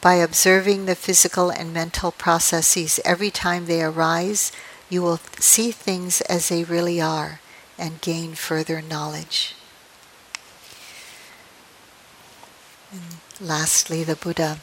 by 0.00 0.14
observing 0.14 0.86
the 0.86 0.94
physical 0.94 1.50
and 1.50 1.74
mental 1.74 2.12
processes 2.12 2.98
every 3.04 3.30
time 3.30 3.66
they 3.66 3.82
arise, 3.82 4.52
you 4.88 5.02
will 5.02 5.20
see 5.38 5.70
things 5.70 6.22
as 6.22 6.48
they 6.48 6.64
really 6.64 6.98
are 6.98 7.40
and 7.78 8.00
gain 8.00 8.34
further 8.34 8.80
knowledge. 8.80 9.54
And 12.92 13.02
lastly, 13.40 14.04
the 14.04 14.16
Buddha. 14.16 14.58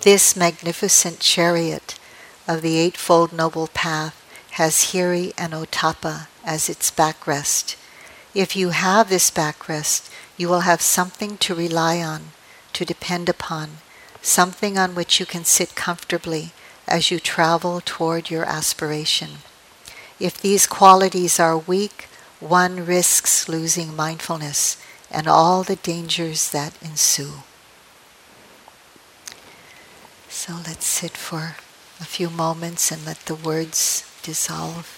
This 0.00 0.36
magnificent 0.36 1.20
chariot 1.20 1.98
of 2.46 2.62
the 2.62 2.76
Eightfold 2.76 3.32
Noble 3.32 3.68
Path 3.68 4.14
has 4.52 4.92
Hiri 4.92 5.32
and 5.36 5.52
Ottappa 5.52 6.28
as 6.44 6.68
its 6.68 6.90
backrest. 6.90 7.76
If 8.34 8.56
you 8.56 8.70
have 8.70 9.08
this 9.08 9.30
backrest, 9.30 10.10
you 10.36 10.48
will 10.48 10.60
have 10.60 10.80
something 10.80 11.36
to 11.38 11.54
rely 11.54 12.00
on, 12.00 12.32
to 12.74 12.84
depend 12.84 13.28
upon, 13.28 13.78
something 14.22 14.78
on 14.78 14.94
which 14.94 15.18
you 15.18 15.26
can 15.26 15.44
sit 15.44 15.74
comfortably 15.74 16.52
as 16.86 17.10
you 17.10 17.20
travel 17.20 17.80
toward 17.84 18.30
your 18.30 18.44
aspiration. 18.44 19.38
If 20.20 20.40
these 20.40 20.66
qualities 20.66 21.38
are 21.38 21.56
weak, 21.56 22.08
one 22.40 22.84
risks 22.84 23.48
losing 23.48 23.94
mindfulness 23.94 24.76
and 25.10 25.26
all 25.26 25.62
the 25.62 25.76
dangers 25.76 26.50
that 26.50 26.74
ensue. 26.82 27.42
So 30.28 30.54
let's 30.66 30.86
sit 30.86 31.16
for 31.16 31.56
a 32.00 32.04
few 32.04 32.30
moments 32.30 32.90
and 32.90 33.04
let 33.06 33.18
the 33.26 33.34
words 33.34 34.04
dissolve. 34.22 34.97